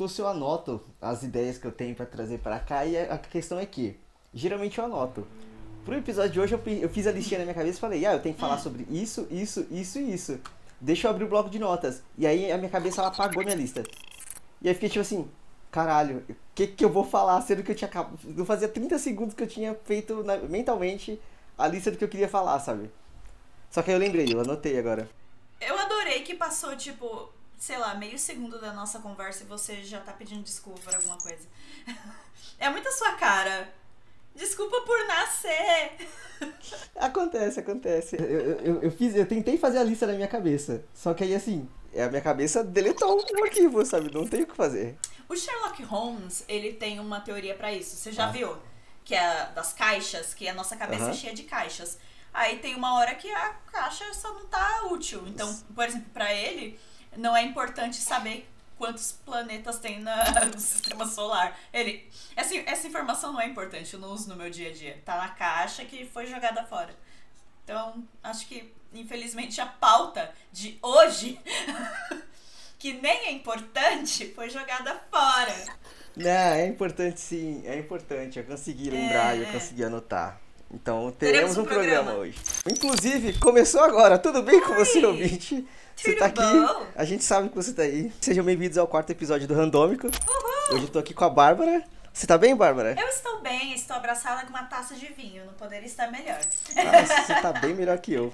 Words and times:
Perguntou 0.00 0.08
se 0.16 0.22
eu 0.22 0.28
anoto 0.28 0.80
as 0.98 1.22
ideias 1.22 1.58
que 1.58 1.66
eu 1.66 1.72
tenho 1.72 1.94
pra 1.94 2.06
trazer 2.06 2.38
pra 2.38 2.58
cá 2.58 2.86
e 2.86 2.96
a 2.96 3.18
questão 3.18 3.58
é 3.58 3.66
que, 3.66 3.98
geralmente 4.32 4.78
eu 4.78 4.86
anoto. 4.86 5.26
Pro 5.84 5.94
episódio 5.94 6.30
de 6.32 6.40
hoje 6.40 6.54
eu, 6.54 6.62
eu 6.80 6.88
fiz 6.88 7.06
a 7.06 7.12
listinha 7.12 7.38
na 7.40 7.44
minha 7.44 7.54
cabeça 7.54 7.76
e 7.76 7.80
falei, 7.80 8.06
ah, 8.06 8.14
eu 8.14 8.22
tenho 8.22 8.34
que 8.34 8.40
falar 8.40 8.56
sobre 8.56 8.86
isso, 8.88 9.26
isso, 9.30 9.66
isso 9.70 9.98
e 9.98 10.14
isso. 10.14 10.40
Deixa 10.80 11.06
eu 11.06 11.10
abrir 11.10 11.24
o 11.24 11.28
bloco 11.28 11.50
de 11.50 11.58
notas. 11.58 12.02
E 12.16 12.26
aí 12.26 12.50
a 12.50 12.56
minha 12.56 12.70
cabeça 12.70 13.02
ela 13.02 13.08
apagou 13.10 13.44
minha 13.44 13.54
lista. 13.54 13.84
E 14.62 14.68
aí 14.68 14.74
fiquei 14.74 14.88
tipo 14.88 15.02
assim, 15.02 15.28
caralho, 15.70 16.24
o 16.30 16.34
que 16.54 16.66
que 16.68 16.82
eu 16.82 16.88
vou 16.90 17.04
falar? 17.04 17.38
Sendo 17.42 17.62
que 17.62 17.70
eu 17.72 17.76
tinha 17.76 17.90
não 18.24 18.46
fazia 18.46 18.68
30 18.68 18.98
segundos 18.98 19.34
que 19.34 19.42
eu 19.42 19.48
tinha 19.48 19.76
feito 19.84 20.24
na- 20.24 20.38
mentalmente 20.38 21.20
a 21.58 21.68
lista 21.68 21.90
do 21.90 21.98
que 21.98 22.04
eu 22.04 22.08
queria 22.08 22.28
falar, 22.28 22.58
sabe? 22.60 22.90
Só 23.70 23.82
que 23.82 23.90
aí 23.90 23.96
eu 23.96 24.00
lembrei, 24.00 24.32
eu 24.32 24.40
anotei 24.40 24.78
agora. 24.78 25.06
Eu 25.60 25.78
adorei 25.78 26.22
que 26.22 26.34
passou, 26.36 26.74
tipo, 26.74 27.28
sei 27.60 27.78
lá, 27.78 27.94
meio 27.94 28.18
segundo 28.18 28.60
da 28.60 28.72
nossa 28.72 28.98
conversa 28.98 29.44
e 29.44 29.46
você 29.46 29.84
já 29.84 30.00
tá 30.00 30.12
pedindo 30.12 30.42
desculpa 30.42 30.80
por 30.80 30.94
alguma 30.96 31.16
coisa. 31.18 31.46
É 32.58 32.68
muito 32.68 32.88
a 32.88 32.92
sua 32.92 33.12
cara. 33.12 33.72
Desculpa 34.34 34.80
por 34.82 35.06
nascer. 35.06 35.92
Acontece, 36.96 37.60
acontece. 37.60 38.16
Eu, 38.16 38.58
eu, 38.60 38.82
eu- 38.82 38.90
fiz, 38.90 39.14
eu 39.14 39.26
tentei 39.26 39.56
fazer 39.58 39.78
a 39.78 39.84
lista 39.84 40.06
na 40.06 40.12
minha 40.14 40.28
cabeça. 40.28 40.84
Só 40.94 41.14
que 41.14 41.24
aí 41.24 41.34
assim, 41.34 41.68
a 41.96 42.08
minha 42.08 42.20
cabeça 42.20 42.62
deletou 42.64 43.18
o 43.18 43.44
arquivo, 43.44 43.84
sabe? 43.84 44.12
Não 44.12 44.26
tem 44.26 44.42
o 44.42 44.46
que 44.46 44.54
fazer. 44.54 44.96
O 45.28 45.36
Sherlock 45.36 45.82
Holmes, 45.84 46.44
ele 46.48 46.72
tem 46.74 47.00
uma 47.00 47.20
teoria 47.20 47.54
pra 47.54 47.72
isso. 47.72 47.96
Você 47.96 48.12
já 48.12 48.26
Ah. 48.28 48.30
viu? 48.30 48.56
Que 49.04 49.14
é 49.14 49.46
das 49.54 49.72
caixas, 49.72 50.34
que 50.34 50.46
a 50.48 50.54
nossa 50.54 50.76
cabeça 50.76 51.04
Aham. 51.04 51.12
é 51.12 51.14
cheia 51.14 51.34
de 51.34 51.44
caixas. 51.44 51.98
Aí 52.32 52.58
tem 52.58 52.74
uma 52.74 52.94
hora 52.98 53.14
que 53.14 53.30
a 53.30 53.50
caixa 53.72 54.12
só 54.14 54.32
não 54.34 54.46
tá 54.46 54.82
útil. 54.90 55.22
Então, 55.26 55.52
por 55.74 55.84
exemplo, 55.84 56.10
pra 56.12 56.32
ele, 56.32 56.78
não 57.16 57.36
é 57.36 57.42
importante 57.42 57.96
saber 57.96 58.48
quantos 58.78 59.12
planetas 59.12 59.78
tem 59.78 60.00
na- 60.00 60.24
no 60.46 60.58
sistema 60.58 61.06
solar. 61.06 61.58
Ele. 61.72 62.08
Essa, 62.34 62.56
essa 62.58 62.86
informação 62.86 63.32
não 63.32 63.40
é 63.40 63.46
importante, 63.46 63.92
eu 63.94 64.00
não 64.00 64.10
uso 64.12 64.28
no 64.28 64.36
meu 64.36 64.48
dia 64.50 64.70
a 64.70 64.72
dia. 64.72 65.00
Tá 65.04 65.16
na 65.18 65.28
caixa 65.28 65.84
que 65.84 66.06
foi 66.06 66.26
jogada 66.26 66.64
fora. 66.64 66.94
Então, 67.64 68.02
acho 68.22 68.46
que, 68.48 68.72
infelizmente, 68.92 69.60
a 69.60 69.66
pauta 69.66 70.32
de 70.50 70.78
hoje, 70.82 71.38
que 72.78 72.94
nem 72.94 73.26
é 73.26 73.32
importante, 73.32 74.32
foi 74.34 74.48
jogada 74.50 74.98
fora. 75.10 75.54
Não, 76.16 76.26
é 76.28 76.66
importante 76.66 77.20
sim, 77.20 77.62
é 77.66 77.78
importante. 77.78 78.38
Eu 78.38 78.44
consegui 78.44 78.90
lembrar 78.90 79.36
e 79.36 79.42
eu 79.42 79.48
É. 79.48 79.52
consegui 79.52 79.84
anotar. 79.84 80.40
Então 80.72 81.10
Teremos 81.12 81.18
teremos 81.54 81.56
um 81.58 81.62
um 81.62 81.64
programa. 81.64 82.02
programa. 82.04 82.18
hoje. 82.20 82.38
Inclusive, 82.70 83.38
começou 83.38 83.80
agora. 83.82 84.18
Tudo 84.18 84.42
bem 84.42 84.60
com 84.60 84.74
você, 84.74 84.98
Oi. 84.98 85.04
ouvinte? 85.04 85.66
Você 85.96 86.10
Tudo 86.12 86.18
tá 86.18 86.26
aqui, 86.26 86.40
bom? 86.42 86.86
a 86.94 87.04
gente 87.04 87.24
sabe 87.24 87.48
que 87.48 87.56
você 87.56 87.72
tá 87.72 87.82
aí. 87.82 88.12
Sejam 88.20 88.44
bem-vindos 88.44 88.78
ao 88.78 88.86
quarto 88.86 89.10
episódio 89.10 89.46
do 89.48 89.54
Randômico. 89.54 90.06
Hoje 90.72 90.84
eu 90.84 90.88
tô 90.88 90.98
aqui 90.98 91.12
com 91.12 91.24
a 91.24 91.28
Bárbara. 91.30 91.82
Você 92.12 92.26
tá 92.26 92.38
bem, 92.38 92.54
Bárbara? 92.56 92.94
Eu 92.98 93.06
estou 93.08 93.40
bem, 93.40 93.72
estou 93.74 93.96
abraçada 93.96 94.42
com 94.42 94.50
uma 94.50 94.64
taça 94.64 94.94
de 94.94 95.06
vinho, 95.06 95.44
não 95.44 95.52
poderia 95.54 95.86
estar 95.86 96.10
melhor. 96.10 96.38
Nossa, 96.74 97.22
você 97.22 97.34
tá 97.40 97.52
bem 97.52 97.74
melhor 97.74 97.98
que 97.98 98.12
eu. 98.12 98.32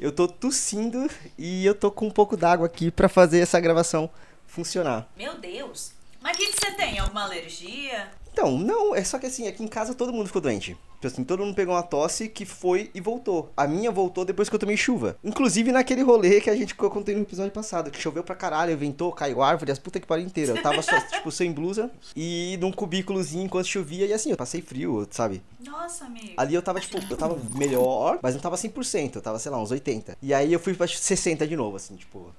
Eu 0.00 0.12
tô 0.12 0.26
tossindo 0.28 1.08
e 1.38 1.64
eu 1.66 1.74
tô 1.74 1.90
com 1.90 2.06
um 2.06 2.10
pouco 2.10 2.36
d'água 2.36 2.66
aqui 2.66 2.90
pra 2.90 3.08
fazer 3.08 3.40
essa 3.40 3.60
gravação 3.60 4.08
funcionar. 4.46 5.06
Meu 5.16 5.38
Deus! 5.38 5.92
Mas 6.22 6.36
o 6.36 6.40
que, 6.40 6.52
que 6.52 6.60
você 6.60 6.72
tem? 6.72 6.98
Alguma 6.98 7.24
alergia? 7.24 8.10
Então, 8.32 8.56
não, 8.58 8.94
é 8.94 9.04
só 9.04 9.18
que 9.18 9.26
assim, 9.26 9.46
aqui 9.46 9.62
em 9.62 9.68
casa 9.68 9.94
todo 9.94 10.12
mundo 10.12 10.26
ficou 10.26 10.40
doente. 10.40 10.76
Tipo 10.94 11.06
assim, 11.06 11.24
todo 11.24 11.44
mundo 11.44 11.54
pegou 11.54 11.74
uma 11.74 11.82
tosse 11.82 12.28
que 12.28 12.46
foi 12.46 12.90
e 12.94 13.00
voltou. 13.00 13.52
A 13.56 13.66
minha 13.66 13.90
voltou 13.90 14.24
depois 14.24 14.48
que 14.48 14.54
eu 14.54 14.58
tomei 14.58 14.76
chuva. 14.76 15.18
Inclusive 15.22 15.72
naquele 15.72 16.00
rolê 16.00 16.40
que 16.40 16.48
a 16.48 16.54
gente 16.56 16.74
que 16.74 16.82
eu 16.82 16.88
contei 16.88 17.14
no 17.14 17.22
episódio 17.22 17.50
passado, 17.50 17.90
que 17.90 18.00
choveu 18.00 18.22
pra 18.22 18.36
caralho, 18.36 18.76
ventou, 18.78 19.12
caiu 19.12 19.42
árvore, 19.42 19.72
as 19.72 19.80
puta 19.80 19.98
que 19.98 20.06
pariu 20.06 20.24
inteira. 20.24 20.52
Eu 20.52 20.62
tava 20.62 20.80
só, 20.80 20.98
tipo, 21.10 21.30
sem 21.30 21.52
blusa 21.52 21.90
e 22.16 22.56
num 22.60 22.70
cubículozinho 22.70 23.44
enquanto 23.44 23.66
chovia 23.66 24.06
e 24.06 24.12
assim, 24.12 24.30
eu 24.30 24.36
passei 24.36 24.62
frio, 24.62 25.06
sabe? 25.10 25.42
Nossa, 25.60 26.04
amigo. 26.04 26.34
Ali 26.36 26.54
eu 26.54 26.62
tava, 26.62 26.80
tipo, 26.80 26.98
eu 27.10 27.16
tava 27.16 27.36
melhor, 27.54 28.20
mas 28.22 28.34
não 28.34 28.40
tava 28.40 28.56
100%, 28.56 29.16
eu 29.16 29.22
tava, 29.22 29.38
sei 29.40 29.50
lá, 29.50 29.60
uns 29.60 29.72
80. 29.72 30.16
E 30.22 30.32
aí 30.32 30.52
eu 30.52 30.60
fui 30.60 30.72
pra 30.72 30.86
60 30.86 31.46
de 31.46 31.56
novo, 31.56 31.76
assim, 31.76 31.96
tipo. 31.96 32.32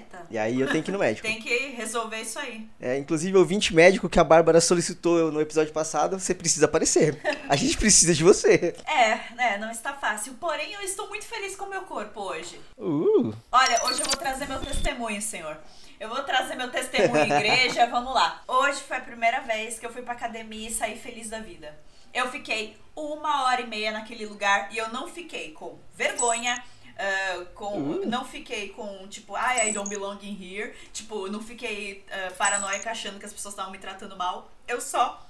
Eita. 0.00 0.26
E 0.30 0.38
aí 0.38 0.60
eu 0.60 0.70
tenho 0.70 0.82
que 0.82 0.90
ir 0.90 0.92
no 0.92 0.98
médico. 1.00 1.26
Tem 1.26 1.40
que 1.40 1.68
resolver 1.68 2.20
isso 2.20 2.38
aí. 2.38 2.68
É, 2.80 2.98
inclusive, 2.98 3.36
o 3.36 3.40
ouvinte 3.40 3.74
médico 3.74 4.08
que 4.08 4.18
a 4.18 4.24
Bárbara 4.24 4.60
solicitou 4.60 5.30
no 5.30 5.40
episódio 5.40 5.72
passado, 5.72 6.18
você 6.18 6.34
precisa 6.34 6.66
aparecer. 6.66 7.20
A 7.48 7.56
gente 7.56 7.76
precisa 7.78 8.14
de 8.14 8.24
você. 8.24 8.74
É, 8.86 9.34
né, 9.34 9.58
não 9.58 9.70
está 9.70 9.92
fácil. 9.92 10.34
Porém, 10.34 10.72
eu 10.72 10.80
estou 10.82 11.08
muito 11.08 11.24
feliz 11.24 11.54
com 11.54 11.66
o 11.66 11.70
meu 11.70 11.82
corpo 11.82 12.20
hoje. 12.20 12.60
Uh, 12.76 13.34
Olha, 13.52 13.84
hoje 13.84 14.00
eu 14.00 14.06
vou 14.06 14.16
trazer 14.16 14.46
meu 14.46 14.58
testemunho, 14.58 15.20
senhor. 15.20 15.56
Eu 15.98 16.08
vou 16.08 16.22
trazer 16.22 16.54
meu 16.54 16.70
testemunho 16.70 17.24
em 17.24 17.30
igreja, 17.32 17.84
vamos 17.90 18.14
lá. 18.14 18.42
Hoje 18.48 18.80
foi 18.80 18.96
a 18.96 19.02
primeira 19.02 19.40
vez 19.40 19.78
que 19.78 19.84
eu 19.84 19.92
fui 19.92 20.00
pra 20.00 20.14
academia 20.14 20.68
e 20.68 20.72
saí 20.72 20.96
feliz 20.96 21.28
da 21.28 21.40
vida. 21.40 21.78
Eu 22.12 22.30
fiquei 22.30 22.76
uma 22.96 23.44
hora 23.44 23.60
e 23.60 23.66
meia 23.66 23.92
naquele 23.92 24.26
lugar 24.26 24.68
e 24.72 24.78
eu 24.78 24.88
não 24.88 25.06
fiquei 25.06 25.52
com 25.52 25.78
vergonha, 25.94 26.60
ah, 27.00 27.44
com, 27.54 27.78
Uh. 27.78 28.06
não 28.06 28.24
fiquei 28.26 28.68
com, 28.70 29.08
tipo, 29.08 29.34
ai, 29.34 29.70
I 29.70 29.72
don't 29.72 29.88
belong 29.88 30.18
in 30.22 30.36
here. 30.38 30.74
Tipo, 30.92 31.28
não 31.28 31.42
fiquei 31.42 32.04
ah, 32.10 32.30
paranoica 32.36 32.90
achando 32.90 33.18
que 33.18 33.24
as 33.24 33.32
pessoas 33.32 33.54
estavam 33.54 33.72
me 33.72 33.78
tratando 33.78 34.16
mal. 34.16 34.50
Eu 34.68 34.80
só 34.80 35.26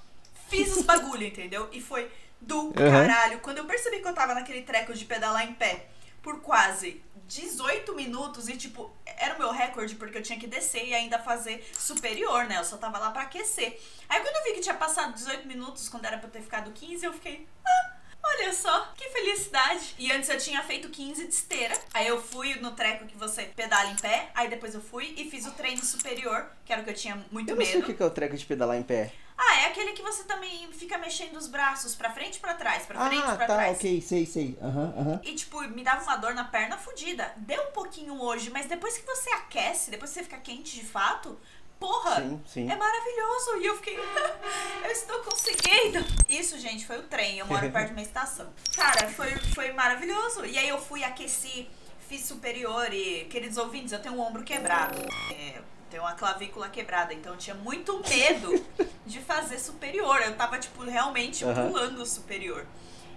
fiz 0.49 0.75
os 0.75 0.83
bagulho, 0.85 1.25
entendeu? 1.25 1.69
E 1.71 1.79
foi 1.79 2.11
do 2.41 2.73
caralho. 2.73 3.39
Quando 3.39 3.59
eu 3.59 3.65
percebi 3.65 4.01
que 4.01 4.07
eu 4.07 4.13
tava 4.13 4.33
naquele 4.33 4.63
treco 4.63 4.93
de 4.93 5.05
pedalar 5.05 5.47
em 5.47 5.53
pé 5.53 5.87
por 6.21 6.41
quase 6.41 7.01
18 7.27 7.95
minutos 7.95 8.49
e, 8.49 8.57
tipo, 8.57 8.91
era 9.05 9.35
o 9.35 9.39
meu 9.39 9.51
recorde 9.51 9.95
porque 9.95 10.17
eu 10.17 10.21
tinha 10.21 10.37
que 10.37 10.47
descer 10.47 10.85
e 10.85 10.93
ainda 10.93 11.17
fazer 11.19 11.65
superior, 11.77 12.45
né? 12.45 12.57
Eu 12.57 12.65
só 12.65 12.75
tava 12.75 12.97
lá 12.97 13.11
pra 13.11 13.21
aquecer. 13.23 13.79
Aí 14.09 14.19
quando 14.19 14.35
eu 14.35 14.43
vi 14.43 14.53
que 14.55 14.59
tinha 14.61 14.75
passado 14.75 15.13
18 15.13 15.47
minutos, 15.47 15.87
quando 15.87 16.03
era 16.05 16.17
pra 16.17 16.27
eu 16.27 16.31
ter 16.31 16.41
ficado 16.41 16.71
15, 16.71 17.05
eu 17.05 17.13
fiquei. 17.13 17.47
Ah, 17.65 17.93
Olha 18.23 18.53
só, 18.53 18.91
que 18.95 19.09
felicidade. 19.09 19.95
E 19.97 20.11
antes 20.11 20.29
eu 20.29 20.37
tinha 20.37 20.61
feito 20.63 20.89
15 20.89 21.27
de 21.27 21.33
esteira. 21.33 21.77
Aí 21.93 22.07
eu 22.07 22.21
fui 22.21 22.55
no 22.55 22.71
treco 22.71 23.05
que 23.07 23.17
você 23.17 23.43
pedala 23.43 23.89
em 23.91 23.95
pé. 23.95 24.29
Aí 24.35 24.47
depois 24.47 24.73
eu 24.75 24.81
fui 24.81 25.13
e 25.17 25.29
fiz 25.29 25.45
o 25.45 25.51
treino 25.51 25.83
superior, 25.83 26.49
que 26.65 26.71
era 26.71 26.81
o 26.81 26.85
que 26.85 26.91
eu 26.91 26.95
tinha 26.95 27.15
muito 27.31 27.49
eu 27.49 27.55
não 27.55 27.65
sei 27.65 27.75
o 27.77 27.81
medo. 27.81 27.93
que 27.95 28.01
é 28.01 28.05
o 28.05 28.09
treco 28.11 28.37
de 28.37 28.45
pedalar 28.45 28.77
em 28.77 28.83
pé. 28.83 29.11
Ah, 29.37 29.61
é 29.61 29.65
aquele 29.67 29.93
que 29.93 30.03
você 30.03 30.23
também 30.25 30.71
fica 30.71 30.99
mexendo 30.99 31.35
os 31.35 31.47
braços 31.47 31.95
pra 31.95 32.11
frente 32.11 32.35
e 32.35 32.39
pra 32.39 32.53
trás, 32.53 32.85
pra 32.85 33.07
frente 33.09 33.23
Ah, 33.25 33.33
e 33.33 33.37
pra 33.37 33.47
tá, 33.47 33.55
trás. 33.55 33.77
ok, 33.77 33.99
sei, 34.01 34.23
sei. 34.25 34.55
Aham, 34.61 34.93
aham. 34.95 35.21
E, 35.23 35.33
tipo, 35.33 35.59
me 35.61 35.83
dava 35.83 36.03
uma 36.03 36.15
dor 36.17 36.35
na 36.35 36.43
perna 36.43 36.77
fodida. 36.77 37.33
Deu 37.37 37.59
um 37.69 37.71
pouquinho 37.71 38.21
hoje, 38.21 38.51
mas 38.51 38.67
depois 38.67 38.95
que 38.99 39.05
você 39.05 39.31
aquece, 39.31 39.89
depois 39.89 40.11
que 40.11 40.19
você 40.19 40.23
fica 40.25 40.37
quente 40.37 40.75
de 40.79 40.85
fato, 40.85 41.39
porra, 41.81 42.17
Sim, 42.21 42.41
sim. 42.45 42.71
é 42.71 42.75
maravilhoso. 42.75 43.57
E 43.59 43.65
eu 43.65 43.75
fiquei, 43.77 43.97
eu 44.85 44.91
estou 44.91 45.19
conseguindo. 45.23 46.05
Isso, 46.29 46.59
gente, 46.59 46.85
foi 46.85 46.99
o 46.99 47.03
trem. 47.03 47.39
Eu 47.39 47.47
moro 47.47 47.69
perto 47.71 47.87
de 47.87 47.93
uma 47.93 48.01
estação. 48.03 48.47
Cara, 48.75 49.09
foi, 49.09 49.31
foi 49.55 49.73
maravilhoso. 49.73 50.45
E 50.45 50.57
aí 50.59 50.69
eu 50.69 50.79
fui, 50.79 51.03
aqueci, 51.03 51.67
fiz 52.07 52.23
superior 52.23 52.93
e, 52.93 53.25
queridos 53.25 53.57
ouvintes, 53.57 53.91
eu 53.91 53.99
tenho 53.99 54.15
um 54.15 54.21
ombro 54.21 54.43
quebrado. 54.43 54.97
É, 55.33 55.59
tenho 55.89 56.03
uma 56.03 56.13
clavícula 56.13 56.69
quebrada, 56.69 57.13
então 57.13 57.33
eu 57.33 57.37
tinha 57.37 57.55
muito 57.55 57.99
medo 58.07 58.63
de 59.05 59.19
fazer 59.19 59.59
superior. 59.59 60.21
Eu 60.21 60.35
tava, 60.35 60.59
tipo, 60.59 60.83
realmente 60.83 61.43
pulando 61.43 62.03
o 62.03 62.05
superior. 62.05 62.65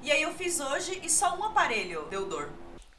E 0.02 0.10
aí 0.10 0.22
eu 0.22 0.34
fiz 0.34 0.58
hoje 0.58 1.00
e 1.02 1.10
só 1.10 1.36
um 1.36 1.44
aparelho 1.44 2.06
deu 2.10 2.26
dor. 2.26 2.50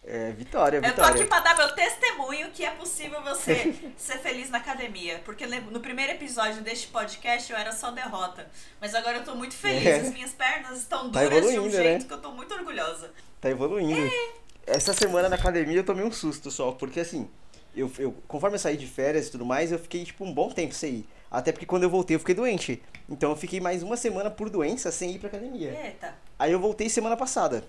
É, 0.07 0.31
vitória, 0.33 0.77
Eu 0.77 0.81
tô 0.83 0.88
vitória. 0.89 1.16
aqui 1.16 1.25
pra 1.25 1.39
dar 1.39 1.57
meu 1.57 1.71
testemunho 1.74 2.51
que 2.51 2.63
é 2.63 2.69
possível 2.71 3.21
você 3.24 3.74
ser 3.97 4.19
feliz 4.19 4.51
na 4.51 4.59
academia. 4.59 5.19
Porque 5.25 5.47
no 5.47 5.80
primeiro 5.80 6.12
episódio 6.12 6.62
deste 6.62 6.88
podcast 6.88 7.51
eu 7.51 7.57
era 7.57 7.71
só 7.71 7.89
derrota. 7.89 8.47
Mas 8.80 8.94
agora 8.94 9.18
eu 9.18 9.24
tô 9.24 9.33
muito 9.33 9.56
feliz. 9.56 9.85
É. 9.85 10.00
As 10.01 10.13
minhas 10.13 10.31
pernas 10.31 10.77
estão 10.80 11.12
Tá 11.12 11.24
duras 11.24 11.41
de 11.41 11.47
um 11.47 11.51
evoluindo, 11.53 11.75
jeito 11.75 12.01
né? 12.03 12.07
que 12.07 12.13
eu 12.13 12.21
tô 12.21 12.31
muito 12.31 12.53
orgulhosa. 12.53 13.12
Tá 13.41 13.50
evoluindo. 13.50 14.00
É. 14.00 14.30
Essa 14.68 14.94
semana 14.94 15.27
na 15.27 15.35
academia 15.38 15.77
eu 15.77 15.83
tomei 15.83 16.06
um 16.06 16.12
susto 16.12 16.51
só, 16.51 16.71
porque 16.71 17.00
assim, 17.00 17.27
eu, 17.75 17.91
eu, 17.97 18.12
conforme 18.27 18.56
eu 18.56 18.59
saí 18.59 18.77
de 18.77 18.85
férias 18.88 19.27
e 19.27 19.31
tudo 19.31 19.45
mais, 19.45 19.71
eu 19.71 19.80
fiquei 19.80 20.03
tipo 20.06 20.24
um 20.24 20.31
bom 20.33 20.50
tempo 20.51 20.74
sem 20.74 20.94
ir. 20.97 21.09
Até 21.31 21.51
porque 21.51 21.65
quando 21.65 21.83
eu 21.83 21.89
voltei 21.89 22.15
eu 22.15 22.19
fiquei 22.19 22.35
doente. 22.35 22.81
Então 23.09 23.31
eu 23.31 23.35
fiquei 23.35 23.59
mais 23.59 23.81
uma 23.81 23.97
semana 23.97 24.30
por 24.30 24.50
doença 24.51 24.91
sem 24.91 25.12
ir 25.15 25.19
pra 25.19 25.30
academia. 25.30 25.71
Eita. 25.83 26.13
Aí 26.38 26.51
eu 26.51 26.59
voltei 26.59 26.89
semana 26.89 27.18
passada. 27.18 27.63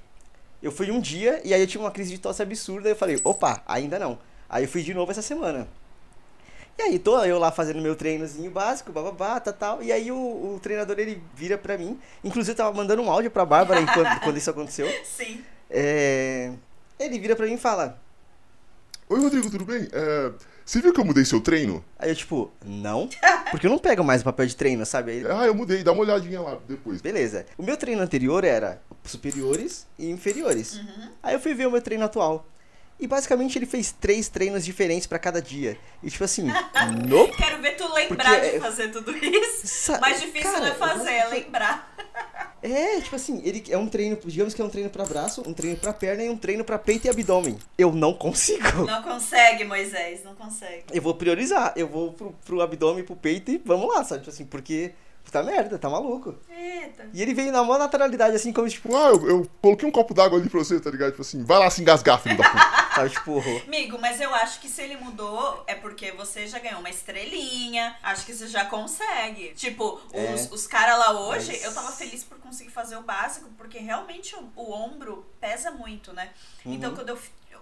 Eu 0.67 0.73
fui 0.73 0.91
um 0.91 0.99
dia 0.99 1.41
e 1.45 1.55
aí 1.55 1.61
eu 1.61 1.67
tive 1.69 1.85
uma 1.85 1.93
crise 1.93 2.11
de 2.11 2.19
tosse 2.19 2.43
absurda. 2.43 2.89
E 2.89 2.93
eu 2.93 2.97
falei, 2.97 3.21
opa, 3.23 3.63
ainda 3.69 4.01
não. 4.01 4.19
Aí 4.49 4.65
eu 4.65 4.69
fui 4.69 4.83
de 4.83 4.93
novo 4.93 5.13
essa 5.13 5.23
semana. 5.23 5.69
E 6.77 6.83
aí 6.83 6.99
tô 6.99 7.25
eu 7.25 7.39
lá 7.39 7.53
fazendo 7.53 7.81
meu 7.81 7.95
treinozinho 7.95 8.51
básico, 8.51 8.91
bababá, 8.91 9.39
tal, 9.39 9.53
tal. 9.55 9.81
E 9.81 9.93
aí 9.93 10.11
o, 10.11 10.17
o 10.17 10.61
treinador 10.61 10.99
ele 10.99 11.23
vira 11.37 11.57
pra 11.57 11.79
mim. 11.79 11.97
Inclusive 12.25 12.51
eu 12.51 12.57
tava 12.57 12.77
mandando 12.77 13.01
um 13.01 13.09
áudio 13.09 13.31
pra 13.31 13.47
Bárbara 13.47 13.81
enquanto, 13.81 14.21
quando 14.25 14.39
isso 14.39 14.51
aconteceu. 14.51 14.89
Sim. 15.07 15.45
É, 15.71 16.53
Ele 16.99 17.21
vira 17.21 17.37
pra 17.37 17.47
mim 17.47 17.55
e 17.55 17.59
fala. 17.59 18.03
Oi, 19.09 19.21
Rodrigo, 19.21 19.49
tudo 19.49 19.65
bem? 19.65 19.87
É, 19.93 20.33
você 20.67 20.81
viu 20.83 20.93
que 20.93 20.99
eu 21.01 21.05
mudei 21.05 21.25
seu 21.25 21.41
treino? 21.41 21.83
Aí 21.99 22.11
eu, 22.11 22.15
tipo, 22.17 22.51
não. 22.65 23.09
Porque 23.53 23.67
eu 23.67 23.71
não 23.71 23.79
pego 23.79 24.03
mais 24.05 24.21
o 24.21 24.25
papel 24.25 24.47
de 24.47 24.57
treino, 24.57 24.85
sabe? 24.85 25.13
Aí, 25.13 25.25
Ah, 25.31 25.47
eu 25.47 25.55
mudei, 25.55 25.83
dá 25.85 25.93
uma 25.93 26.03
olhadinha 26.03 26.41
lá 26.41 26.59
depois. 26.69 27.01
beleza. 27.01 27.47
O 27.57 27.63
meu 27.63 27.77
treino 27.77 28.03
anterior 28.03 28.43
era 28.45 28.83
superiores 29.05 29.87
e 29.99 30.11
inferiores. 30.11 30.75
Uhum. 30.75 31.09
Aí 31.23 31.35
eu 31.35 31.41
fui 31.41 31.55
ver 31.55 31.67
o 31.67 31.71
meu 31.71 31.81
treino 31.81 32.05
atual. 32.05 32.47
E 32.99 33.07
basicamente 33.07 33.59
ele 33.59 33.67
fez 33.67 33.93
três 33.93 34.27
treinos 34.29 34.65
diferentes 34.65 35.07
pra 35.07 35.19
cada 35.19 35.41
dia. 35.43 35.79
E 36.03 36.11
tipo 36.11 36.25
assim, 36.25 36.49
nope. 37.07 37.37
Quero 37.37 37.61
ver 37.61 37.77
tu 37.77 37.87
lembrar 37.93 38.25
Porque 38.35 38.51
de 38.51 38.57
é- 38.57 38.61
fazer 38.61 38.89
tudo 38.89 39.15
isso. 39.17 39.67
Sa- 39.67 40.01
Mais 40.01 40.19
difícil 40.21 40.51
cara, 40.51 40.61
não 40.61 40.67
é 40.69 40.75
fazer, 40.75 41.11
é 41.13 41.27
lembrar. 41.29 41.95
É, 42.67 43.01
tipo 43.01 43.15
assim, 43.15 43.41
ele 43.45 43.63
é 43.69 43.79
um 43.79 43.87
treino, 43.87 44.19
digamos 44.25 44.53
que 44.53 44.61
é 44.61 44.65
um 44.65 44.69
treino 44.69 44.91
pra 44.91 45.05
braço, 45.05 45.43
um 45.47 45.53
treino 45.53 45.77
pra 45.79 45.93
perna 45.93 46.25
e 46.25 46.29
um 46.29 46.37
treino 46.37 46.65
pra 46.65 46.79
peito 46.79 47.07
e 47.07 47.11
abdômen. 47.11 47.57
Eu 47.79 47.93
não 47.93 48.13
consigo. 48.13 48.85
Não 48.85 49.03
consegue, 49.03 49.65
Moisés, 49.65 50.25
não 50.25 50.35
consegue. 50.35 50.85
Eu 50.93 51.01
vou 51.01 51.15
priorizar, 51.15 51.73
eu 51.77 51.87
vou 51.87 52.13
pro, 52.13 52.33
pro 52.45 52.61
abdômen, 52.61 53.05
pro 53.05 53.15
peito 53.15 53.51
e 53.51 53.59
vamos 53.65 53.89
lá, 53.95 54.03
sabe? 54.03 54.23
Tipo 54.23 54.31
assim, 54.31 54.45
porque 54.45 54.93
puta 55.27 55.43
merda, 55.43 55.79
tá 55.79 55.91
maluco. 55.91 56.35
Eita. 56.49 57.09
E 57.13 57.21
ele 57.21 57.35
veio 57.35 57.53
na 57.53 57.63
maior 57.63 57.79
naturalidade, 57.79 58.35
assim, 58.37 58.53
como 58.53 58.69
tipo, 58.69 58.97
Ah, 58.97 59.09
eu, 59.09 59.29
eu 59.29 59.51
coloquei 59.61 59.87
um 59.87 59.93
copo 59.93 60.15
d'água 60.15 60.39
ali 60.39 60.49
pra 60.49 60.59
você, 60.61 60.81
tá 60.81 60.91
ligado? 60.91 61.11
Tipo 61.11 61.23
assim, 61.23 61.45
vai 61.45 61.59
lá 61.59 61.69
se 61.69 61.83
engasgar, 61.83 62.19
filho 62.21 62.37
da 62.39 62.49
puta. 62.49 62.87
sabe, 62.97 63.11
tipo, 63.11 63.43
Amigo, 63.67 63.99
mas 64.01 64.21
eu 64.21 64.35
acho 64.35 64.61
que 64.61 64.69
se 64.69 64.81
ele 64.81 64.97
mudou 64.97 65.65
é 65.67 65.75
porque 65.75 66.13
você 66.13 66.47
já 66.47 66.59
ganhou 66.59 66.81
uma 66.81 66.89
estrelinha. 66.89 67.95
Acho 68.03 68.25
que 68.25 68.33
você 68.33 68.47
já 68.47 68.65
consegue. 68.65 69.53
Tipo, 69.55 70.01
É. 70.13 70.33
os, 70.33 70.51
os 70.53 70.67
caras 70.67 70.99
lá 70.99 71.11
hoje, 71.29 71.53
Mas- 71.53 71.65
eu 71.65 71.75
tava 71.75 71.91
feliz 71.93 72.25
por 72.25 72.39
conseguir 72.39 72.71
fazer 72.71 72.97
o 72.97 73.03
básico, 73.03 73.51
porque 73.59 73.79
realmente 73.79 74.35
o, 74.37 74.49
o 74.57 74.73
ombro 74.73 75.27
pesa 75.41 75.71
muito, 75.71 76.13
né? 76.13 76.31
Então 76.65 76.91
Uhum. 76.91 76.97
quando 76.97 77.09
eu. 77.11 77.19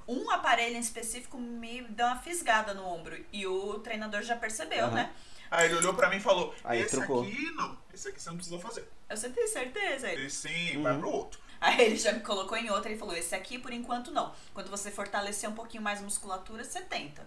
Um 0.07 0.31
aparelho 0.31 0.77
em 0.77 0.81
específico 0.81 1.39
me 1.39 1.81
deu 1.89 2.05
uma 2.07 2.17
fisgada 2.19 2.75
no 2.75 2.87
ombro. 2.87 3.17
E 3.33 3.47
o 3.47 3.79
treinador 3.79 4.21
já 4.23 4.37
percebeu, 4.37 4.85
Aham. 4.85 4.95
né? 4.95 5.11
Aí 5.51 5.67
ele 5.67 5.77
olhou 5.77 5.95
pra 5.95 6.09
mim 6.11 6.17
e 6.17 6.21
falou: 6.21 6.55
Aí 6.65 6.81
Esse 6.81 6.97
trocou. 6.97 7.23
aqui 7.23 7.51
não, 7.53 7.77
esse 7.93 8.09
aqui 8.09 8.21
você 8.21 8.31
não 8.31 8.37
precisa 8.37 8.59
fazer. 8.59 8.89
Eu 9.09 9.17
sempre 9.17 9.37
tenho 9.37 9.49
certeza. 9.49 10.13
Esse 10.13 10.49
sim, 10.49 10.83
vai 10.83 10.97
pro 10.99 11.11
outro. 11.11 11.41
Aí 11.61 11.81
ele 11.81 11.97
já 11.97 12.13
me 12.13 12.21
colocou 12.21 12.59
em 12.59 12.71
outra 12.71 12.93
e 12.93 12.99
falou: 12.99 13.15
esse 13.17 13.35
aqui 13.35 13.59
por 13.59 13.73
enquanto 13.73 14.11
não. 14.11 14.35
Quando 14.53 14.71
você 14.71 14.91
fortalecer 14.91 15.49
um 15.49 15.55
pouquinho 15.55 15.83
mais 15.83 16.01
a 16.01 16.03
musculatura, 16.03 16.63
você 16.63 16.81
tenta. 16.83 17.27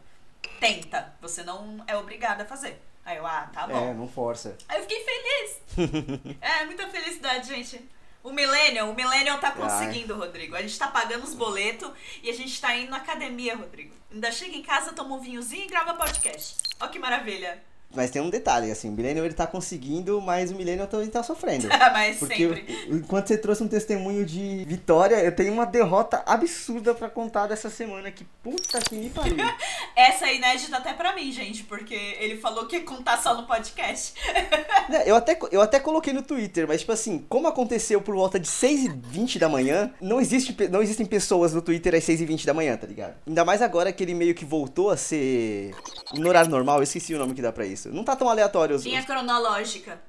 Tenta. 0.60 1.16
Você 1.22 1.44
não 1.44 1.84
é 1.88 1.96
obrigada 1.98 2.44
a 2.44 2.46
fazer. 2.46 2.82
Aí 3.06 3.18
eu, 3.18 3.26
ah, 3.26 3.50
tá 3.54 3.66
bom. 3.66 3.90
é, 3.90 3.94
não 3.94 4.08
força. 4.08 4.58
Aí 4.68 4.78
eu 4.78 4.82
fiquei 4.84 5.04
feliz. 5.04 6.38
é, 6.42 6.66
muita 6.66 6.90
felicidade, 6.90 7.48
gente. 7.48 7.90
O 8.22 8.32
Millennial, 8.34 8.90
o 8.90 8.94
Millennial 8.94 9.40
tá 9.40 9.52
conseguindo, 9.52 10.14
Rodrigo. 10.14 10.56
A 10.56 10.62
gente 10.62 10.78
tá 10.78 10.88
pagando 10.90 11.24
os 11.24 11.34
boletos 11.34 11.90
e 12.22 12.30
a 12.30 12.34
gente 12.34 12.60
tá 12.60 12.76
indo 12.76 12.92
na 12.92 12.98
academia, 12.98 13.56
Rodrigo. 13.56 13.96
Ainda 14.12 14.32
chega 14.32 14.56
em 14.56 14.62
casa, 14.62 14.92
toma 14.92 15.16
um 15.16 15.20
vinhozinho 15.20 15.64
e 15.64 15.68
grava 15.68 15.94
podcast. 15.94 16.58
Ó 16.82 16.88
que 16.90 17.00
maravilha. 17.00 17.64
Mas 17.96 18.12
tem 18.12 18.22
um 18.22 18.30
detalhe, 18.30 18.70
assim, 18.70 18.90
o 18.90 18.92
Millennium 18.92 19.26
ele 19.26 19.34
tá 19.34 19.48
conseguindo, 19.48 20.22
mas 20.22 20.52
o 20.52 20.56
Millennium 20.56 20.86
também 20.86 21.08
tá 21.08 21.24
sofrendo. 21.24 21.68
Mas 21.94 22.18
Porque 22.18 22.36
sempre. 22.36 22.66
eu- 22.88 22.98
enquanto 22.98 23.28
você 23.28 23.38
trouxe 23.38 23.64
um 23.64 23.68
testemunho 23.68 24.24
de 24.26 24.66
vitória, 24.66 25.16
eu 25.16 25.32
tenho 25.36 25.52
uma 25.54 25.66
derrota 25.66 26.22
absurda 26.26 26.94
pra 26.94 27.10
contar 27.10 27.48
dessa 27.48 27.70
semana 27.70 28.12
que 28.12 28.24
puta 28.44 28.80
que 28.82 28.94
me 28.96 29.10
pariu. 29.10 29.38
Essa 29.96 30.28
é 30.28 30.36
inédita 30.36 30.78
até 30.78 30.94
pra 30.94 31.16
mim, 31.16 31.32
gente, 31.32 31.64
porque 31.64 31.96
ele 32.20 32.38
falou 32.38 32.68
que 32.68 32.76
ia 32.76 32.84
contar 32.84 33.18
só 33.22 33.36
no 33.36 33.48
podcast. 33.48 34.14
Né, 34.90 35.04
eu, 35.06 35.18
até, 35.18 35.38
eu 35.52 35.60
até 35.62 35.82
coloquei 35.82 36.14
no 36.14 36.22
Twitter, 36.22 36.66
mas 36.66 36.80
tipo 36.80 36.94
assim, 36.94 37.26
como 37.28 37.46
aconteceu 37.46 38.00
por 38.00 38.16
volta 38.16 38.40
de 38.40 38.48
6h20 38.48 39.38
da 39.38 39.50
manhã, 39.50 39.92
não, 40.00 40.22
existe, 40.22 40.56
não 40.70 40.82
existem 40.82 41.06
pessoas 41.06 41.54
no 41.54 41.62
Twitter 41.62 41.94
às 41.94 42.06
6h20 42.06 42.46
da 42.46 42.54
manhã, 42.54 42.78
tá 42.78 42.88
ligado? 42.88 43.16
Ainda 43.28 43.44
mais 43.44 43.62
agora 43.62 43.92
que 43.92 44.02
ele 44.02 44.14
meio 44.14 44.34
que 44.34 44.46
voltou 44.46 44.90
a 44.90 44.96
ser 44.96 45.76
no 46.14 46.30
horário 46.30 46.50
normal, 46.50 46.78
eu 46.78 46.84
esqueci 46.84 47.14
o 47.14 47.18
nome 47.18 47.34
que 47.34 47.42
dá 47.42 47.52
pra 47.52 47.66
isso. 47.66 47.77
Não 47.86 48.04
tá 48.04 48.16
tão 48.16 48.30
aleatório 48.30 48.76
os, 48.76 48.84
Linha 48.86 49.00
os- 49.00 49.06
cronológica. 49.06 50.00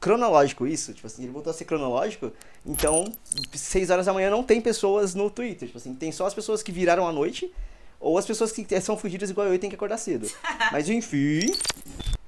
cronológico 0.00 0.66
isso, 0.66 0.94
tipo 0.94 1.06
assim, 1.06 1.24
ele 1.24 1.32
voltou 1.32 1.50
a 1.50 1.54
ser 1.54 1.64
cronológico, 1.66 2.32
então 2.64 3.12
6 3.52 3.90
horas 3.90 4.06
da 4.06 4.12
manhã 4.14 4.30
não 4.30 4.42
tem 4.42 4.60
pessoas 4.60 5.14
no 5.14 5.28
Twitter, 5.30 5.68
tipo 5.68 5.76
assim, 5.78 5.94
tem 5.94 6.10
só 6.10 6.26
as 6.26 6.32
pessoas 6.34 6.62
que 6.62 6.72
viraram 6.72 7.06
à 7.06 7.12
noite 7.12 7.52
ou 7.98 8.16
as 8.16 8.24
pessoas 8.24 8.50
que 8.50 8.80
são 8.80 8.96
fugidas 8.96 9.28
igual 9.28 9.46
eu 9.46 9.54
e 9.54 9.58
tem 9.58 9.68
que 9.68 9.76
acordar 9.76 9.98
cedo. 9.98 10.26
Mas 10.72 10.88
enfim, 10.88 11.52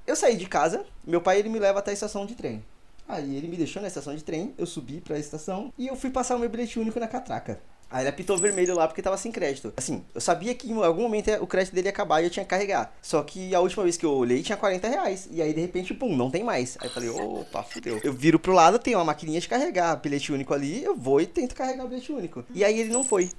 eu 0.05 0.15
saí 0.15 0.37
de 0.37 0.45
casa, 0.45 0.85
meu 1.05 1.19
pai 1.21 1.39
ele 1.39 1.49
me 1.49 1.57
leva 1.57 1.79
até 1.79 1.89
a 1.89 1.93
estação 1.95 2.25
de 2.27 2.35
trem. 2.35 2.63
Aí 3.07 3.35
ele 3.35 3.47
me 3.47 3.57
deixou 3.57 3.81
na 3.81 3.87
estação 3.87 4.15
de 4.15 4.23
trem, 4.23 4.53
eu 4.57 4.65
subi 4.67 5.01
pra 5.01 5.17
estação 5.17 5.73
e 5.77 5.87
eu 5.87 5.95
fui 5.95 6.09
passar 6.11 6.35
o 6.35 6.39
meu 6.39 6.47
bilhete 6.49 6.79
único 6.79 6.99
na 6.99 7.07
catraca. 7.07 7.59
Aí 7.93 8.01
ele 8.01 8.09
apitou 8.09 8.35
vermelho 8.39 8.73
lá 8.73 8.87
porque 8.87 9.03
tava 9.03 9.15
sem 9.17 9.31
crédito. 9.31 9.71
Assim, 9.77 10.03
eu 10.15 10.19
sabia 10.19 10.55
que 10.55 10.67
em 10.69 10.83
algum 10.83 11.03
momento 11.03 11.29
o 11.39 11.45
crédito 11.45 11.75
dele 11.75 11.87
ia 11.87 11.91
acabar 11.91 12.21
e 12.21 12.25
eu 12.25 12.29
tinha 12.31 12.43
que 12.43 12.49
carregar. 12.49 12.91
Só 13.03 13.21
que 13.21 13.53
a 13.53 13.59
última 13.59 13.83
vez 13.83 13.95
que 13.95 14.05
eu 14.05 14.11
olhei 14.11 14.41
tinha 14.41 14.57
40 14.57 14.87
reais. 14.87 15.27
E 15.29 15.43
aí 15.43 15.53
de 15.53 15.61
repente, 15.61 15.93
pum, 15.93 16.15
não 16.15 16.31
tem 16.31 16.43
mais. 16.43 16.75
Aí 16.81 16.87
eu 16.87 16.91
falei, 16.91 17.09
opa, 17.09 17.61
fudeu. 17.61 18.01
Eu 18.03 18.11
viro 18.11 18.39
pro 18.39 18.51
lado, 18.51 18.79
tem 18.79 18.95
uma 18.95 19.05
maquininha 19.05 19.39
de 19.39 19.47
carregar 19.47 19.95
bilhete 19.97 20.33
único 20.33 20.55
ali, 20.55 20.83
eu 20.83 20.95
vou 20.95 21.21
e 21.21 21.27
tento 21.27 21.53
carregar 21.53 21.85
o 21.85 21.87
bilhete 21.87 22.11
único. 22.11 22.43
E 22.51 22.63
aí 22.65 22.79
ele 22.79 22.91
não 22.91 23.03
foi. 23.03 23.29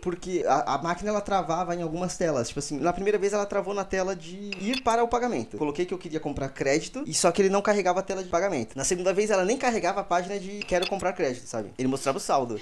Porque 0.00 0.44
a, 0.46 0.74
a 0.74 0.78
máquina 0.78 1.10
ela 1.10 1.20
travava 1.20 1.74
em 1.74 1.82
algumas 1.82 2.16
telas. 2.16 2.48
Tipo 2.48 2.60
assim, 2.60 2.78
na 2.78 2.92
primeira 2.92 3.18
vez 3.18 3.32
ela 3.32 3.46
travou 3.46 3.74
na 3.74 3.84
tela 3.84 4.14
de 4.14 4.52
ir 4.60 4.80
para 4.82 5.02
o 5.02 5.08
pagamento. 5.08 5.58
Coloquei 5.58 5.84
que 5.84 5.92
eu 5.92 5.98
queria 5.98 6.20
comprar 6.20 6.50
crédito 6.50 7.02
e 7.04 7.12
só 7.12 7.32
que 7.32 7.42
ele 7.42 7.50
não 7.50 7.60
carregava 7.60 7.98
a 7.98 8.02
tela 8.04 8.22
de 8.22 8.28
pagamento. 8.28 8.76
Na 8.76 8.84
segunda 8.84 9.12
vez 9.12 9.30
ela 9.30 9.44
nem 9.44 9.56
carregava 9.56 10.02
a 10.02 10.04
página 10.04 10.38
de 10.38 10.60
quero 10.60 10.88
comprar 10.88 11.12
crédito, 11.14 11.48
sabe? 11.48 11.72
Ele 11.76 11.88
mostrava 11.88 12.18
o 12.18 12.20
saldo. 12.20 12.60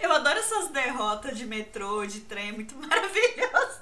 Eu 0.00 0.10
adoro 0.10 0.38
essas 0.38 0.69
derrotas 0.70 1.36
de 1.36 1.46
metrô, 1.46 2.04
de 2.06 2.20
trem, 2.20 2.52
muito 2.52 2.74
maravilhoso. 2.80 3.80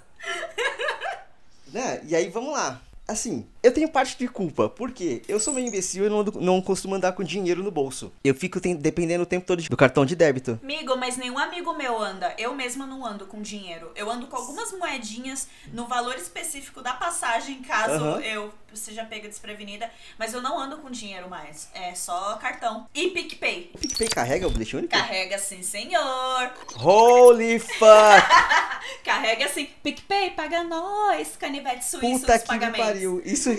Né? 1.73 2.01
E 2.05 2.17
aí 2.17 2.29
vamos 2.29 2.53
lá. 2.53 2.81
Assim, 3.09 3.47
eu 3.63 3.73
tenho 3.73 3.89
parte 3.89 4.19
de 4.19 4.29
culpa, 4.29 4.69
porque 4.69 5.23
eu 5.27 5.41
sou 5.41 5.55
meio 5.55 5.67
imbecil 5.67 6.05
e 6.05 6.11
não, 6.11 6.23
não 6.23 6.61
costumo 6.61 6.95
andar 6.95 7.13
com 7.13 7.25
dinheiro 7.25 7.63
no 7.63 7.71
bolso. 7.71 8.13
Eu 8.23 8.35
fico 8.35 8.61
dependendo 8.61 9.23
o 9.23 9.27
tempo 9.27 9.47
todo 9.47 9.63
do 9.63 9.77
cartão 9.79 10.05
de 10.05 10.15
débito. 10.15 10.61
Amigo, 10.63 10.95
mas 10.95 11.17
nenhum 11.17 11.39
amigo 11.39 11.73
meu 11.73 11.99
anda. 11.99 12.35
Eu 12.37 12.55
mesma 12.55 12.85
não 12.85 13.07
ando 13.07 13.25
com 13.25 13.41
dinheiro. 13.41 13.91
Eu 13.97 14.11
ando 14.11 14.27
com 14.27 14.37
algumas 14.37 14.73
moedinhas 14.73 15.49
no 15.73 15.87
valor 15.87 16.17
específico 16.17 16.83
da 16.83 16.93
passagem, 16.93 17.63
caso 17.63 17.95
Aham. 17.95 18.21
eu 18.21 18.53
seja 18.77 19.05
pega 19.05 19.29
desprevenida. 19.29 19.91
Mas 20.19 20.35
eu 20.35 20.43
não 20.43 20.59
ando 20.59 20.79
com 20.79 20.91
dinheiro 20.91 21.29
mais. 21.29 21.69
É 21.75 21.95
só 21.95 22.35
cartão. 22.37 22.87
E 22.95 23.09
PicPay. 23.11 23.73
PicPay 23.81 24.09
carrega 24.09 24.47
o 24.47 24.51
bilhete 24.51 24.77
único? 24.77 24.93
Carrega 24.93 25.39
sim, 25.39 25.63
senhor. 25.63 26.53
Holy 26.77 27.59
fuck! 27.59 27.79
Carrega 29.05 29.49
sim. 29.49 29.69
PicPay, 29.83 30.31
paga 30.31 30.63
nós. 30.65 31.37
Canivete 31.37 31.85
suíço 31.85 32.21
Puta 32.21 32.35
dos 32.35 32.43
que 32.43 32.53
me 32.53 32.59
pagamentos. 32.59 32.87
pariu. 32.87 33.23
Isso, 33.25 33.51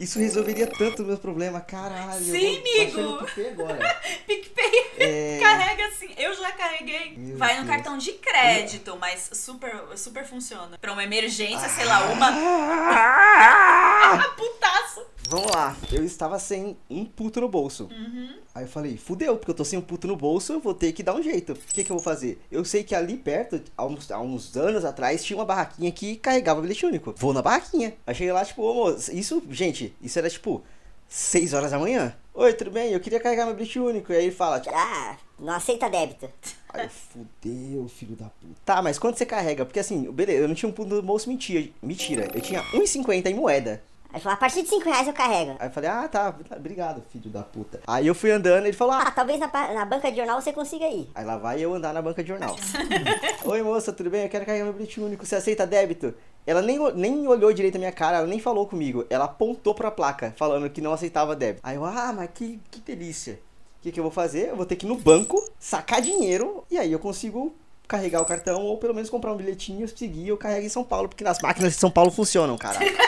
isso 0.00 0.18
resolveria 0.18 0.66
tanto 0.66 1.02
o 1.02 1.06
meu 1.06 1.18
problema, 1.18 1.60
caralho. 1.60 2.24
Sim, 2.24 2.58
amigo. 2.58 3.18
PicPay 3.24 3.48
agora. 3.50 4.00
PicPay. 4.26 4.86
É... 4.98 5.38
Carrega 5.40 5.90
sim, 5.92 6.10
eu 6.16 6.34
já 6.34 6.50
carreguei. 6.52 7.14
Meu 7.16 7.36
Vai 7.36 7.58
no 7.58 7.64
Deus. 7.64 7.76
cartão 7.76 7.98
de 7.98 8.12
crédito, 8.12 8.96
mas 9.00 9.30
super, 9.32 9.72
super 9.96 10.24
funciona. 10.24 10.78
Pra 10.78 10.92
uma 10.92 11.04
emergência, 11.04 11.68
sei 11.68 11.84
lá, 11.84 12.00
uma. 12.06 12.30
Putaço! 14.36 15.00
Vamos 15.28 15.50
lá, 15.50 15.76
eu 15.92 16.04
estava 16.04 16.38
sem 16.38 16.76
um 16.88 17.04
puto 17.04 17.40
no 17.40 17.48
bolso. 17.48 17.88
Uhum. 17.90 18.36
Aí 18.54 18.64
eu 18.64 18.68
falei, 18.68 18.96
fudeu, 18.96 19.36
porque 19.36 19.50
eu 19.50 19.54
tô 19.54 19.64
sem 19.64 19.78
um 19.78 19.82
puto 19.82 20.06
no 20.06 20.14
bolso, 20.14 20.52
eu 20.52 20.60
vou 20.60 20.72
ter 20.72 20.92
que 20.92 21.02
dar 21.02 21.14
um 21.14 21.22
jeito. 21.22 21.52
O 21.52 21.56
que 21.56 21.82
que 21.82 21.90
eu 21.90 21.96
vou 21.96 22.02
fazer? 22.02 22.40
Eu 22.50 22.64
sei 22.64 22.84
que 22.84 22.94
ali 22.94 23.16
perto, 23.16 23.60
há 23.76 23.84
uns, 23.84 24.10
há 24.10 24.20
uns 24.20 24.56
anos 24.56 24.84
atrás, 24.84 25.24
tinha 25.24 25.36
uma 25.36 25.44
barraquinha 25.44 25.90
que 25.90 26.16
carregava 26.16 26.60
bilhete 26.60 26.86
único. 26.86 27.12
Vou 27.16 27.32
na 27.32 27.42
barraquinha. 27.42 27.94
Aí 28.06 28.14
cheguei 28.14 28.32
lá, 28.32 28.44
tipo, 28.44 28.62
ô 28.62 28.90
isso, 28.90 29.42
gente, 29.50 29.92
isso 30.00 30.18
era 30.18 30.30
tipo 30.30 30.62
6 31.08 31.54
horas 31.54 31.72
da 31.72 31.78
manhã. 31.78 32.14
Oi, 32.32 32.52
tudo 32.52 32.70
bem? 32.70 32.92
Eu 32.92 33.00
queria 33.00 33.18
carregar 33.18 33.46
meu 33.46 33.54
bilhete 33.54 33.80
único. 33.80 34.12
E 34.12 34.16
aí 34.16 34.24
ele 34.26 34.34
fala, 34.34 34.60
tipo, 34.60 34.76
Ah, 34.76 35.16
não 35.40 35.52
aceita 35.54 35.88
débito. 35.90 36.30
Aí 36.72 36.84
eu, 36.84 36.90
fudeu, 36.90 37.88
filho 37.88 38.14
da 38.16 38.26
puta. 38.26 38.60
Tá, 38.64 38.82
mas 38.82 38.98
quanto 38.98 39.16
você 39.16 39.24
carrega? 39.24 39.64
Porque 39.64 39.80
assim, 39.80 40.10
beleza, 40.12 40.42
eu 40.42 40.48
não 40.48 40.54
tinha 40.54 40.68
um 40.68 40.72
puto 40.72 40.94
no 40.94 41.00
bolso, 41.02 41.28
mentira. 41.28 41.70
Mentira, 41.82 42.30
eu 42.34 42.40
tinha 42.40 42.62
1,50 42.72 43.26
em 43.26 43.34
moeda. 43.34 43.82
Aí 44.16 44.22
falou, 44.22 44.32
a 44.32 44.38
partir 44.38 44.62
de 44.62 44.70
5 44.70 44.82
reais 44.82 45.06
eu 45.06 45.12
carrego. 45.12 45.56
Aí 45.58 45.68
eu 45.68 45.70
falei, 45.70 45.90
ah, 45.90 46.08
tá, 46.08 46.34
obrigado, 46.56 47.02
filho 47.10 47.28
da 47.28 47.42
puta. 47.42 47.82
Aí 47.86 48.06
eu 48.06 48.14
fui 48.14 48.30
andando, 48.30 48.64
ele 48.64 48.72
falou, 48.72 48.94
ah, 48.94 49.02
Ah, 49.08 49.10
talvez 49.10 49.38
na, 49.38 49.46
na 49.74 49.84
banca 49.84 50.10
de 50.10 50.16
jornal 50.16 50.40
você 50.40 50.54
consiga 50.54 50.88
ir. 50.88 51.10
Aí 51.14 51.22
lá 51.22 51.36
vai 51.36 51.60
eu 51.60 51.74
andar 51.74 51.92
na 51.92 52.00
banca 52.00 52.22
de 52.22 52.30
jornal. 52.30 52.56
Oi, 53.44 53.62
moça, 53.62 53.92
tudo 53.92 54.08
bem? 54.08 54.22
Eu 54.22 54.30
quero 54.30 54.46
carregar 54.46 54.64
meu 54.64 54.72
bilhete 54.72 55.02
único. 55.02 55.26
Você 55.26 55.36
aceita 55.36 55.66
débito? 55.66 56.14
Ela 56.46 56.62
nem, 56.62 56.78
nem 56.94 57.28
olhou 57.28 57.52
direito 57.52 57.74
a 57.74 57.78
minha 57.78 57.92
cara, 57.92 58.16
ela 58.16 58.26
nem 58.26 58.40
falou 58.40 58.66
comigo. 58.66 59.04
Ela 59.10 59.26
apontou 59.26 59.74
pra 59.74 59.90
placa, 59.90 60.32
falando 60.38 60.70
que 60.70 60.80
não 60.80 60.94
aceitava 60.94 61.36
débito. 61.36 61.60
Aí 61.62 61.76
eu, 61.76 61.84
ah, 61.84 62.14
mas 62.16 62.30
que, 62.32 62.58
que 62.70 62.80
delícia. 62.80 63.38
O 63.80 63.82
que, 63.82 63.92
que 63.92 64.00
eu 64.00 64.04
vou 64.04 64.10
fazer? 64.10 64.48
Eu 64.48 64.56
vou 64.56 64.64
ter 64.64 64.76
que 64.76 64.86
ir 64.86 64.88
no 64.88 64.96
banco, 64.96 65.44
sacar 65.60 66.00
dinheiro, 66.00 66.64
e 66.70 66.78
aí 66.78 66.90
eu 66.90 66.98
consigo 66.98 67.54
carregar 67.86 68.22
o 68.22 68.24
cartão, 68.24 68.62
ou 68.62 68.78
pelo 68.78 68.94
menos 68.94 69.10
comprar 69.10 69.30
um 69.30 69.36
bilhetinho, 69.36 69.86
seguir, 69.86 70.28
eu 70.28 70.38
carrego 70.38 70.64
em 70.64 70.70
São 70.70 70.82
Paulo, 70.82 71.06
porque 71.06 71.22
nas 71.22 71.38
máquinas 71.38 71.74
de 71.74 71.78
São 71.78 71.90
Paulo 71.90 72.10
funcionam, 72.10 72.56
caralho. 72.56 72.96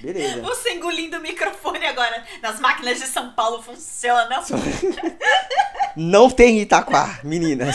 Beleza. 0.00 0.40
Você 0.42 0.74
engolindo 0.74 1.18
o 1.18 1.20
microfone 1.20 1.84
agora. 1.86 2.24
Nas 2.40 2.60
máquinas 2.60 2.98
de 2.98 3.06
São 3.06 3.32
Paulo 3.32 3.62
funciona. 3.62 4.42
Não 5.96 6.30
tem 6.30 6.60
Itaquá, 6.60 7.18
meninas. 7.24 7.74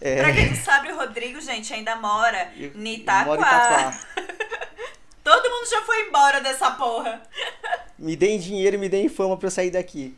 É. 0.00 0.22
Pra 0.22 0.32
quem 0.32 0.50
não 0.50 0.56
sabe, 0.56 0.92
o 0.92 0.96
Rodrigo, 0.96 1.40
gente, 1.40 1.72
ainda 1.74 1.96
mora 1.96 2.52
Eu- 2.56 2.70
em 2.74 2.88
eu 2.88 2.94
Itaquá. 2.98 3.24
moro 3.24 3.40
em 3.40 3.44
Itaquá. 3.44 4.00
Todo 5.24 5.50
mundo 5.50 5.68
já 5.70 5.82
foi 5.82 6.02
embora 6.06 6.40
dessa 6.40 6.70
porra. 6.72 7.20
Me 7.98 8.14
deem 8.14 8.38
dinheiro 8.38 8.78
me 8.78 8.88
deem 8.88 9.08
fama 9.08 9.36
pra 9.36 9.46
eu 9.48 9.50
sair 9.50 9.70
daqui. 9.70 10.16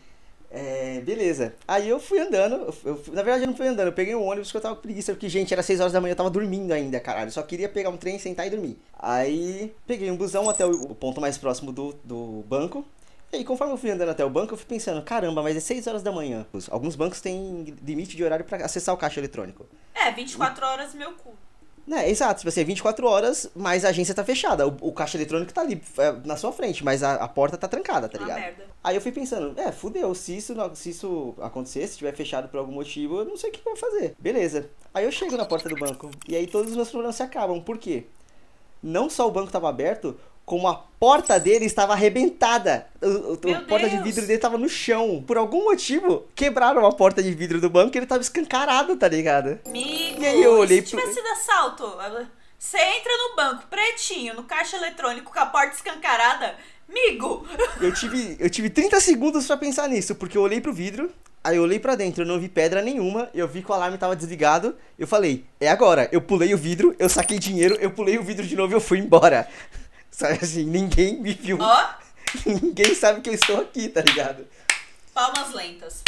É, 0.50 1.00
beleza. 1.02 1.54
Aí 1.66 1.88
eu 1.88 2.00
fui 2.00 2.18
andando, 2.18 2.74
eu- 2.84 3.02
na 3.12 3.22
verdade 3.22 3.44
eu 3.44 3.46
não 3.46 3.56
fui 3.56 3.68
andando, 3.68 3.86
eu 3.86 3.92
peguei 3.92 4.14
um 4.16 4.24
ônibus 4.26 4.48
porque 4.48 4.56
eu 4.56 4.62
tava 4.62 4.74
com 4.74 4.82
preguiça, 4.82 5.12
porque, 5.12 5.28
gente, 5.28 5.52
era 5.54 5.62
6 5.62 5.78
horas 5.80 5.92
da 5.92 6.00
manhã, 6.00 6.12
eu 6.12 6.16
tava 6.16 6.30
dormindo 6.30 6.72
ainda, 6.72 6.98
caralho. 6.98 7.28
Eu 7.28 7.32
só 7.32 7.42
queria 7.42 7.68
pegar 7.68 7.88
um 7.90 7.96
trem, 7.96 8.18
sentar 8.18 8.46
e 8.46 8.50
dormir. 8.50 8.76
Aí 8.98 9.72
peguei 9.86 10.10
um 10.10 10.16
busão 10.16 10.50
até 10.50 10.66
o, 10.66 10.70
o 10.70 10.94
ponto 10.94 11.20
mais 11.20 11.38
próximo 11.38 11.70
do, 11.72 11.94
do 12.02 12.44
banco. 12.48 12.84
E 13.32 13.36
aí, 13.36 13.44
conforme 13.44 13.72
eu 13.72 13.76
fui 13.78 13.90
andando 13.92 14.08
até 14.08 14.24
o 14.24 14.30
banco, 14.30 14.54
eu 14.54 14.58
fui 14.58 14.66
pensando, 14.66 15.00
caramba, 15.02 15.40
mas 15.40 15.56
é 15.56 15.60
6 15.60 15.86
horas 15.86 16.02
da 16.02 16.10
manhã. 16.10 16.44
Alguns 16.68 16.96
bancos 16.96 17.20
têm 17.20 17.76
limite 17.84 18.16
de 18.16 18.24
horário 18.24 18.44
pra 18.44 18.64
acessar 18.64 18.92
o 18.92 18.98
caixa 18.98 19.20
eletrônico. 19.20 19.66
É, 19.94 20.10
24 20.10 20.66
horas 20.66 20.94
meu 20.94 21.12
cu. 21.12 21.32
É, 21.92 22.08
exato, 22.08 22.38
tipo 22.40 22.48
assim, 22.48 22.60
é 22.60 22.64
24 22.64 23.06
horas, 23.06 23.50
mas 23.54 23.84
a 23.84 23.88
agência 23.88 24.14
tá 24.14 24.24
fechada. 24.24 24.66
O, 24.66 24.76
o 24.80 24.92
caixa 24.92 25.16
eletrônico 25.16 25.52
tá 25.52 25.60
ali 25.62 25.82
é, 25.98 26.12
na 26.24 26.36
sua 26.36 26.52
frente, 26.52 26.84
mas 26.84 27.02
a, 27.02 27.14
a 27.14 27.26
porta 27.26 27.56
tá 27.56 27.66
trancada, 27.66 28.08
tá 28.08 28.18
Uma 28.18 28.24
ligado? 28.26 28.40
merda. 28.40 28.64
Aí 28.84 28.94
eu 28.96 29.00
fui 29.00 29.10
pensando, 29.12 29.58
é, 29.60 29.72
fudeu, 29.72 30.14
se 30.14 30.36
isso, 30.36 30.54
não- 30.54 30.74
se 30.74 30.90
isso 30.90 31.34
acontecer, 31.40 31.86
se 31.88 31.98
tiver 31.98 32.14
fechado 32.14 32.48
por 32.48 32.58
algum 32.58 32.72
motivo, 32.72 33.18
eu 33.18 33.24
não 33.24 33.36
sei 33.36 33.50
o 33.50 33.52
que 33.52 33.58
eu 33.60 33.64
vou 33.64 33.76
fazer. 33.76 34.14
Beleza. 34.18 34.70
Aí 34.94 35.04
eu 35.04 35.10
chego 35.12 35.36
na 35.36 35.44
porta 35.44 35.68
do 35.68 35.76
banco, 35.76 36.10
e 36.28 36.36
aí 36.36 36.46
todos 36.46 36.70
os 36.70 36.76
meus 36.76 36.90
problemas 36.90 37.16
se 37.16 37.22
acabam. 37.22 37.60
Por 37.60 37.76
quê? 37.76 38.06
Não 38.82 39.10
só 39.10 39.26
o 39.28 39.30
banco 39.30 39.52
tava 39.52 39.68
aberto, 39.68 40.16
como 40.50 40.66
a 40.66 40.74
porta 40.74 41.38
dele 41.38 41.64
estava 41.64 41.92
arrebentada. 41.92 42.84
O, 43.00 43.06
o- 43.34 43.38
Meu 43.44 43.56
a 43.58 43.60
porta 43.60 43.86
de 43.88 43.94
Deus! 43.94 44.04
vidro 44.04 44.26
dele 44.26 44.38
tava 44.40 44.58
no 44.58 44.68
chão. 44.68 45.22
Por 45.24 45.36
algum 45.38 45.62
motivo, 45.62 46.24
quebraram 46.34 46.84
a 46.84 46.90
porta 46.92 47.22
de 47.22 47.32
vidro 47.32 47.60
do 47.60 47.70
banco 47.70 47.96
e 47.96 47.98
ele 48.00 48.06
tava 48.06 48.20
escancarado, 48.20 48.96
tá 48.96 49.06
ligado? 49.06 49.60
Amigo, 49.64 50.20
E 50.20 50.26
aí 50.26 50.42
eu 50.42 50.54
olhei 50.58 50.84
se 50.84 50.90
pro- 50.90 50.98
tivesse 50.98 51.14
sido 51.20 51.28
assalto? 51.28 51.84
Você 52.58 52.78
entra 52.78 53.12
no 53.16 53.36
banco 53.36 53.68
pretinho, 53.70 54.34
no 54.34 54.42
caixa 54.42 54.76
eletrônico, 54.76 55.32
com 55.32 55.38
a 55.38 55.46
porta 55.46 55.76
escancarada. 55.76 56.56
Amigo! 56.88 57.46
Eu 57.80 57.94
tive, 57.94 58.36
eu 58.40 58.50
tive 58.50 58.68
30 58.68 59.00
segundos 59.00 59.46
pra 59.46 59.56
pensar 59.56 59.88
nisso, 59.88 60.16
porque 60.16 60.36
eu 60.36 60.42
olhei 60.42 60.60
pro 60.60 60.72
vidro, 60.72 61.12
aí 61.44 61.56
eu 61.58 61.62
olhei 61.62 61.78
pra 61.78 61.94
dentro, 61.94 62.24
eu 62.24 62.26
não 62.26 62.40
vi 62.40 62.48
pedra 62.48 62.82
nenhuma, 62.82 63.30
eu 63.32 63.46
vi 63.46 63.62
que 63.62 63.70
o 63.70 63.74
alarme 63.74 63.96
tava 63.96 64.16
desligado, 64.16 64.74
eu 64.98 65.06
falei, 65.06 65.44
é 65.60 65.68
agora. 65.68 66.08
Eu 66.10 66.20
pulei 66.20 66.52
o 66.52 66.58
vidro, 66.58 66.92
eu 66.98 67.08
saquei 67.08 67.38
dinheiro, 67.38 67.76
eu 67.80 67.92
pulei 67.92 68.18
o 68.18 68.22
vidro 68.24 68.44
de 68.44 68.56
novo 68.56 68.72
e 68.72 68.74
eu 68.74 68.80
fui 68.80 68.98
embora. 68.98 69.48
Sabe 70.20 70.38
assim, 70.42 70.64
ninguém 70.64 71.20
me 71.20 71.32
viu, 71.32 71.56
Ó, 71.60 71.86
ninguém 72.44 72.94
sabe 72.94 73.20
que 73.22 73.30
eu 73.30 73.34
estou 73.34 73.58
aqui, 73.60 73.88
tá 73.88 74.00
ligado? 74.02 74.46
palmas 75.14 75.52
lentas. 75.54 76.02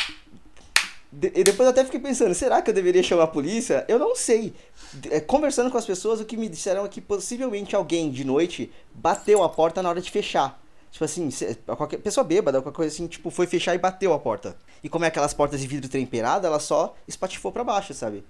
De- 1.11 1.33
e 1.35 1.45
depois 1.45 1.66
eu 1.66 1.71
até 1.71 1.85
fiquei 1.85 2.00
pensando, 2.00 2.35
será 2.35 2.62
que 2.62 2.71
eu 2.71 2.75
deveria 2.75 3.02
chamar 3.02 3.25
a 3.25 3.26
polícia? 3.26 3.85
Eu 3.88 3.99
não 3.99 4.14
sei. 4.14 4.54
De- 4.92 5.12
é, 5.12 5.21
Conversando 5.21 5.71
com 5.71 5.76
as 5.78 5.85
pessoas, 5.85 6.21
o 6.21 6.25
que 6.25 6.37
me 6.37 6.49
disseram 6.49 6.85
é 6.85 6.88
que 6.88 7.00
possivelmente 7.00 7.75
alguém 7.76 8.11
de 8.11 8.25
noite 8.25 8.73
bateu 8.95 9.42
a 9.42 9.49
porta 9.49 9.83
na 9.83 9.88
hora 9.88 10.00
de 10.00 10.11
fechar. 10.11 10.59
Tipo 10.90 11.04
assim, 11.07 11.31
qualquer 11.66 11.99
pessoa 11.99 12.23
bêbada, 12.23 12.61
qualquer 12.62 12.76
coisa 12.76 12.95
assim, 12.95 13.07
tipo, 13.07 13.31
foi 13.31 13.47
fechar 13.47 13.75
e 13.75 13.78
bateu 13.78 14.12
a 14.12 14.19
porta. 14.19 14.57
E 14.85 14.88
como 14.90 15.04
é 15.07 15.09
aquelas 15.09 15.33
portas 15.35 15.61
de 15.61 15.66
vidro 15.66 15.88
temperado, 15.90 16.47
ela 16.47 16.61
só 16.61 16.95
espatifou 17.09 17.50
pra 17.50 17.64
baixo, 17.64 17.95
sabe? 17.95 18.23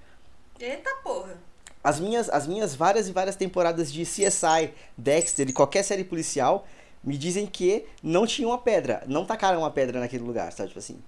Eita 0.60 0.90
porra. 1.02 1.36
As 1.82 1.98
minhas, 1.98 2.28
as 2.30 2.46
minhas 2.46 2.74
várias 2.74 3.08
e 3.08 3.12
várias 3.12 3.36
temporadas 3.36 3.92
de 3.92 4.02
CSI, 4.02 4.72
Dexter 4.96 5.48
e 5.48 5.52
qualquer 5.52 5.82
série 5.82 6.04
policial 6.04 6.66
me 7.02 7.18
dizem 7.18 7.46
que 7.46 7.84
não 8.02 8.26
tinha 8.26 8.46
uma 8.46 8.58
pedra, 8.58 9.02
não 9.06 9.24
tacaram 9.24 9.58
uma 9.58 9.70
pedra 9.70 9.98
naquele 9.98 10.22
lugar, 10.22 10.52
sabe? 10.52 10.68
Tipo 10.68 10.78
assim. 10.78 10.98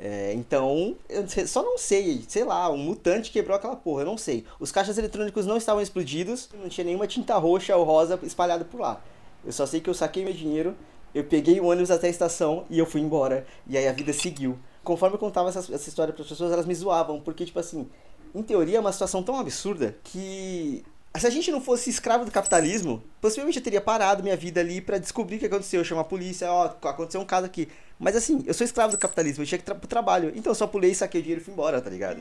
É, 0.00 0.32
então, 0.34 0.96
eu 1.08 1.24
só 1.46 1.62
não 1.62 1.78
sei, 1.78 2.24
sei 2.26 2.42
lá, 2.42 2.68
um 2.68 2.76
mutante 2.76 3.30
quebrou 3.30 3.56
aquela 3.56 3.76
porra, 3.76 4.02
eu 4.02 4.06
não 4.06 4.18
sei. 4.18 4.44
Os 4.58 4.72
caixas 4.72 4.98
eletrônicos 4.98 5.46
não 5.46 5.56
estavam 5.56 5.80
explodidos, 5.80 6.48
não 6.54 6.68
tinha 6.68 6.84
nenhuma 6.84 7.06
tinta 7.06 7.36
roxa 7.36 7.76
ou 7.76 7.84
rosa 7.84 8.18
espalhada 8.22 8.64
por 8.64 8.80
lá. 8.80 9.00
Eu 9.44 9.52
só 9.52 9.66
sei 9.66 9.80
que 9.80 9.88
eu 9.88 9.94
saquei 9.94 10.24
meu 10.24 10.32
dinheiro, 10.32 10.74
eu 11.14 11.22
peguei 11.22 11.60
o 11.60 11.66
ônibus 11.66 11.90
até 11.90 12.08
a 12.08 12.10
estação 12.10 12.64
e 12.68 12.78
eu 12.78 12.86
fui 12.86 13.00
embora. 13.00 13.46
E 13.68 13.78
aí 13.78 13.86
a 13.86 13.92
vida 13.92 14.12
seguiu. 14.12 14.58
Conforme 14.82 15.14
eu 15.14 15.18
contava 15.18 15.48
essa, 15.48 15.60
essa 15.60 15.88
história 15.88 16.12
para 16.12 16.22
as 16.22 16.28
pessoas, 16.28 16.52
elas 16.52 16.66
me 16.66 16.74
zoavam, 16.74 17.20
porque, 17.20 17.44
tipo 17.44 17.58
assim, 17.58 17.88
em 18.34 18.42
teoria 18.42 18.78
é 18.78 18.80
uma 18.80 18.92
situação 18.92 19.22
tão 19.22 19.38
absurda 19.38 19.96
que. 20.04 20.84
Se 21.16 21.26
a 21.28 21.30
gente 21.30 21.48
não 21.52 21.60
fosse 21.60 21.88
escravo 21.90 22.24
do 22.24 22.30
capitalismo, 22.32 23.00
possivelmente 23.20 23.58
eu 23.58 23.62
teria 23.62 23.80
parado 23.80 24.20
minha 24.20 24.36
vida 24.36 24.60
ali 24.60 24.80
pra 24.80 24.98
descobrir 24.98 25.36
o 25.36 25.38
que 25.38 25.46
aconteceu, 25.46 25.84
chamar 25.84 26.00
a 26.00 26.04
polícia, 26.04 26.50
ó, 26.50 26.64
aconteceu 26.88 27.20
um 27.20 27.24
caso 27.24 27.46
aqui. 27.46 27.68
Mas 28.00 28.16
assim, 28.16 28.42
eu 28.44 28.52
sou 28.52 28.64
escravo 28.64 28.90
do 28.90 28.98
capitalismo, 28.98 29.44
eu 29.44 29.46
tinha 29.46 29.56
que 29.60 29.70
ir 29.70 29.74
pro 29.76 29.86
trabalho. 29.86 30.32
Então 30.34 30.50
eu 30.50 30.56
só 30.56 30.66
pulei, 30.66 30.92
saquei 30.92 31.20
o 31.20 31.22
dinheiro 31.22 31.40
e 31.40 31.44
fui 31.44 31.52
embora, 31.52 31.80
tá 31.80 31.88
ligado? 31.88 32.20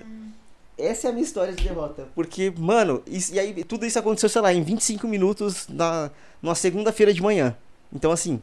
Essa 0.78 1.08
é 1.08 1.10
a 1.10 1.12
minha 1.14 1.24
história 1.24 1.52
de 1.54 1.64
derrota. 1.64 2.08
Porque, 2.14 2.54
mano, 2.56 3.02
isso- 3.08 3.34
e 3.34 3.40
aí 3.40 3.64
tudo 3.64 3.84
isso 3.84 3.98
aconteceu, 3.98 4.30
sei 4.30 4.42
lá, 4.44 4.54
em 4.54 4.62
25 4.62 5.08
minutos 5.08 5.68
na, 5.68 6.12
numa 6.40 6.54
segunda-feira 6.54 7.12
de 7.12 7.22
manhã. 7.22 7.58
Então 7.92 8.12
assim. 8.12 8.40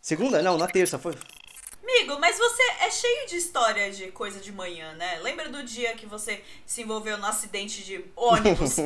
Segunda? 0.00 0.40
Não, 0.40 0.56
na 0.56 0.68
terça, 0.68 0.98
foi. 1.00 1.14
Amigo, 1.90 2.18
mas 2.20 2.38
você 2.38 2.62
é 2.82 2.90
cheio 2.90 3.26
de 3.26 3.36
história 3.36 3.90
de 3.90 4.12
coisa 4.12 4.38
de 4.38 4.52
manhã, 4.52 4.94
né? 4.94 5.18
Lembra 5.22 5.48
do 5.48 5.62
dia 5.64 5.92
que 5.94 6.06
você 6.06 6.40
se 6.64 6.82
envolveu 6.82 7.18
no 7.18 7.26
acidente 7.26 7.82
de 7.82 8.04
ônibus? 8.14 8.76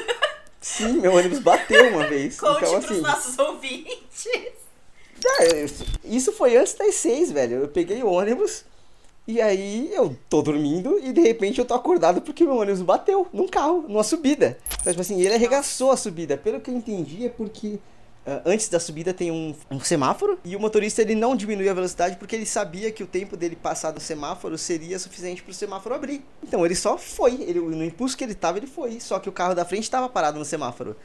Sim, 0.60 1.00
meu 1.00 1.14
ônibus 1.14 1.38
bateu 1.38 1.88
uma 1.88 2.06
vez. 2.06 2.38
Conte 2.38 2.58
então, 2.58 2.80
pros 2.80 2.90
assim. 2.90 3.00
nossos 3.00 3.38
ouvintes. 3.38 4.26
É, 5.40 5.66
isso 6.04 6.30
foi 6.32 6.56
antes 6.56 6.74
das 6.74 6.94
seis, 6.96 7.32
velho. 7.32 7.62
Eu 7.62 7.68
peguei 7.68 8.02
o 8.02 8.10
ônibus 8.10 8.64
e 9.26 9.40
aí 9.40 9.90
eu 9.92 10.14
tô 10.28 10.42
dormindo 10.42 11.00
e 11.02 11.10
de 11.10 11.22
repente 11.22 11.58
eu 11.58 11.64
tô 11.64 11.72
acordado 11.72 12.20
porque 12.20 12.44
meu 12.44 12.56
ônibus 12.56 12.82
bateu 12.82 13.26
num 13.32 13.48
carro, 13.48 13.86
numa 13.88 14.04
subida. 14.04 14.58
Então, 14.80 14.92
tipo 14.92 15.00
assim, 15.00 15.20
ele 15.20 15.34
arregaçou 15.34 15.90
a 15.90 15.96
subida. 15.96 16.36
Pelo 16.36 16.60
que 16.60 16.70
eu 16.70 16.74
entendi 16.74 17.24
é 17.24 17.30
porque 17.30 17.78
antes 18.44 18.68
da 18.68 18.78
subida 18.78 19.12
tem 19.12 19.30
um, 19.30 19.54
um 19.70 19.80
semáforo 19.80 20.38
e 20.44 20.54
o 20.54 20.60
motorista 20.60 21.02
ele 21.02 21.14
não 21.14 21.34
diminuiu 21.34 21.70
a 21.70 21.74
velocidade 21.74 22.16
porque 22.16 22.36
ele 22.36 22.46
sabia 22.46 22.90
que 22.92 23.02
o 23.02 23.06
tempo 23.06 23.36
dele 23.36 23.56
passar 23.56 23.90
do 23.90 24.00
semáforo 24.00 24.56
seria 24.56 24.98
suficiente 24.98 25.42
pro 25.42 25.52
semáforo 25.52 25.94
abrir. 25.94 26.24
Então 26.42 26.64
ele 26.64 26.74
só 26.74 26.96
foi, 26.96 27.42
ele, 27.42 27.60
no 27.60 27.84
impulso 27.84 28.16
que 28.16 28.24
ele 28.24 28.34
tava, 28.34 28.58
ele 28.58 28.66
foi. 28.66 29.00
Só 29.00 29.18
que 29.18 29.28
o 29.28 29.32
carro 29.32 29.54
da 29.54 29.64
frente 29.64 29.90
tava 29.90 30.08
parado 30.08 30.38
no 30.38 30.44
semáforo. 30.44 30.96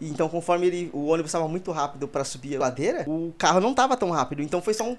Então, 0.00 0.28
conforme 0.28 0.66
ele, 0.66 0.90
o 0.92 1.06
ônibus 1.06 1.30
estava 1.30 1.48
muito 1.48 1.72
rápido 1.72 2.06
pra 2.06 2.22
subir 2.22 2.56
a 2.56 2.60
ladeira, 2.60 3.04
o 3.08 3.32
carro 3.38 3.60
não 3.60 3.72
tava 3.72 3.96
tão 3.96 4.10
rápido. 4.10 4.42
Então 4.42 4.60
foi 4.60 4.74
só 4.74 4.84
um 4.84 4.96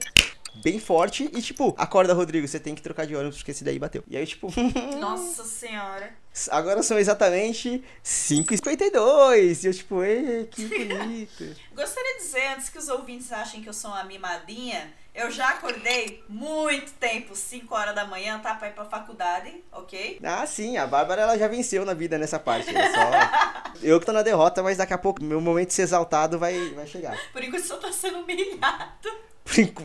bem 0.64 0.80
forte 0.80 1.30
e 1.34 1.42
tipo, 1.42 1.76
acorda 1.78 2.14
Rodrigo, 2.14 2.48
você 2.48 2.60
tem 2.60 2.74
que 2.74 2.82
trocar 2.82 3.06
de 3.06 3.16
ônibus 3.16 3.38
porque 3.38 3.52
esse 3.52 3.64
daí 3.64 3.78
bateu. 3.78 4.04
E 4.08 4.18
aí 4.18 4.26
tipo, 4.26 4.52
Nossa 5.00 5.44
senhora. 5.44 6.12
Agora 6.52 6.84
são 6.84 6.98
exatamente 6.98 7.84
5h52. 8.04 9.64
E 9.64 9.68
eu 9.68 9.74
tipo, 9.74 10.04
ei, 10.04 10.46
que 10.46 10.66
bonito. 10.66 11.56
Gostaria 11.74 12.18
de 12.18 12.24
dizer, 12.24 12.48
antes 12.54 12.70
que 12.70 12.78
os 12.78 12.88
ouvintes 12.90 13.32
achem 13.32 13.62
que 13.62 13.70
eu 13.70 13.74
sou 13.74 13.92
uma 13.92 14.04
mimadinha, 14.04 14.94
eu 15.14 15.32
já 15.32 15.50
acordei 15.50 16.24
muito 16.30 16.92
tempo, 16.94 17.36
5 17.36 17.74
horas 17.74 17.96
da 17.96 18.06
manhã, 18.06 18.40
tá? 18.40 18.54
Pra 18.54 18.68
ir 18.68 18.74
pra 18.74 18.86
faculdade, 18.86 19.64
ok? 19.72 20.20
ah, 20.24 20.46
sim, 20.46 20.78
a 20.78 20.86
Bárbara 20.86 21.24
ela 21.24 21.38
já 21.38 21.48
venceu 21.48 21.84
na 21.84 21.94
vida 21.94 22.18
nessa 22.18 22.38
parte. 22.38 22.70
é 22.76 22.92
só... 22.92 23.78
Eu 23.82 24.00
que 24.00 24.06
tô 24.06 24.12
na 24.12 24.24
derrota, 24.24 24.64
mas 24.64 24.78
daqui 24.78 24.94
a 24.94 24.98
pouco 24.98 25.24
meu 25.24 25.40
momento 25.40 25.68
de 25.68 25.74
ser 25.74 25.84
exaltado 25.84 26.40
vai, 26.40 26.72
vai 26.72 26.88
chegar. 26.88 27.16
Por 27.32 27.44
enquanto 27.44 27.64
só 27.64 27.78
tá 27.78 27.92
sendo 27.92 28.20
humilhado. 28.20 29.10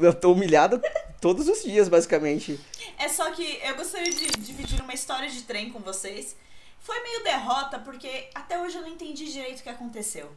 Eu 0.01 0.13
tô 0.13 0.33
humilhado 0.33 0.81
todos 1.21 1.49
os 1.49 1.63
dias, 1.63 1.89
basicamente. 1.89 2.59
É 2.99 3.09
só 3.09 3.31
que 3.31 3.61
eu 3.63 3.77
gostaria 3.77 4.13
de 4.13 4.27
dividir 4.39 4.81
uma 4.83 4.93
história 4.93 5.29
de 5.29 5.43
trem 5.43 5.71
com 5.71 5.81
vocês. 5.81 6.37
Foi 6.81 7.01
meio 7.03 7.23
derrota, 7.23 7.79
porque 7.79 8.29
até 8.35 8.59
hoje 8.61 8.77
eu 8.77 8.83
não 8.83 8.89
entendi 8.89 9.31
direito 9.31 9.61
o 9.61 9.63
que 9.63 9.69
aconteceu. 9.69 10.31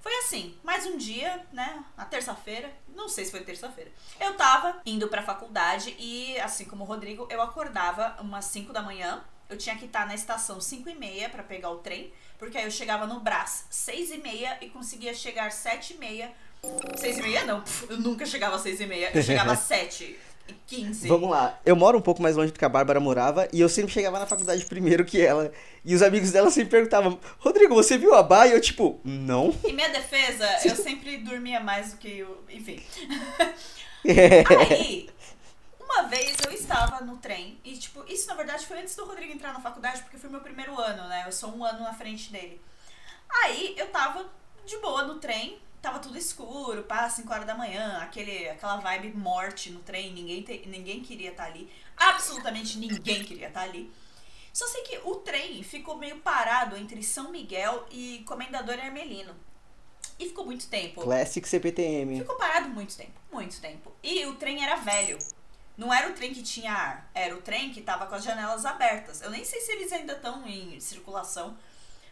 Foi 0.00 0.12
assim, 0.18 0.54
mais 0.62 0.84
um 0.84 0.98
dia, 0.98 1.46
né? 1.50 1.82
Na 1.96 2.04
terça-feira, 2.04 2.70
não 2.94 3.08
sei 3.08 3.24
se 3.24 3.30
foi 3.30 3.40
terça-feira. 3.40 3.90
Eu 4.20 4.34
tava 4.34 4.82
indo 4.84 5.08
pra 5.08 5.22
faculdade 5.22 5.96
e, 5.98 6.38
assim 6.40 6.66
como 6.66 6.84
o 6.84 6.86
Rodrigo, 6.86 7.26
eu 7.30 7.40
acordava 7.40 8.16
umas 8.20 8.44
5 8.46 8.72
da 8.72 8.82
manhã. 8.82 9.24
Eu 9.48 9.56
tinha 9.56 9.76
que 9.76 9.86
estar 9.86 10.06
na 10.06 10.14
estação 10.14 10.60
5 10.60 10.90
e 10.90 10.94
meia 10.94 11.30
pra 11.30 11.42
pegar 11.42 11.70
o 11.70 11.78
trem, 11.78 12.12
porque 12.38 12.58
aí 12.58 12.64
eu 12.64 12.70
chegava 12.70 13.06
no 13.06 13.20
Brás 13.20 13.64
6 13.70 14.10
e 14.10 14.18
meia 14.18 14.58
e 14.60 14.68
conseguia 14.68 15.14
chegar 15.14 15.50
7 15.50 15.94
e 15.94 15.96
meia. 15.96 16.32
6 16.96 17.18
e 17.18 17.22
meia 17.22 17.44
não, 17.44 17.62
eu 17.88 17.98
nunca 17.98 18.24
chegava 18.26 18.56
às 18.56 18.62
6 18.62 18.80
e 18.80 18.86
meia, 18.86 19.10
eu 19.14 19.22
chegava 19.22 19.52
às 19.52 19.60
7 19.60 20.18
e 20.48 20.52
15. 20.66 21.08
Vamos 21.08 21.30
lá. 21.30 21.58
Eu 21.64 21.76
moro 21.76 21.98
um 21.98 22.02
pouco 22.02 22.22
mais 22.22 22.36
longe 22.36 22.52
do 22.52 22.58
que 22.58 22.64
a 22.64 22.68
Bárbara 22.68 23.00
morava 23.00 23.48
e 23.52 23.60
eu 23.60 23.68
sempre 23.68 23.92
chegava 23.92 24.18
na 24.18 24.26
faculdade 24.26 24.64
primeiro 24.66 25.04
que 25.04 25.20
ela. 25.20 25.52
E 25.84 25.94
os 25.94 26.02
amigos 26.02 26.32
dela 26.32 26.50
sempre 26.50 26.70
perguntavam: 26.70 27.18
Rodrigo, 27.38 27.74
você 27.74 27.96
viu 27.96 28.14
a 28.14 28.22
Bá? 28.22 28.46
E 28.46 28.52
eu, 28.52 28.60
tipo, 28.60 29.00
não. 29.04 29.54
Em 29.64 29.72
minha 29.72 29.88
defesa, 29.88 30.46
eu 30.64 30.76
sempre 30.76 31.18
dormia 31.18 31.60
mais 31.60 31.92
do 31.92 31.98
que 31.98 32.18
eu. 32.18 32.44
Enfim. 32.48 32.82
É. 34.06 34.44
Aí, 34.70 35.08
uma 35.80 36.02
vez 36.02 36.36
eu 36.44 36.52
estava 36.52 37.02
no 37.02 37.16
trem, 37.16 37.58
e 37.64 37.74
tipo, 37.74 38.04
isso 38.06 38.26
na 38.28 38.34
verdade 38.34 38.66
foi 38.66 38.78
antes 38.80 38.94
do 38.94 39.06
Rodrigo 39.06 39.32
entrar 39.32 39.54
na 39.54 39.60
faculdade, 39.60 40.02
porque 40.02 40.18
foi 40.18 40.28
meu 40.28 40.40
primeiro 40.40 40.78
ano, 40.78 41.08
né? 41.08 41.24
Eu 41.26 41.32
sou 41.32 41.56
um 41.56 41.64
ano 41.64 41.80
na 41.80 41.94
frente 41.94 42.30
dele. 42.30 42.60
Aí 43.30 43.74
eu 43.78 43.86
tava 43.86 44.26
de 44.66 44.76
boa 44.76 45.04
no 45.04 45.14
trem, 45.14 45.58
tava 45.84 45.98
tudo 46.00 46.18
escuro, 46.18 46.82
pá, 46.82 47.08
5 47.08 47.32
horas 47.32 47.46
da 47.46 47.54
manhã, 47.54 47.98
aquele, 48.02 48.48
aquela 48.48 48.76
vibe 48.78 49.12
morte 49.16 49.70
no 49.70 49.80
trem, 49.80 50.12
ninguém, 50.12 50.42
te- 50.42 50.66
ninguém 50.66 51.00
queria 51.02 51.30
estar 51.30 51.44
ali. 51.44 51.70
Absolutamente 51.96 52.78
ninguém 52.78 53.22
queria 53.24 53.48
estar 53.48 53.62
ali. 53.62 53.92
Só 54.52 54.66
sei 54.68 54.82
que 54.82 54.98
o 55.04 55.16
trem 55.16 55.62
ficou 55.62 55.96
meio 55.96 56.18
parado 56.20 56.76
entre 56.76 57.02
São 57.02 57.30
Miguel 57.30 57.86
e 57.90 58.22
Comendador 58.26 58.74
Hermelino. 58.78 59.34
E 60.18 60.26
ficou 60.28 60.44
muito 60.46 60.68
tempo. 60.68 61.00
Classic 61.02 61.46
CPTM. 61.48 62.20
Ficou 62.20 62.36
parado 62.36 62.68
muito 62.68 62.96
tempo, 62.96 63.20
muito 63.32 63.60
tempo. 63.60 63.92
E 64.02 64.24
o 64.26 64.36
trem 64.36 64.62
era 64.64 64.76
velho. 64.76 65.18
Não 65.76 65.92
era 65.92 66.08
o 66.08 66.12
trem 66.14 66.32
que 66.32 66.42
tinha 66.42 66.72
ar, 66.72 67.10
era 67.12 67.34
o 67.34 67.42
trem 67.42 67.70
que 67.72 67.80
tava 67.82 68.06
com 68.06 68.14
as 68.14 68.22
janelas 68.22 68.64
abertas. 68.64 69.20
Eu 69.22 69.30
nem 69.30 69.44
sei 69.44 69.60
se 69.60 69.72
eles 69.72 69.92
ainda 69.92 70.12
estão 70.12 70.46
em 70.46 70.78
circulação, 70.78 71.58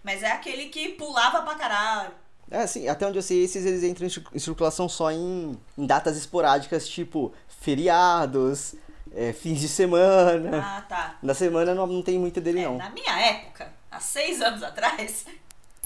mas 0.03 0.25
é 0.25 0.33
aquele 0.33 0.69
que 0.69 0.89
pulava 0.91 1.43
pra 1.43 1.55
caralho. 1.55 2.13
É, 2.53 2.59
assim, 2.65 2.87
até 2.87 3.07
onde 3.07 3.19
eu 3.19 3.23
sei, 3.23 3.43
esses 3.45 3.65
eles 3.65 3.83
entram 3.83 4.07
em 4.07 4.11
cir- 4.11 4.27
em 4.35 4.39
circulação 4.39 4.89
só 4.89 5.11
em, 5.11 5.59
em 5.79 5.87
datas 5.87 6.17
esporádicas, 6.19 6.87
tipo 6.87 7.33
feriados, 7.61 8.75
é, 9.15 9.33
fins 9.33 9.59
de 9.61 9.69
semana. 9.69 10.59
Ah, 10.63 10.83
tá. 10.83 11.17
Na 11.23 11.35
semana 11.35 11.75
não, 11.75 11.87
não 11.87 12.03
tem 12.03 12.19
muito 12.19 12.41
dele, 12.41 12.61
É, 12.61 12.65
não. 12.65 12.77
na 12.77 12.91
minha 12.91 13.19
época, 13.21 13.73
há 13.91 13.99
seis 14.01 14.41
anos 14.43 14.63
atrás, 14.63 15.25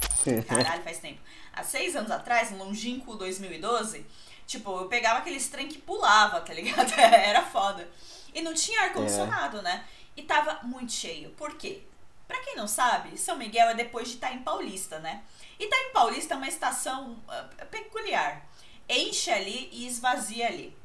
caralho, 0.48 0.82
faz 0.82 0.98
tempo. 0.98 1.20
Há 1.52 1.62
seis 1.62 1.96
anos 1.96 2.10
atrás, 2.10 2.50
no 2.50 2.58
longínquo 2.58 3.14
2012, 3.14 4.04
tipo, 4.46 4.70
eu 4.78 4.86
pegava 4.88 5.20
aqueles 5.20 5.48
trem 5.48 5.68
que 5.68 5.78
pulava, 5.78 6.40
tá 6.40 6.52
ligado? 6.52 6.92
Era 6.98 7.42
foda. 7.42 7.88
E 8.34 8.42
não 8.42 8.52
tinha 8.52 8.82
ar-condicionado, 8.82 9.62
né? 9.62 9.84
E 10.16 10.22
tava 10.22 10.60
muito 10.64 10.92
cheio. 10.92 11.30
Por 11.30 11.54
quê? 11.56 11.82
Pra 12.28 12.38
quem 12.40 12.56
não 12.56 12.66
sabe, 12.66 13.16
São 13.16 13.36
Miguel 13.38 13.68
é 13.68 13.74
depois 13.74 14.08
de 14.08 14.14
Itaim 14.16 14.40
Paulista, 14.40 14.98
né? 14.98 15.22
Itaim 15.58 15.90
Paulista 15.92 16.34
é 16.34 16.36
uma 16.36 16.48
estação 16.48 17.16
ah, 17.28 17.48
peculiar. 17.70 18.46
Enche 18.88 19.30
ali 19.30 19.68
e 19.72 19.86
esvazia 19.86 20.46
ali. 20.46 20.76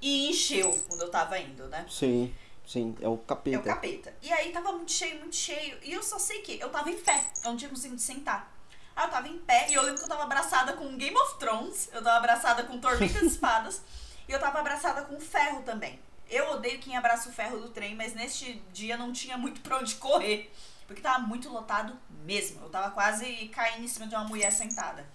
E 0.00 0.28
encheu 0.30 0.72
quando 0.88 1.02
eu 1.02 1.10
tava 1.10 1.38
indo, 1.38 1.66
né? 1.68 1.86
Sim, 1.88 2.34
sim, 2.66 2.96
é 3.00 3.06
o 3.06 3.12
É 3.12 3.14
o 3.14 3.18
capeta. 3.18 3.62
capeta. 3.62 4.14
E 4.22 4.32
aí 4.32 4.50
tava 4.52 4.72
muito 4.72 4.92
cheio, 4.92 5.18
muito 5.20 5.36
cheio. 5.36 5.78
E 5.82 5.92
eu 5.92 6.02
só 6.02 6.18
sei 6.18 6.40
que 6.40 6.58
eu 6.58 6.70
tava 6.70 6.90
em 6.90 6.98
pé. 6.98 7.24
Eu 7.44 7.50
não 7.50 7.56
tinha 7.56 7.70
conseguido 7.70 8.00
sentar. 8.00 8.52
Aí 8.96 9.06
eu 9.06 9.10
tava 9.10 9.28
em 9.28 9.38
pé 9.38 9.68
e 9.70 9.74
eu 9.74 9.82
lembro 9.82 9.98
que 9.98 10.04
eu 10.04 10.08
tava 10.08 10.24
abraçada 10.24 10.72
com 10.74 10.96
Game 10.96 11.16
of 11.16 11.38
Thrones. 11.38 11.88
Eu 11.92 12.02
tava 12.02 12.16
abraçada 12.18 12.64
com 12.64 12.78
Tormentas 12.78 13.22
Espadas. 13.22 13.82
E 14.28 14.32
eu 14.32 14.38
tava 14.40 14.58
abraçada 14.58 15.02
com 15.02 15.18
ferro 15.20 15.62
também. 15.62 15.98
Eu 16.28 16.52
odeio 16.52 16.78
quem 16.78 16.96
abraça 16.96 17.28
o 17.28 17.32
ferro 17.32 17.58
do 17.58 17.70
trem, 17.70 17.94
mas 17.96 18.14
neste 18.14 18.54
dia 18.72 18.96
não 18.96 19.12
tinha 19.12 19.36
muito 19.36 19.60
pra 19.60 19.78
onde 19.78 19.96
correr. 19.96 20.52
Porque 20.90 21.02
tava 21.02 21.20
muito 21.20 21.48
lotado 21.48 21.96
mesmo. 22.24 22.64
Eu 22.64 22.68
tava 22.68 22.90
quase 22.90 23.46
caindo 23.54 23.84
em 23.84 23.86
cima 23.86 24.08
de 24.08 24.14
uma 24.16 24.24
mulher 24.24 24.50
sentada. 24.50 25.08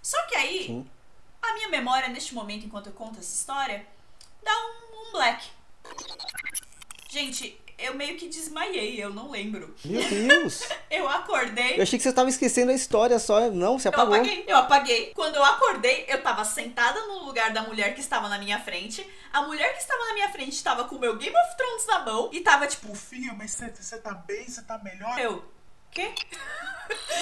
Só 0.00 0.16
que 0.26 0.34
aí, 0.34 0.64
Sim. 0.64 0.90
a 1.42 1.52
minha 1.52 1.68
memória 1.68 2.08
neste 2.08 2.34
momento, 2.34 2.64
enquanto 2.64 2.86
eu 2.86 2.94
conto 2.94 3.18
essa 3.18 3.34
história, 3.34 3.86
dá 4.42 4.50
um, 4.50 5.08
um 5.08 5.12
black. 5.12 5.46
Gente, 7.10 7.60
eu 7.82 7.94
meio 7.94 8.16
que 8.16 8.28
desmaiei, 8.28 9.02
eu 9.02 9.10
não 9.10 9.30
lembro. 9.30 9.74
Meu 9.84 10.02
Deus! 10.08 10.62
Eu 10.90 11.08
acordei. 11.08 11.78
Eu 11.78 11.82
achei 11.84 11.96
que 11.98 12.02
você 12.02 12.12
tava 12.12 12.28
esquecendo 12.28 12.72
a 12.72 12.74
história 12.74 13.18
só. 13.18 13.48
Não, 13.50 13.78
você 13.78 13.88
Eu 13.88 13.92
apagou. 13.92 14.14
apaguei, 14.16 14.44
eu 14.46 14.56
apaguei. 14.56 15.12
Quando 15.14 15.36
eu 15.36 15.44
acordei, 15.44 16.04
eu 16.08 16.20
tava 16.20 16.44
sentada 16.44 17.00
no 17.06 17.24
lugar 17.24 17.52
da 17.52 17.62
mulher 17.62 17.94
que 17.94 18.00
estava 18.00 18.28
na 18.28 18.38
minha 18.38 18.58
frente. 18.58 19.06
A 19.32 19.42
mulher 19.42 19.72
que 19.74 19.80
estava 19.80 20.04
na 20.06 20.14
minha 20.14 20.28
frente 20.30 20.52
estava 20.52 20.84
com 20.84 20.96
o 20.96 20.98
meu 20.98 21.16
Game 21.16 21.34
of 21.36 21.56
Thrones 21.56 21.86
na 21.86 22.00
mão 22.04 22.28
e 22.32 22.40
tava 22.40 22.66
tipo, 22.66 22.92
Filha, 22.94 23.32
mas 23.34 23.52
você 23.52 23.98
tá 23.98 24.12
bem? 24.14 24.48
Você 24.48 24.62
tá 24.62 24.78
melhor? 24.78 25.16
eu. 25.20 25.44
Quê? 25.92 26.12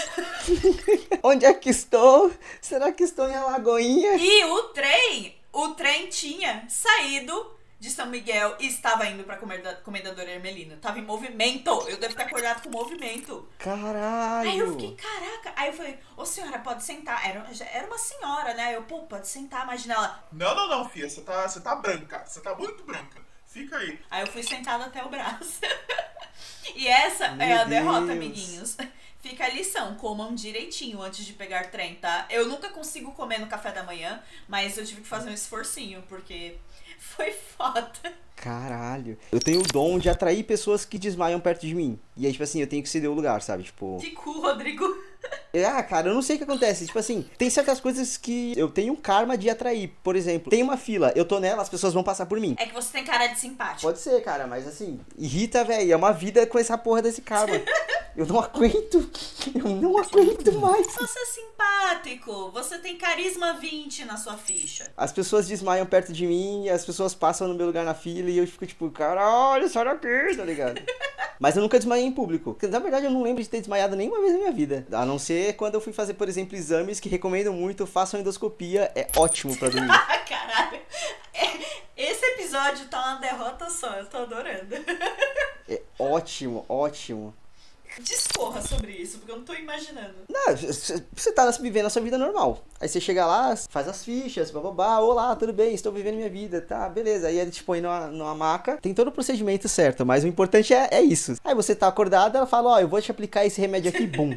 Onde 1.23 1.45
é 1.45 1.53
que 1.55 1.71
estou? 1.71 2.33
Será 2.61 2.91
que 2.93 3.03
estou 3.05 3.29
em 3.29 3.35
Alagoinha? 3.35 4.17
E 4.17 4.45
o 4.45 4.63
trem, 4.71 5.37
o 5.53 5.69
trem 5.69 6.07
tinha 6.09 6.65
saído 6.69 7.58
de 7.79 7.91
São 7.91 8.07
Miguel 8.07 8.57
e 8.59 8.67
estava 8.67 9.07
indo 9.07 9.23
pra 9.25 9.37
comenda- 9.37 9.77
Comendador 9.85 10.29
Hermelino. 10.29 10.77
Tava 10.79 10.99
em 10.99 11.03
movimento. 11.05 11.71
Eu 11.89 11.97
devo 11.97 12.15
ter 12.15 12.23
acordado 12.23 12.63
com 12.63 12.71
movimento. 12.71 13.49
Caralho! 13.59 14.51
Aí 14.51 14.59
eu 14.59 14.73
fiquei, 14.73 14.97
caraca. 14.97 15.53
Aí 15.57 15.69
eu 15.69 15.73
falei, 15.75 15.99
ô 16.17 16.25
senhora, 16.25 16.59
pode 16.59 16.83
sentar. 16.83 17.25
Era, 17.29 17.47
era 17.73 17.87
uma 17.87 17.99
senhora, 17.99 18.55
né? 18.55 18.75
Eu, 18.75 18.83
pô, 18.83 19.03
pode 19.03 19.29
sentar, 19.29 19.63
imagina 19.65 19.95
ela. 19.95 20.29
Não, 20.33 20.55
não, 20.55 20.69
não, 20.69 20.89
filha. 20.89 21.09
Você 21.09 21.21
tá, 21.21 21.49
você 21.49 21.61
tá 21.61 21.77
branca. 21.77 22.25
Você 22.27 22.41
tá 22.41 22.55
muito 22.55 22.83
branca. 22.85 23.23
Fica 23.47 23.77
aí. 23.79 23.99
Aí 24.11 24.23
eu 24.23 24.27
fui 24.27 24.43
sentada 24.43 24.85
até 24.87 25.03
o 25.05 25.09
braço. 25.09 25.61
e 26.75 26.87
essa 26.89 27.31
Meu 27.31 27.47
é 27.47 27.59
a 27.59 27.65
derrota, 27.65 28.01
Deus. 28.07 28.11
amiguinhos. 28.11 28.77
Fica 29.21 29.45
a 29.47 29.49
lição, 29.49 29.97
comam 29.97 30.33
direitinho 30.35 31.03
antes 31.03 31.25
de 31.27 31.33
pegar 31.33 31.71
trem, 31.71 31.97
tá? 31.97 32.27
Eu 32.31 32.47
nunca 32.47 32.69
consigo 32.71 33.13
comer 33.13 33.39
no 33.39 33.49
café 33.49 33.73
da 33.73 33.83
manhã, 33.83 34.23
mas 34.47 34.79
eu 34.79 34.87
tive 34.87 35.01
que 35.01 35.09
fazer 35.09 35.29
um 35.29 35.35
esforcinho, 35.35 36.03
porque 36.09 36.57
foi 37.17 37.33
foda. 37.33 37.93
Caralho. 38.37 39.19
Eu 39.33 39.41
tenho 39.41 39.61
o 39.61 39.67
dom 39.67 39.99
de 39.99 40.09
atrair 40.09 40.45
pessoas 40.45 40.85
que 40.85 40.99
desmaiam 40.99 41.41
perto 41.41 41.67
de 41.67 41.75
mim. 41.75 41.99
E 42.17 42.25
aí, 42.25 42.33
tipo 42.33 42.45
assim, 42.45 42.61
eu 42.61 42.69
tenho 42.69 42.83
que 42.83 42.89
ceder 42.89 43.11
o 43.11 43.15
lugar, 43.15 43.43
sabe? 43.43 43.65
Tipo. 43.65 43.99
Que 44.01 44.11
cu, 44.11 44.41
Rodrigo. 44.41 44.85
Ah, 45.67 45.83
cara, 45.83 46.09
eu 46.09 46.15
não 46.15 46.23
sei 46.23 46.37
o 46.37 46.39
que 46.39 46.45
acontece. 46.45 46.87
Tipo 46.87 46.99
assim, 46.99 47.29
tem 47.37 47.51
certas 47.51 47.81
coisas 47.81 48.17
que 48.17 48.53
eu 48.57 48.69
tenho 48.71 48.93
um 48.93 48.97
karma 48.97 49.37
de 49.37 49.51
atrair. 49.51 49.93
Por 50.03 50.15
exemplo, 50.15 50.51
tem 50.51 50.63
uma 50.63 50.77
fila, 50.77 51.13
eu 51.17 51.25
tô 51.25 51.41
nela, 51.41 51.63
as 51.63 51.69
pessoas 51.69 51.93
vão 51.93 52.05
passar 52.05 52.27
por 52.27 52.39
mim. 52.39 52.55
É 52.59 52.67
que 52.67 52.75
você 52.75 52.93
tem 52.93 53.05
cara 53.05 53.27
de 53.27 53.39
simpático. 53.39 53.83
Pode 53.83 53.99
ser, 53.99 54.23
cara, 54.23 54.47
mas 54.47 54.67
assim, 54.69 55.01
irrita, 55.17 55.65
velho. 55.65 55.93
É 55.93 55.97
uma 55.97 56.13
vida 56.13 56.47
com 56.47 56.59
essa 56.59 56.79
porra 56.79 57.03
desse 57.03 57.23
karma. 57.23 57.55
Eu 58.19 58.27
não 58.27 58.41
aguento. 58.41 59.09
Eu 59.55 59.69
não 59.77 59.97
aguento 59.97 60.53
mais. 60.59 60.89
Você 60.89 61.19
é 61.21 61.25
simpático. 61.27 62.51
Você 62.51 62.77
tem 62.79 62.99
carisma 62.99 63.53
20 63.55 64.05
na 64.07 64.17
sua 64.17 64.37
ficha. 64.37 64.91
As 64.97 65.13
pessoas 65.13 65.47
desmaiam 65.47 65.87
perto 65.87 66.13
de 66.13 66.27
mim, 66.27 66.69
as 66.69 66.85
pessoas 66.85 67.15
passam 67.15 67.47
no 67.47 67.55
meu 67.55 67.67
lugar 67.67 67.85
na 67.85 67.95
fila 67.95 68.29
e 68.29 68.39
eu 68.39 68.47
fico 68.49 68.67
tipo, 68.67 68.91
caralho, 68.91 69.69
sai 69.69 69.85
daqui, 69.85 70.37
tá 70.37 70.45
ligado? 70.45 70.83
Mas 71.39 71.55
eu 71.55 71.63
nunca 71.63 71.79
desmaiei 71.79 72.07
em 72.07 72.11
público. 72.11 72.55
Porque, 72.55 72.67
na 72.67 72.81
verdade, 72.81 73.07
eu 73.07 73.13
não 73.13 73.23
lembro 73.23 73.41
de 73.41 73.49
ter 73.49 73.61
desmaiado 73.61 73.95
nenhuma 73.95 74.19
vez 74.19 74.33
na 74.33 74.39
minha 74.41 74.51
vida. 74.53 74.85
A 74.91 75.07
não 75.07 75.17
ser 75.17 75.53
quando 75.55 75.75
eu 75.77 75.81
fui 75.81 75.93
fazer, 75.93 76.15
por 76.15 76.29
exemplo, 76.29 76.57
exames 76.57 76.99
que 76.99 77.09
recomendo 77.09 77.53
muito, 77.53 77.87
façam 77.87 78.19
endoscopia, 78.19 78.91
é 78.97 79.07
ótimo 79.17 79.57
pra 79.57 79.69
dormir. 79.69 79.93
Ah, 79.93 80.19
caralho. 80.29 80.81
É- 81.33 81.79
Esse 81.97 82.25
episódio 82.33 82.89
tá 82.89 82.99
uma 83.01 83.21
derrota 83.21 83.71
só. 83.71 83.93
Eu 83.95 84.07
tô 84.07 84.17
adorando. 84.19 84.75
É 85.69 85.81
ótimo, 85.97 86.65
ótimo. 86.69 87.33
Discorra 88.01 88.63
sobre 88.63 88.93
isso, 88.93 89.19
porque 89.19 89.33
eu 89.33 89.37
não 89.37 89.45
tô 89.45 89.55
imaginando. 89.55 90.15
Não, 90.29 90.57
você 90.57 91.33
tá 91.33 91.51
vivendo 91.61 91.87
a 91.87 91.91
sua 91.91 92.03
vida 92.03 92.17
normal. 92.17 92.65
Aí 92.81 92.89
você 92.89 93.01
chega 93.01 93.27
lá, 93.27 93.55
faz 93.69 93.89
as 93.89 94.05
fichas, 94.05 94.51
bababá, 94.51 94.99
olá, 94.99 95.35
tudo 95.35 95.53
bem, 95.53 95.75
estou 95.75 95.93
vivendo 95.93 96.17
minha 96.17 96.31
vida, 96.31 96.61
tá, 96.61 96.89
beleza. 96.89 97.29
Aí 97.29 97.39
ele 97.39 97.51
te 97.51 97.63
põe 97.65 97.81
numa, 97.81 98.07
numa 98.07 98.35
maca, 98.35 98.77
tem 98.77 98.95
todo 98.95 99.09
o 99.09 99.13
procedimento 99.13 99.69
certo, 99.69 100.07
mas 100.07 100.25
o 100.25 100.29
importante 100.29 100.73
é, 100.73 100.89
é 100.93 101.03
isso. 101.03 101.37
Aí 101.45 101.55
você 101.55 101.75
tá 101.75 101.89
acordado, 101.89 102.37
ela 102.37 102.47
fala, 102.47 102.71
ó, 102.71 102.81
eu 102.81 102.89
vou 102.89 103.01
te 103.01 103.11
aplicar 103.11 103.45
esse 103.45 103.61
remédio 103.61 103.91
aqui, 103.91 104.07
bum. 104.07 104.37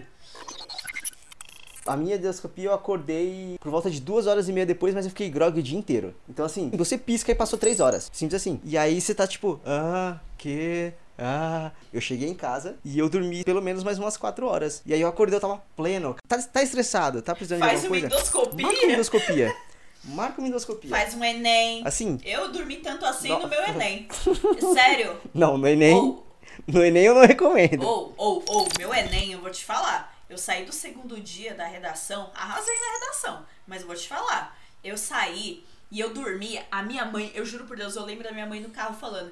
A 1.85 1.97
minha 1.97 2.15
endoscopia 2.15 2.65
eu 2.65 2.73
acordei 2.73 3.57
por 3.59 3.71
volta 3.71 3.89
de 3.89 3.99
duas 3.99 4.27
horas 4.27 4.47
e 4.47 4.53
meia 4.53 4.65
depois, 4.65 4.93
mas 4.93 5.05
eu 5.05 5.09
fiquei 5.09 5.29
grog 5.29 5.59
o 5.59 5.63
dia 5.63 5.77
inteiro. 5.77 6.13
Então 6.29 6.45
assim, 6.45 6.69
você 6.75 6.97
pisca 6.97 7.31
e 7.31 7.35
passou 7.35 7.57
três 7.57 7.79
horas. 7.79 8.09
Simples 8.13 8.39
assim. 8.39 8.61
E 8.63 8.77
aí 8.77 9.01
você 9.01 9.15
tá 9.15 9.25
tipo, 9.25 9.59
ah, 9.65 10.19
que. 10.37 10.93
Ah. 11.21 11.71
Eu 11.93 12.01
cheguei 12.01 12.27
em 12.27 12.33
casa 12.33 12.77
e 12.83 12.97
eu 12.97 13.07
dormi 13.07 13.43
pelo 13.43 13.61
menos 13.61 13.83
mais 13.83 13.99
umas 13.99 14.17
quatro 14.17 14.47
horas. 14.47 14.81
E 14.85 14.93
aí 14.93 15.01
eu 15.01 15.07
acordei, 15.07 15.35
eu 15.35 15.41
tava 15.41 15.61
pleno. 15.75 16.15
Tá, 16.27 16.41
tá 16.41 16.63
estressado, 16.63 17.21
tá 17.21 17.35
precisando 17.35 17.59
Faz 17.59 17.81
de 17.81 17.87
uma 17.87 17.95
alguma 17.95 18.09
coisa? 18.09 18.15
endoscopia? 18.15 18.65
Marca 18.65 18.81
uma 18.83 18.93
endoscopia. 18.93 19.55
Marca 20.03 20.41
uma 20.41 20.47
endoscopia. 20.47 20.89
Faz 20.89 21.13
um 21.13 21.23
Enem. 21.23 21.83
Assim, 21.85 22.19
Eu 22.25 22.51
dormi 22.51 22.77
tanto 22.77 23.05
assim 23.05 23.29
Não. 23.29 23.41
no 23.43 23.47
meu 23.47 23.61
Enem. 23.63 24.07
Sério. 24.73 25.21
não, 25.33 25.57
no 25.57 25.67
Enem. 25.67 25.93
Ou, 25.95 26.27
No 26.67 26.83
Enem 26.83 27.03
eu 27.03 27.13
não 27.15 27.25
recomendo. 27.25 27.83
ou, 27.85 28.13
ou, 28.17 28.43
ou, 28.47 28.67
meu 28.79 28.93
Enem, 28.93 29.31
eu 29.33 29.39
vou 29.41 29.51
te 29.51 29.63
falar. 29.63 30.17
Eu 30.29 30.37
saí 30.37 30.65
do 30.65 30.71
segundo 30.73 31.19
dia 31.19 31.53
da 31.53 31.65
redação, 31.67 32.31
arrasei 32.33 32.73
na 32.79 32.93
redação, 32.99 33.45
mas 33.67 33.81
eu 33.81 33.87
vou 33.87 33.95
te 33.95 34.07
falar. 34.07 34.57
Eu 34.83 34.97
saí 34.97 35.63
e 35.91 35.99
eu 35.99 36.13
dormi, 36.13 36.59
a 36.71 36.81
minha 36.81 37.05
mãe, 37.05 37.31
eu 37.35 37.45
juro 37.45 37.65
por 37.65 37.75
Deus, 37.77 37.95
eu 37.95 38.05
lembro 38.05 38.23
da 38.23 38.31
minha 38.31 38.45
mãe 38.45 38.59
no 38.61 38.69
carro 38.69 38.95
falando: 38.95 39.31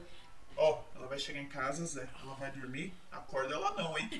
Ó, 0.62 0.82
ela 0.93 1.08
vai 1.08 1.17
chegar 1.17 1.39
em 1.39 1.48
casa, 1.48 1.86
Zé. 1.86 2.06
Ela 2.22 2.36
vai 2.36 2.52
dormir. 2.52 2.93
Acorda 3.10 3.56
ela 3.56 3.72
não, 3.72 3.98
hein? 3.98 4.10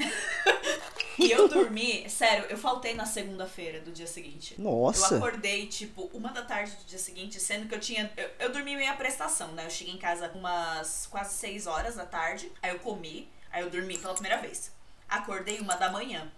E 1.20 1.32
eu 1.32 1.50
dormi, 1.50 2.10
sério, 2.10 2.46
eu 2.46 2.58
faltei 2.58 2.94
na 2.94 3.06
segunda-feira 3.06 3.82
do 3.82 3.92
dia 3.92 4.08
seguinte. 4.08 4.56
Eu 4.58 4.64
Nossa. 4.64 5.18
acordei, 5.18 5.68
tipo, 5.68 6.10
uma 6.14 6.32
da 6.32 6.46
tarde 6.46 6.74
do 6.78 6.86
dia 6.86 6.98
seguinte, 6.98 7.42
sendo 7.42 7.68
que 7.68 7.76
eu 7.76 7.80
tinha. 7.80 8.10
Eu, 8.16 8.30
eu 8.40 8.52
dormi 8.54 8.78
meia 8.78 8.94
prestação, 8.94 9.50
né? 9.50 9.66
Eu 9.66 9.70
cheguei 9.70 9.94
em 9.94 9.98
casa 9.98 10.32
umas 10.34 11.08
quase 11.08 11.34
seis 11.34 11.68
horas 11.68 11.96
da 11.96 12.06
tarde. 12.06 12.50
Aí 12.62 12.72
eu 12.72 12.80
comi, 12.80 13.30
aí 13.52 13.62
eu 13.62 13.70
dormi 13.70 13.98
pela 13.98 14.14
primeira 14.14 14.38
vez. 14.38 14.72
Acordei 15.10 15.60
uma 15.60 15.76
da 15.76 15.92
manhã. 15.92 16.32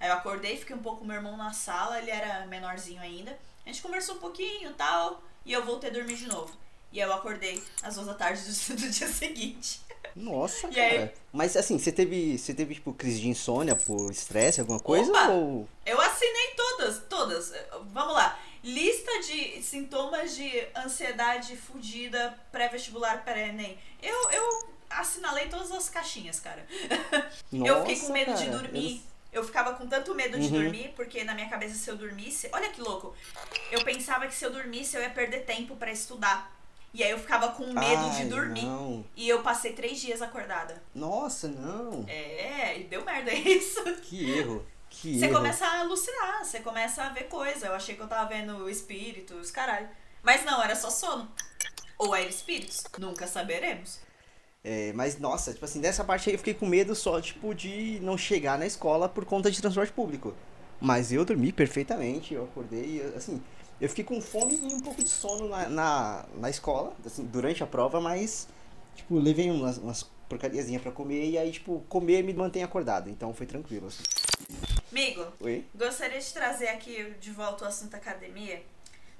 Aí 0.00 0.08
eu 0.08 0.14
acordei, 0.14 0.56
fiquei 0.56 0.74
um 0.74 0.82
pouco 0.82 0.98
com 0.98 1.04
meu 1.04 1.14
irmão 1.14 1.36
na 1.36 1.52
sala, 1.52 2.00
ele 2.00 2.10
era 2.10 2.44
menorzinho 2.46 3.00
ainda. 3.00 3.38
A 3.64 3.68
gente 3.68 3.82
conversou 3.82 4.16
um 4.16 4.18
pouquinho 4.18 4.70
e 4.70 4.74
tal. 4.74 5.22
E 5.44 5.52
eu 5.52 5.64
voltei 5.64 5.90
a 5.90 5.92
dormir 5.92 6.16
de 6.16 6.26
novo. 6.26 6.52
E 6.94 7.02
aí 7.02 7.08
eu 7.08 7.12
acordei 7.12 7.60
às 7.82 7.96
duas 7.96 8.06
da 8.06 8.14
tarde 8.14 8.40
do, 8.42 8.76
do 8.80 8.88
dia 8.88 9.08
seguinte. 9.08 9.80
Nossa, 10.14 10.68
E 10.70 10.78
aí? 10.78 10.98
cara. 10.98 11.14
Mas 11.32 11.56
assim, 11.56 11.76
você 11.76 11.90
teve, 11.90 12.38
você 12.38 12.54
teve 12.54 12.74
tipo 12.76 12.92
crise 12.92 13.20
de 13.20 13.28
insônia 13.28 13.74
por 13.74 14.12
estresse, 14.12 14.60
alguma 14.60 14.78
coisa? 14.78 15.10
Opa! 15.10 15.28
Ou 15.30 15.68
Eu 15.84 16.00
assinei 16.00 16.54
todas, 16.56 17.02
todas. 17.08 17.52
Vamos 17.92 18.14
lá. 18.14 18.38
Lista 18.62 19.10
de 19.22 19.60
sintomas 19.60 20.36
de 20.36 20.66
ansiedade 20.76 21.56
fudida 21.56 22.38
pré-vestibular 22.52 23.24
pré-ENEM. 23.24 23.76
Eu, 24.00 24.30
eu 24.30 24.68
assinalei 24.88 25.48
todas 25.48 25.72
as 25.72 25.88
caixinhas, 25.88 26.38
cara. 26.38 26.64
eu 27.52 27.80
fiquei 27.80 27.96
com 27.96 28.02
Nossa, 28.02 28.12
medo 28.12 28.34
de 28.34 28.44
cara, 28.46 28.56
dormir. 28.58 29.02
Eu 29.32 29.42
ficava 29.42 29.74
com 29.74 29.88
tanto 29.88 30.14
medo 30.14 30.38
de 30.38 30.46
Uhum. 30.46 30.62
dormir, 30.62 30.92
porque 30.94 31.24
na 31.24 31.34
minha 31.34 31.48
cabeça, 31.48 31.74
se 31.74 31.90
eu 31.90 31.96
dormisse. 31.96 32.48
Olha 32.52 32.70
que 32.70 32.80
louco. 32.80 33.12
Eu 33.72 33.82
pensava 33.82 34.28
que 34.28 34.34
se 34.34 34.44
eu 34.46 34.52
dormisse, 34.52 34.96
eu 34.96 35.02
ia 35.02 35.10
perder 35.10 35.40
tempo 35.44 35.74
pra 35.74 35.90
estudar. 35.90 36.54
E 36.94 37.02
aí 37.02 37.10
eu 37.10 37.18
ficava 37.18 37.48
com 37.48 37.64
medo 37.66 38.10
de 38.10 38.22
Ai, 38.22 38.26
dormir. 38.26 38.64
Não. 38.64 39.04
E 39.16 39.28
eu 39.28 39.42
passei 39.42 39.72
três 39.72 40.00
dias 40.00 40.22
acordada. 40.22 40.80
Nossa, 40.94 41.48
não. 41.48 42.04
É, 42.06 42.78
e 42.78 42.84
deu 42.84 43.04
merda 43.04 43.34
isso. 43.34 43.82
Que 44.02 44.30
erro. 44.38 44.64
Que 44.88 45.18
Você 45.18 45.24
erro. 45.24 45.34
começa 45.34 45.66
a 45.66 45.80
alucinar, 45.80 46.44
você 46.44 46.60
começa 46.60 47.02
a 47.02 47.08
ver 47.08 47.24
coisa. 47.24 47.66
Eu 47.66 47.74
achei 47.74 47.96
que 47.96 48.00
eu 48.00 48.06
tava 48.06 48.28
vendo 48.28 48.70
espíritos, 48.70 49.50
caralho. 49.50 49.88
Mas 50.22 50.44
não, 50.44 50.62
era 50.62 50.76
só 50.76 50.88
sono. 50.88 51.28
Ou 51.98 52.14
era 52.14 52.28
espíritos. 52.28 52.84
Nunca 52.96 53.26
saberemos. 53.26 53.98
É, 54.62 54.92
mas, 54.94 55.18
nossa, 55.18 55.52
tipo 55.52 55.64
assim, 55.64 55.80
dessa 55.80 56.04
parte 56.04 56.28
aí 56.30 56.34
eu 56.36 56.38
fiquei 56.38 56.54
com 56.54 56.64
medo 56.64 56.94
só, 56.94 57.20
tipo, 57.20 57.52
de 57.54 57.98
não 58.02 58.16
chegar 58.16 58.56
na 58.56 58.66
escola 58.66 59.08
por 59.08 59.24
conta 59.24 59.50
de 59.50 59.60
transporte 59.60 59.92
público. 59.92 60.32
Mas 60.80 61.12
eu 61.12 61.24
dormi 61.24 61.52
perfeitamente, 61.52 62.32
eu 62.34 62.44
acordei, 62.44 63.02
assim, 63.16 63.42
eu 63.84 63.88
fiquei 63.90 64.04
com 64.04 64.18
fome 64.18 64.54
e 64.54 64.74
um 64.74 64.80
pouco 64.80 65.04
de 65.04 65.10
sono 65.10 65.46
na, 65.46 65.68
na, 65.68 66.24
na 66.36 66.48
escola, 66.48 66.96
assim, 67.04 67.22
durante 67.26 67.62
a 67.62 67.66
prova, 67.66 68.00
mas, 68.00 68.48
tipo, 68.96 69.18
levei 69.18 69.50
umas, 69.50 69.76
umas 69.76 70.04
porcariazinhas 70.26 70.80
pra 70.80 70.90
comer 70.90 71.28
e 71.28 71.36
aí, 71.36 71.52
tipo, 71.52 71.84
comer 71.86 72.24
me 72.24 72.32
mantém 72.32 72.62
acordado, 72.62 73.10
então 73.10 73.34
foi 73.34 73.44
tranquilo, 73.44 73.88
assim. 73.88 74.02
Amigo, 74.90 75.26
Oi? 75.38 75.66
gostaria 75.74 76.18
de 76.18 76.32
trazer 76.32 76.68
aqui 76.68 77.14
de 77.20 77.30
volta 77.30 77.66
o 77.66 77.68
assunto 77.68 77.94
academia. 77.94 78.62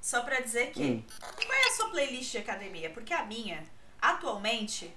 Só 0.00 0.22
pra 0.22 0.40
dizer 0.40 0.70
que. 0.70 0.83
Hum. 0.83 1.03
Qual 1.20 1.53
é 1.53 1.68
a 1.68 1.77
sua 1.77 1.90
playlist 1.90 2.31
de 2.31 2.38
academia? 2.38 2.88
Porque 2.88 3.12
a 3.12 3.24
minha, 3.24 3.62
atualmente, 4.00 4.90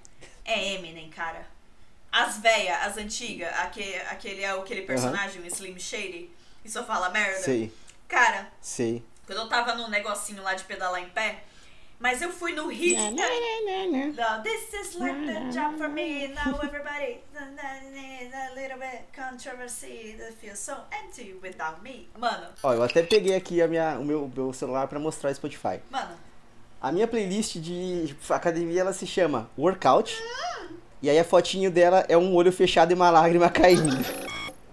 é 0.45 0.75
Eminem, 0.75 1.09
cara. 1.09 1.45
As 2.09 2.37
véia, 2.37 2.77
as 2.85 2.97
antigas, 2.97 3.53
aquele, 3.59 3.97
aquele 3.97 4.41
é 4.43 4.51
aquele 4.51 4.81
personagem, 4.83 5.41
o 5.41 5.45
Slim 5.45 5.77
Shady, 5.77 6.29
e 6.63 6.69
só 6.69 6.85
fala 6.85 7.09
merda. 7.09 7.41
Sei, 7.41 7.71
Cara, 8.07 8.49
sei. 8.61 9.03
Quando 9.27 9.39
eu 9.39 9.47
tava 9.47 9.75
no 9.75 9.87
negocinho 9.89 10.41
lá 10.41 10.55
de 10.55 10.63
pedalar 10.63 11.01
em 11.01 11.09
pé, 11.09 11.43
mas 11.99 12.21
eu 12.21 12.31
fui 12.31 12.53
no 12.53 12.67
hit. 12.69 12.95
Não, 12.95 14.41
this 14.43 14.73
is 14.73 14.95
like 14.95 15.25
the 15.25 15.49
job 15.51 15.77
for 15.77 15.89
me. 15.89 16.29
Now 16.29 16.59
everybody. 16.63 17.19
A 17.35 18.53
little 18.55 18.77
bit 18.79 19.03
controversy 19.15 20.15
that 20.17 20.33
feels 20.39 20.59
so 20.59 20.73
empty 20.91 21.35
without 21.41 21.81
me. 21.83 22.07
Mano, 22.17 22.47
Ó, 22.63 22.73
eu 22.73 22.83
até 22.83 23.03
peguei 23.03 23.35
aqui 23.35 23.61
a 23.61 23.67
minha, 23.67 23.99
o 23.99 24.05
meu, 24.05 24.31
meu 24.33 24.53
celular 24.53 24.87
pra 24.87 24.99
mostrar 24.99 25.29
o 25.31 25.35
Spotify. 25.35 25.79
mano. 25.89 26.15
A 26.79 26.91
minha 26.91 27.07
playlist 27.07 27.55
de 27.57 28.15
academia, 28.29 28.81
ela 28.81 28.93
se 28.93 29.07
chama 29.07 29.49
Workout. 29.57 30.15
E 31.01 31.09
aí 31.09 31.17
a 31.17 31.23
fotinho 31.23 31.71
dela 31.71 32.05
é 32.07 32.15
um 32.15 32.35
olho 32.35 32.51
fechado 32.51 32.91
e 32.91 32.93
uma 32.95 33.09
lágrima 33.09 33.49
caindo. 33.51 33.97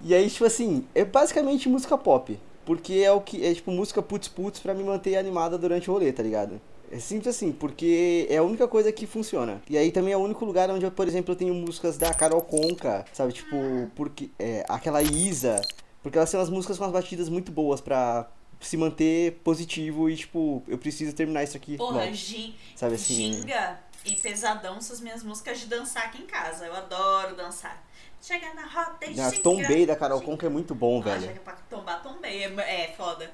E 0.02 0.14
aí, 0.14 0.28
tipo 0.28 0.44
assim, 0.44 0.86
é 0.94 1.02
basicamente 1.04 1.66
música 1.68 1.96
pop. 1.96 2.38
Porque 2.64 2.94
é 2.94 3.12
o 3.12 3.20
que. 3.20 3.44
É 3.44 3.54
tipo 3.54 3.70
música 3.70 4.02
putz 4.02 4.28
putz 4.28 4.60
pra 4.60 4.74
me 4.74 4.82
manter 4.82 5.16
animada 5.16 5.58
durante 5.58 5.90
o 5.90 5.92
rolê, 5.92 6.12
tá 6.12 6.22
ligado? 6.22 6.60
É 6.90 6.98
simples 6.98 7.34
assim, 7.34 7.50
porque 7.50 8.26
é 8.30 8.36
a 8.36 8.42
única 8.42 8.68
coisa 8.68 8.92
que 8.92 9.06
funciona. 9.06 9.60
E 9.68 9.76
aí 9.76 9.90
também 9.90 10.12
é 10.12 10.16
o 10.16 10.20
único 10.20 10.44
lugar 10.44 10.70
onde, 10.70 10.84
eu, 10.84 10.90
por 10.90 11.08
exemplo, 11.08 11.32
eu 11.32 11.36
tenho 11.36 11.52
músicas 11.52 11.98
da 11.98 12.14
Carol 12.14 12.42
Conca, 12.42 13.04
sabe? 13.12 13.32
Tipo, 13.32 13.56
porque. 13.94 14.30
É, 14.38 14.64
aquela 14.68 15.02
Isa. 15.02 15.60
Porque 16.02 16.18
elas 16.18 16.30
são 16.30 16.40
as 16.40 16.50
músicas 16.50 16.78
com 16.78 16.84
as 16.84 16.92
batidas 16.92 17.28
muito 17.28 17.50
boas 17.50 17.80
pra 17.80 18.28
se 18.60 18.76
manter 18.76 19.40
positivo 19.42 20.08
e, 20.08 20.16
tipo, 20.16 20.62
eu 20.68 20.78
preciso 20.78 21.14
terminar 21.14 21.42
isso 21.44 21.56
aqui. 21.56 21.76
Porra, 21.76 22.04
logo. 22.04 22.14
gin, 22.14 22.54
Sabe 22.76 22.94
assim? 22.94 23.14
ginga 23.14 23.78
e 24.04 24.14
pesadão 24.16 24.80
são 24.80 24.94
as 24.94 25.00
minhas 25.00 25.22
músicas 25.22 25.60
de 25.60 25.66
dançar 25.66 26.04
aqui 26.04 26.22
em 26.22 26.26
casa. 26.26 26.66
Eu 26.66 26.74
adoro 26.74 27.34
dançar. 27.34 27.82
Chega 28.24 28.54
na 28.54 28.66
roda 28.66 29.04
e 29.04 29.14
ginga. 29.14 29.42
Tombei 29.42 29.84
da 29.84 29.94
Carol. 29.94 30.22
Conca 30.22 30.46
é 30.46 30.48
muito 30.48 30.74
bom, 30.74 31.02
velho. 31.02 31.30
que 31.30 31.40
pra 31.40 31.52
tombar 31.68 32.02
tombei. 32.02 32.42
É, 32.42 32.84
é 32.84 32.94
foda. 32.96 33.30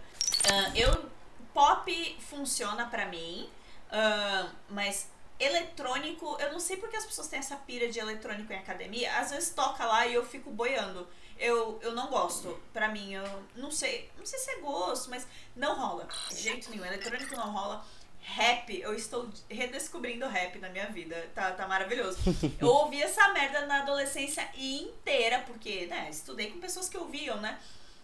Ah, 0.52 0.72
eu. 0.74 1.08
Pop 1.54 2.18
funciona 2.28 2.86
pra 2.86 3.06
mim. 3.06 3.48
ah, 3.92 4.50
mas 4.68 5.08
eletrônico, 5.38 6.36
eu 6.38 6.52
não 6.52 6.60
sei 6.60 6.76
porque 6.76 6.96
as 6.96 7.06
pessoas 7.06 7.28
têm 7.28 7.38
essa 7.38 7.56
pira 7.56 7.88
de 7.88 8.00
eletrônico 8.00 8.52
em 8.52 8.56
academia. 8.56 9.16
Às 9.16 9.30
vezes 9.30 9.50
toca 9.50 9.84
lá 9.86 10.06
e 10.06 10.14
eu 10.14 10.24
fico 10.24 10.50
boiando. 10.50 11.06
Eu, 11.38 11.78
eu 11.82 11.92
não 11.92 12.08
gosto. 12.08 12.60
Pra 12.72 12.88
mim, 12.88 13.14
eu 13.14 13.24
não 13.54 13.70
sei. 13.70 14.10
Não 14.18 14.26
sei 14.26 14.38
se 14.40 14.50
é 14.50 14.56
gosto, 14.56 15.08
mas 15.08 15.24
não 15.54 15.74
rola. 15.74 16.08
De 16.28 16.36
jeito 16.36 16.68
nenhum. 16.68 16.84
Eletrônico 16.84 17.36
não 17.36 17.52
rola. 17.52 17.84
Rap, 18.22 18.80
eu 18.80 18.94
estou 18.94 19.28
redescobrindo 19.48 20.26
rap 20.26 20.58
na 20.58 20.68
minha 20.68 20.86
vida. 20.86 21.16
Tá, 21.34 21.52
tá 21.52 21.66
maravilhoso. 21.66 22.18
Eu 22.60 22.68
ouvi 22.68 23.02
essa 23.02 23.32
merda 23.32 23.66
na 23.66 23.82
adolescência 23.82 24.46
inteira, 24.56 25.42
porque, 25.46 25.86
né, 25.86 26.08
estudei 26.10 26.50
com 26.50 26.60
pessoas 26.60 26.88
que 26.88 26.98
ouviam, 26.98 27.40
né? 27.40 27.58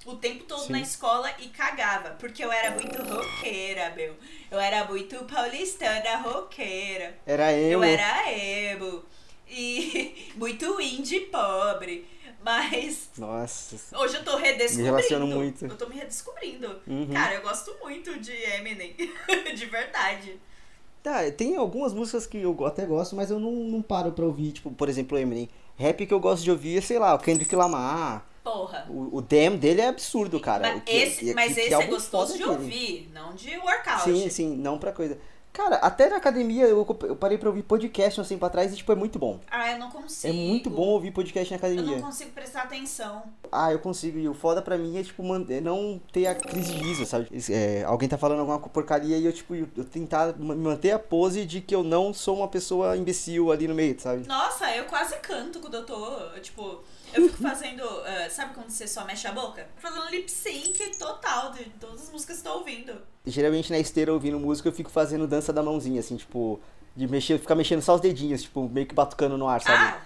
O 0.04 0.14
tempo 0.16 0.44
todo 0.44 0.66
Sim. 0.66 0.72
na 0.72 0.80
escola 0.80 1.30
e 1.38 1.48
cagava. 1.48 2.10
Porque 2.10 2.44
eu 2.44 2.50
era 2.50 2.70
muito 2.70 3.02
roqueira, 3.02 3.90
meu. 3.90 4.16
Eu 4.50 4.58
era 4.58 4.84
muito 4.84 5.16
paulistana 5.24 6.16
roqueira. 6.18 7.18
Era 7.26 7.52
eu. 7.52 7.82
Eu 7.82 7.84
era 7.84 8.32
emo. 8.32 9.04
E 9.48 10.32
muito 10.36 10.80
indie 10.80 11.20
pobre. 11.20 12.08
Mas 12.42 13.10
Nossa. 13.18 13.76
hoje 13.98 14.16
eu 14.16 14.24
tô 14.24 14.36
redescobrindo. 14.36 14.78
Me 14.78 14.84
relaciono 14.84 15.26
muito. 15.26 15.64
Eu 15.66 15.76
tô 15.76 15.86
me 15.88 15.96
redescobrindo. 15.96 16.80
Uhum. 16.86 17.12
Cara, 17.12 17.34
eu 17.34 17.42
gosto 17.42 17.74
muito 17.82 18.18
de 18.20 18.32
Eminem. 18.32 18.94
de 19.56 19.66
verdade. 19.66 20.38
Tá, 21.02 21.30
tem 21.30 21.56
algumas 21.56 21.92
músicas 21.92 22.26
que 22.26 22.38
eu 22.38 22.64
até 22.66 22.84
gosto, 22.84 23.14
mas 23.16 23.30
eu 23.30 23.38
não, 23.38 23.52
não 23.52 23.82
paro 23.82 24.12
pra 24.12 24.24
ouvir. 24.24 24.52
Tipo, 24.52 24.70
por 24.72 24.88
exemplo, 24.88 25.18
Eminem. 25.18 25.48
Rap 25.76 26.06
que 26.06 26.14
eu 26.14 26.20
gosto 26.20 26.42
de 26.42 26.50
ouvir 26.50 26.78
é, 26.78 26.80
sei 26.80 26.98
lá, 26.98 27.14
o 27.14 27.18
Kendrick 27.18 27.54
Lamar. 27.54 28.26
Porra. 28.42 28.86
O, 28.88 29.16
o 29.18 29.20
Damn 29.22 29.56
dele 29.58 29.80
é 29.80 29.88
absurdo, 29.88 30.38
cara. 30.38 30.72
Mas 30.74 30.82
que- 30.84 30.92
esse, 30.92 31.24
que- 31.26 31.34
mas 31.34 31.54
que 31.54 31.60
esse 31.60 31.74
é 31.74 31.86
gostoso 31.86 32.36
de 32.36 32.44
ouvir, 32.44 33.10
não 33.12 33.34
de 33.34 33.56
workout. 33.58 34.02
Sim, 34.04 34.28
sim, 34.30 34.56
não 34.56 34.78
pra 34.78 34.92
coisa. 34.92 35.18
Cara, 35.56 35.76
até 35.76 36.10
na 36.10 36.16
academia 36.16 36.64
eu, 36.66 36.86
eu 37.04 37.16
parei 37.16 37.38
pra 37.38 37.48
ouvir 37.48 37.62
podcast 37.62 38.20
um 38.20 38.24
tempo 38.24 38.44
atrás 38.44 38.72
e, 38.72 38.76
tipo, 38.76 38.92
é 38.92 38.94
muito 38.94 39.18
bom. 39.18 39.40
Ah, 39.50 39.72
eu 39.72 39.78
não 39.78 39.90
consigo. 39.90 40.30
É 40.30 40.36
muito 40.36 40.68
bom 40.68 40.88
ouvir 40.88 41.10
podcast 41.12 41.50
na 41.50 41.56
Eu 41.56 41.74
não 41.74 41.78
academia. 41.80 42.02
consigo 42.02 42.30
prestar 42.32 42.62
atenção. 42.64 43.22
Ah, 43.50 43.72
eu 43.72 43.78
consigo. 43.78 44.18
E 44.18 44.28
o 44.28 44.34
foda 44.34 44.60
pra 44.60 44.76
mim 44.76 44.98
é, 44.98 45.02
tipo, 45.02 45.22
é 45.50 45.60
não 45.62 45.98
ter 46.12 46.26
a 46.26 46.34
crise 46.34 46.74
de 46.74 46.78
riso, 46.84 47.06
sabe? 47.06 47.28
É, 47.50 47.82
alguém 47.84 48.06
tá 48.06 48.18
falando 48.18 48.40
alguma 48.40 48.58
porcaria 48.60 49.16
e 49.16 49.24
eu, 49.24 49.32
tipo, 49.32 49.54
eu 49.54 49.66
eu 49.76 49.84
tentar 49.84 50.34
ma- 50.38 50.54
manter 50.54 50.90
a 50.90 50.98
pose 50.98 51.46
de 51.46 51.60
que 51.62 51.74
eu 51.74 51.82
não 51.82 52.12
sou 52.12 52.36
uma 52.36 52.48
pessoa 52.48 52.94
imbecil 52.96 53.50
ali 53.50 53.66
no 53.66 53.74
meio, 53.74 53.98
sabe? 53.98 54.26
Nossa, 54.28 54.70
eu 54.76 54.84
quase 54.84 55.16
canto 55.20 55.58
quando 55.60 55.74
eu 55.74 55.86
tô, 55.86 56.40
tipo, 56.40 56.80
eu 57.16 57.28
fico 57.28 57.42
fazendo, 57.42 57.82
ah, 57.82 58.28
sabe 58.30 58.54
quando 58.54 58.70
você 58.70 58.86
só 58.86 59.04
mexe 59.04 59.26
a 59.26 59.32
boca? 59.32 59.66
Fazendo 59.76 60.08
lip 60.10 60.30
sync 60.30 60.98
total 60.98 61.52
de 61.52 61.64
todas 61.80 62.02
as 62.02 62.10
músicas 62.10 62.40
que 62.40 62.46
eu 62.48 62.52
tô 62.52 62.58
ouvindo. 62.58 63.00
Geralmente 63.24 63.70
na 63.70 63.78
esteira 63.78 64.12
ouvindo 64.12 64.38
música 64.38 64.68
eu 64.68 64.72
fico 64.72 64.90
fazendo 64.90 65.26
dança 65.26 65.52
da 65.52 65.62
mãozinha, 65.62 66.00
assim, 66.00 66.16
tipo, 66.16 66.60
de 66.94 67.06
mexer, 67.06 67.38
ficar 67.38 67.54
mexendo 67.54 67.82
só 67.82 67.94
os 67.94 68.00
dedinhos, 68.00 68.42
tipo, 68.42 68.68
meio 68.68 68.86
que 68.86 68.94
batucando 68.94 69.36
no 69.36 69.48
ar, 69.48 69.60
sabe? 69.60 69.76
Ah, 69.76 70.02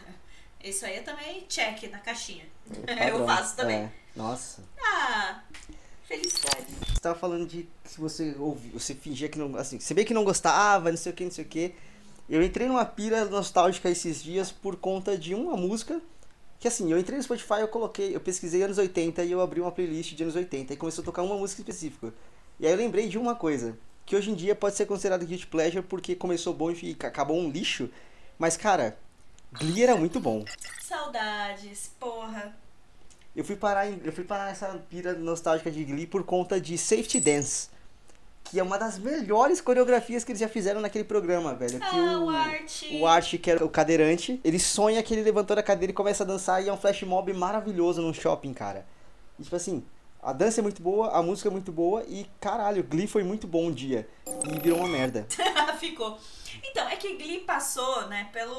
isso 0.62 0.84
aí 0.84 0.96
eu 0.96 1.04
também 1.04 1.44
check 1.48 1.90
na 1.90 1.98
caixinha. 1.98 2.44
eu 2.70 2.86
Padrão. 2.86 3.26
faço 3.26 3.56
também. 3.56 3.78
É. 3.78 3.92
Nossa. 4.14 4.62
Ah, 4.82 5.40
felicidade. 6.04 6.66
Você 6.92 7.00
tava 7.00 7.18
falando 7.18 7.46
de 7.46 7.68
que 7.84 8.00
você 8.00 8.34
ouvir, 8.38 8.70
você 8.70 8.94
fingia 8.94 9.28
que 9.28 9.38
não, 9.38 9.56
assim, 9.56 9.78
você 9.78 9.94
bem 9.94 10.04
que 10.04 10.14
não 10.14 10.24
gostava, 10.24 10.90
não 10.90 10.98
sei 10.98 11.12
o 11.12 11.14
que, 11.14 11.24
não 11.24 11.30
sei 11.30 11.44
o 11.44 11.48
que. 11.48 11.74
Eu 12.28 12.42
entrei 12.42 12.68
numa 12.68 12.84
pira 12.84 13.24
nostálgica 13.24 13.90
esses 13.90 14.22
dias 14.22 14.52
por 14.52 14.76
conta 14.76 15.18
de 15.18 15.34
uma 15.34 15.56
música 15.56 16.00
que 16.60 16.68
assim, 16.68 16.92
eu 16.92 16.98
entrei 16.98 17.16
no 17.16 17.24
Spotify, 17.24 17.60
eu 17.60 17.68
coloquei, 17.68 18.14
eu 18.14 18.20
pesquisei 18.20 18.62
anos 18.62 18.76
80 18.76 19.24
e 19.24 19.32
eu 19.32 19.40
abri 19.40 19.62
uma 19.62 19.72
playlist 19.72 20.14
de 20.14 20.22
anos 20.22 20.36
80 20.36 20.74
e 20.74 20.76
começou 20.76 21.00
a 21.00 21.04
tocar 21.06 21.22
uma 21.22 21.36
música 21.36 21.62
específica. 21.62 22.12
E 22.60 22.66
aí 22.66 22.72
eu 22.72 22.76
lembrei 22.76 23.08
de 23.08 23.16
uma 23.16 23.34
coisa, 23.34 23.78
que 24.04 24.14
hoje 24.14 24.30
em 24.30 24.34
dia 24.34 24.54
pode 24.54 24.76
ser 24.76 24.84
considerado 24.84 25.24
guilty 25.24 25.46
pleasure 25.46 25.82
porque 25.82 26.14
começou 26.14 26.52
bom 26.52 26.70
e 26.70 26.94
acabou 27.00 27.38
um 27.38 27.48
lixo, 27.50 27.88
mas 28.38 28.58
cara, 28.58 28.98
Glee 29.50 29.82
era 29.82 29.96
muito 29.96 30.20
bom. 30.20 30.44
Saudades, 30.82 31.92
porra. 31.98 32.54
Eu 33.34 33.42
fui 33.42 33.56
parar 33.56 33.88
eu 33.88 34.12
fui 34.12 34.24
parar 34.24 34.44
nessa 34.44 34.68
pira 34.90 35.14
nostálgica 35.14 35.70
de 35.70 35.82
Glee 35.82 36.06
por 36.06 36.24
conta 36.24 36.60
de 36.60 36.76
Safety 36.76 37.20
Dance, 37.20 37.70
que 38.44 38.58
é 38.58 38.62
uma 38.62 38.78
das 38.78 38.98
melhores 38.98 39.60
coreografias 39.60 40.24
que 40.24 40.32
eles 40.32 40.40
já 40.40 40.48
fizeram 40.48 40.80
naquele 40.80 41.04
programa, 41.04 41.54
velho. 41.54 41.78
Que 41.78 41.84
Ah, 41.86 42.18
o, 42.18 42.24
o 42.26 42.30
Art. 42.30 42.82
o 43.00 43.06
Art, 43.06 43.34
que 43.38 43.50
era 43.50 43.64
o 43.64 43.68
cadeirante, 43.68 44.40
ele 44.42 44.58
sonha 44.58 45.02
que 45.02 45.14
ele 45.14 45.22
levantou 45.22 45.54
da 45.54 45.62
cadeira 45.62 45.92
e 45.92 45.94
começa 45.94 46.24
a 46.24 46.26
dançar 46.26 46.62
e 46.64 46.68
é 46.68 46.72
um 46.72 46.76
flash 46.76 47.02
mob 47.02 47.32
maravilhoso 47.32 48.02
num 48.02 48.12
shopping, 48.12 48.52
cara. 48.52 48.84
E, 49.38 49.44
tipo 49.44 49.54
assim, 49.54 49.84
a 50.22 50.32
dança 50.32 50.60
é 50.60 50.62
muito 50.62 50.82
boa, 50.82 51.10
a 51.16 51.22
música 51.22 51.48
é 51.48 51.52
muito 51.52 51.70
boa 51.70 52.02
e 52.08 52.26
caralho, 52.40 52.82
Glee 52.82 53.06
foi 53.06 53.22
muito 53.22 53.46
bom 53.46 53.66
um 53.66 53.72
dia 53.72 54.08
e 54.26 54.58
virou 54.60 54.78
uma 54.80 54.88
merda. 54.88 55.26
Ficou. 55.78 56.18
Então, 56.62 56.86
é 56.88 56.96
que 56.96 57.16
Glee 57.16 57.40
passou, 57.40 58.06
né, 58.08 58.28
pelo 58.32 58.54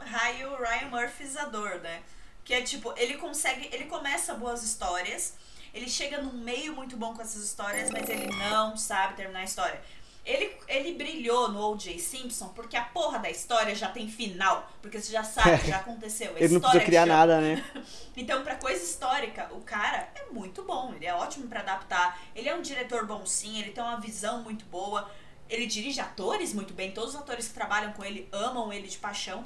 raio 0.00 0.56
Ryan 0.56 0.88
Murphyzador, 0.90 1.78
né? 1.80 2.00
Que 2.44 2.52
é 2.54 2.62
tipo, 2.62 2.92
ele 2.96 3.14
consegue, 3.14 3.68
ele 3.72 3.84
começa 3.84 4.34
boas 4.34 4.64
histórias, 4.64 5.34
ele 5.74 5.88
chega 5.88 6.22
num 6.22 6.32
meio 6.32 6.74
muito 6.74 6.96
bom 6.96 7.12
com 7.14 7.20
essas 7.20 7.42
histórias, 7.42 7.90
mas 7.90 8.08
ele 8.08 8.28
não 8.36 8.76
sabe 8.76 9.14
terminar 9.14 9.40
a 9.40 9.44
história. 9.44 9.82
Ele, 10.24 10.56
ele 10.68 10.94
brilhou 10.94 11.50
no 11.50 11.72
O.J. 11.72 11.98
Simpson 11.98 12.48
porque 12.48 12.76
a 12.76 12.84
porra 12.84 13.18
da 13.18 13.28
história 13.28 13.74
já 13.74 13.88
tem 13.90 14.08
final. 14.08 14.70
Porque 14.80 14.98
você 14.98 15.12
já 15.12 15.22
sabe, 15.22 15.58
já 15.68 15.78
aconteceu. 15.78 16.32
Ele 16.36 16.54
não 16.54 16.60
precisou 16.60 16.86
criar 16.86 17.02
chama. 17.02 17.14
nada, 17.18 17.40
né? 17.40 17.64
Então, 18.16 18.44
pra 18.44 18.54
coisa 18.54 18.82
histórica, 18.82 19.50
o 19.52 19.60
cara 19.60 20.08
é 20.14 20.30
muito 20.30 20.62
bom. 20.62 20.94
Ele 20.94 21.04
é 21.04 21.12
ótimo 21.12 21.48
pra 21.48 21.60
adaptar. 21.60 22.18
Ele 22.34 22.48
é 22.48 22.54
um 22.54 22.62
diretor 22.62 23.04
bom 23.06 23.26
sim, 23.26 23.60
ele 23.60 23.72
tem 23.72 23.82
uma 23.82 24.00
visão 24.00 24.42
muito 24.42 24.64
boa. 24.66 25.10
ele 25.50 25.66
dirige 25.66 26.00
atores 26.00 26.54
muito 26.54 26.72
bem, 26.72 26.92
todos 26.92 27.14
os 27.14 27.20
atores 27.20 27.48
que 27.48 27.54
trabalham 27.54 27.92
com 27.92 28.04
ele 28.04 28.28
amam 28.32 28.72
ele 28.72 28.86
de 28.86 28.96
paixão. 28.96 29.44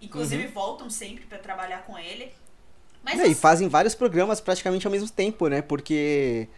Inclusive 0.00 0.46
voltam 0.46 0.88
sempre 0.88 1.26
pra 1.26 1.38
trabalhar 1.38 1.82
com 1.82 1.98
ele. 1.98 2.32
Mas. 3.06 3.20
É, 3.20 3.28
e 3.28 3.34
fazem 3.36 3.68
vários 3.68 3.94
programas 3.94 4.40
praticamente 4.40 4.84
ao 4.84 4.90
mesmo 4.90 5.08
tempo, 5.08 5.46
né? 5.46 5.62
Porque, 5.62 6.48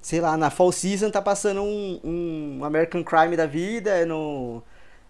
sei 0.00 0.20
lá, 0.20 0.36
na 0.36 0.50
Fall 0.50 0.72
Season 0.72 1.08
tá 1.12 1.22
passando 1.22 1.62
um, 1.62 2.00
um 2.02 2.64
American 2.64 3.04
Crime 3.04 3.36
da 3.36 3.46
vida, 3.46 4.04
no... 4.04 4.64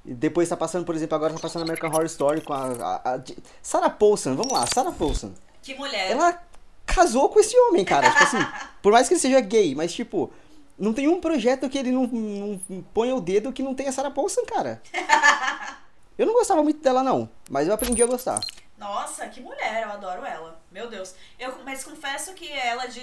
depois 0.04 0.50
tá 0.50 0.56
passando, 0.56 0.84
por 0.84 0.94
exemplo, 0.94 1.16
agora 1.16 1.32
tá 1.32 1.40
passando 1.40 1.62
American 1.62 1.88
Horror 1.88 2.04
Story 2.04 2.42
com 2.42 2.52
a... 2.52 2.66
a, 2.66 3.14
a 3.14 3.20
Sarah 3.62 3.88
Paulson, 3.88 4.36
vamos 4.36 4.52
lá, 4.52 4.66
Sarah 4.66 4.92
Paulson. 4.92 5.32
que 5.62 5.74
mulher. 5.74 6.10
Ela 6.10 6.38
casou 6.84 7.30
com 7.30 7.40
esse 7.40 7.58
homem, 7.58 7.86
cara. 7.86 8.10
tipo 8.10 8.22
assim, 8.24 8.46
por 8.82 8.92
mais 8.92 9.08
que 9.08 9.14
ele 9.14 9.20
seja 9.20 9.40
gay, 9.40 9.74
mas 9.74 9.94
tipo, 9.94 10.30
não 10.78 10.92
tem 10.92 11.08
um 11.08 11.22
projeto 11.22 11.70
que 11.70 11.78
ele 11.78 11.90
não, 11.90 12.06
não 12.06 12.82
ponha 12.92 13.14
o 13.14 13.20
dedo 13.20 13.50
que 13.50 13.62
não 13.62 13.74
tenha 13.74 13.90
Sarah 13.90 14.10
Paulson, 14.10 14.42
cara. 14.44 14.82
Eu 16.18 16.26
não 16.26 16.34
gostava 16.34 16.62
muito 16.62 16.82
dela, 16.82 17.02
não, 17.02 17.26
mas 17.48 17.66
eu 17.66 17.72
aprendi 17.72 18.02
a 18.02 18.06
gostar. 18.06 18.38
Nossa, 18.76 19.26
que 19.28 19.40
mulher, 19.40 19.84
eu 19.84 19.90
adoro 19.90 20.24
ela. 20.26 20.61
Meu 20.72 20.88
Deus. 20.88 21.14
Eu, 21.38 21.62
mas 21.64 21.84
confesso 21.84 22.34
que 22.34 22.50
ela 22.50 22.86
de. 22.86 23.00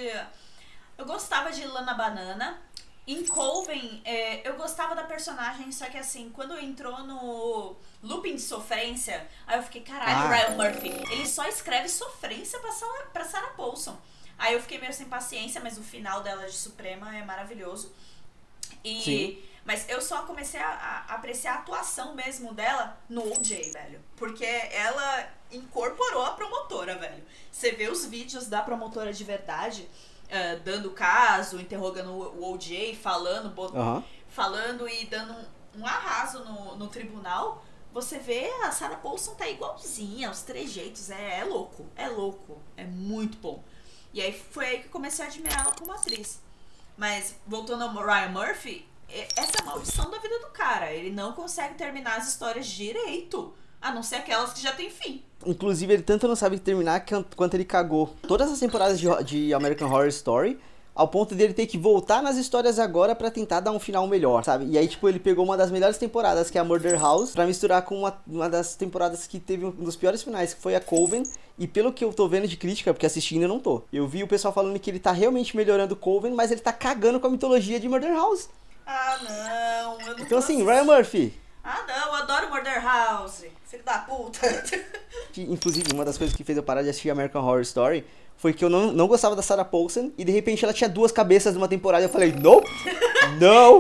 Eu 0.98 1.06
gostava 1.06 1.52
de 1.52 1.66
Lana 1.66 1.94
Banana. 1.94 2.62
Em 3.08 3.26
Coven, 3.26 4.02
é, 4.06 4.48
eu 4.48 4.56
gostava 4.56 4.94
da 4.94 5.04
personagem, 5.04 5.72
só 5.72 5.86
que 5.86 5.98
assim, 5.98 6.30
quando 6.30 6.56
entrou 6.60 7.00
no 7.00 7.76
Looping 8.04 8.36
de 8.36 8.42
Sofrência, 8.42 9.28
aí 9.48 9.58
eu 9.58 9.64
fiquei, 9.64 9.82
caralho, 9.82 10.12
Ah. 10.12 10.28
Ryan 10.30 10.56
Murphy, 10.58 10.90
ele 11.12 11.26
só 11.26 11.48
escreve 11.48 11.90
sofrência 11.90 12.60
pra 12.60 12.72
Sarah, 12.72 13.06
pra 13.12 13.26
Sarah 13.26 13.48
Paulson. 13.54 14.00
Aí 14.38 14.54
eu 14.54 14.62
fiquei 14.62 14.78
meio 14.78 14.94
sem 14.94 15.08
paciência, 15.08 15.60
mas 15.60 15.76
o 15.80 15.82
final 15.82 16.22
dela 16.22 16.46
de 16.46 16.56
Suprema 16.56 17.16
é 17.18 17.26
maravilhoso. 17.26 17.92
E, 18.84 19.02
Sim. 19.02 19.44
Mas 19.66 19.90
eu 19.90 20.02
só 20.02 20.22
comecei 20.24 20.60
a, 20.60 21.06
a 21.10 21.16
apreciar 21.16 21.56
a 21.56 21.60
atuação 21.60 22.14
mesmo 22.14 22.54
dela 22.54 22.98
no 23.10 23.22
OJ, 23.34 23.72
velho. 23.72 24.04
Porque 24.18 24.46
ela 24.46 25.30
incorporou 25.52 26.24
a 26.24 26.32
promotora, 26.32 26.98
velho. 26.98 27.24
Você 27.52 27.72
vê 27.72 27.88
os 27.90 28.06
vídeos 28.06 28.48
da 28.48 28.62
promotora 28.62 29.12
de 29.14 29.24
verdade, 29.24 29.90
eh, 30.30 30.58
dando 30.58 30.92
caso, 30.92 31.60
interrogando 31.60 32.12
o 32.12 32.54
OJ, 32.54 32.96
falando, 32.96 33.50
bot- 33.50 33.76
Aham. 33.76 34.04
falando 34.28 34.88
e 34.88 35.06
dando 35.06 35.34
um, 35.34 35.82
um 35.82 35.86
arraso 35.88 36.44
no, 36.46 36.76
no 36.76 36.88
tribunal. 36.88 37.64
Você 37.92 38.20
vê 38.20 38.48
a 38.64 38.72
Sarah 38.72 38.98
Paulson 38.98 39.34
tá 39.34 39.48
igualzinha, 39.50 40.30
os 40.30 40.42
trejeitos. 40.44 41.10
É, 41.10 41.40
é 41.40 41.44
louco, 41.44 41.88
é 41.96 42.08
louco. 42.08 42.62
É 42.78 42.84
muito 42.84 43.38
bom. 43.40 43.64
E 44.14 44.22
aí 44.22 44.32
foi 44.34 44.66
aí 44.66 44.80
que 44.80 44.86
eu 44.88 44.92
comecei 44.92 45.26
a 45.26 45.28
admirar 45.28 45.66
ela 45.66 45.76
como 45.76 45.92
atriz. 45.92 46.40
Mas 46.96 47.36
voltando 47.48 47.84
ao 47.84 47.90
Ryan 48.06 48.30
Murphy, 48.30 48.88
essa 49.36 49.58
é 49.58 49.62
a 49.62 49.66
maldição 49.66 50.10
da 50.12 50.20
vida 50.20 50.38
do 50.40 50.48
cara. 50.52 50.92
Ele 50.94 51.10
não 51.10 51.34
consegue 51.34 51.74
terminar 51.76 52.18
as 52.18 52.28
histórias 52.28 52.68
direito. 52.68 53.56
A 53.82 53.92
não 53.92 54.04
ser 54.04 54.16
aquelas 54.16 54.54
que 54.54 54.62
já 54.62 54.72
tem 54.74 54.90
fim. 54.90 55.24
Inclusive, 55.46 55.94
ele 55.94 56.04
tanto 56.04 56.28
não 56.28 56.36
sabe 56.36 56.60
terminar 56.60 57.06
quanto 57.36 57.54
ele 57.54 57.64
cagou 57.64 58.14
todas 58.28 58.52
as 58.52 58.60
temporadas 58.60 59.00
de, 59.00 59.08
de 59.24 59.54
American 59.54 59.88
Horror 59.90 60.08
Story, 60.08 60.60
ao 60.94 61.08
ponto 61.08 61.34
dele 61.34 61.54
ter 61.54 61.66
que 61.66 61.78
voltar 61.78 62.22
nas 62.22 62.36
histórias 62.36 62.78
agora 62.78 63.16
pra 63.16 63.32
tentar 63.32 63.62
dar 63.62 63.72
um 63.72 63.80
final 63.80 64.06
melhor, 64.06 64.44
sabe? 64.44 64.66
E 64.66 64.78
aí, 64.78 64.86
tipo, 64.86 65.08
ele 65.08 65.18
pegou 65.18 65.46
uma 65.46 65.56
das 65.56 65.72
melhores 65.72 65.98
temporadas, 65.98 66.50
que 66.52 66.58
é 66.58 66.62
a 66.62 66.64
Murder 66.64 67.00
House, 67.00 67.32
pra 67.32 67.46
misturar 67.46 67.84
com 67.84 68.00
uma, 68.00 68.22
uma 68.28 68.50
das 68.50 68.76
temporadas 68.76 69.26
que 69.26 69.40
teve 69.40 69.64
um 69.64 69.72
dos 69.72 69.96
piores 69.96 70.22
finais, 70.22 70.54
que 70.54 70.62
foi 70.62 70.76
a 70.76 70.82
Coven. 70.82 71.24
E 71.58 71.68
pelo 71.68 71.94
que 71.94 72.04
eu 72.04 72.12
tô 72.12 72.28
vendo 72.28 72.48
de 72.50 72.58
crítica, 72.58 72.94
porque 72.94 73.06
assistindo 73.06 73.44
eu 73.44 73.48
não 73.48 73.60
tô, 73.60 73.84
eu 73.94 74.06
vi 74.08 74.24
o 74.24 74.28
pessoal 74.28 74.54
falando 74.54 74.78
que 74.78 74.90
ele 74.90 75.00
tá 75.00 75.14
realmente 75.14 75.56
melhorando 75.56 75.96
Coven, 75.96 76.34
mas 76.34 76.52
ele 76.52 76.60
tá 76.60 76.74
cagando 76.74 77.18
com 77.20 77.28
a 77.28 77.30
mitologia 77.30 77.80
de 77.80 77.88
Murder 77.88 78.14
House. 78.14 78.50
Ah, 78.86 79.18
não. 79.24 80.02
Eu 80.02 80.18
não 80.18 80.24
Então, 80.26 80.38
assim. 80.40 80.66
Ryan 80.66 80.84
Murphy, 80.84 81.34
Ah, 81.64 81.86
não. 81.88 82.08
Eu 82.08 82.16
adoro 82.16 82.50
Murder 82.50 82.84
House. 82.84 83.46
Filho 83.70 83.84
da 83.84 84.00
puta. 84.00 84.40
que, 85.32 85.44
inclusive, 85.44 85.94
uma 85.94 86.04
das 86.04 86.18
coisas 86.18 86.36
que 86.36 86.44
fez 86.44 86.58
eu 86.58 86.64
parar 86.64 86.82
de 86.82 86.90
assistir 86.90 87.10
American 87.12 87.44
Horror 87.44 87.62
Story 87.62 88.04
foi 88.36 88.52
que 88.54 88.66
eu 88.66 88.70
não, 88.70 88.92
não 88.92 89.08
gostava 89.08 89.36
da 89.36 89.42
Sarah 89.42 89.66
Paulson 89.66 90.12
e 90.18 90.24
de 90.24 90.32
repente 90.32 90.64
ela 90.64 90.74
tinha 90.74 90.90
duas 90.90 91.12
cabeças 91.12 91.54
numa 91.54 91.68
temporada 91.68 92.04
eu 92.06 92.10
falei, 92.10 92.32
não, 92.40 92.64
não, 93.40 93.80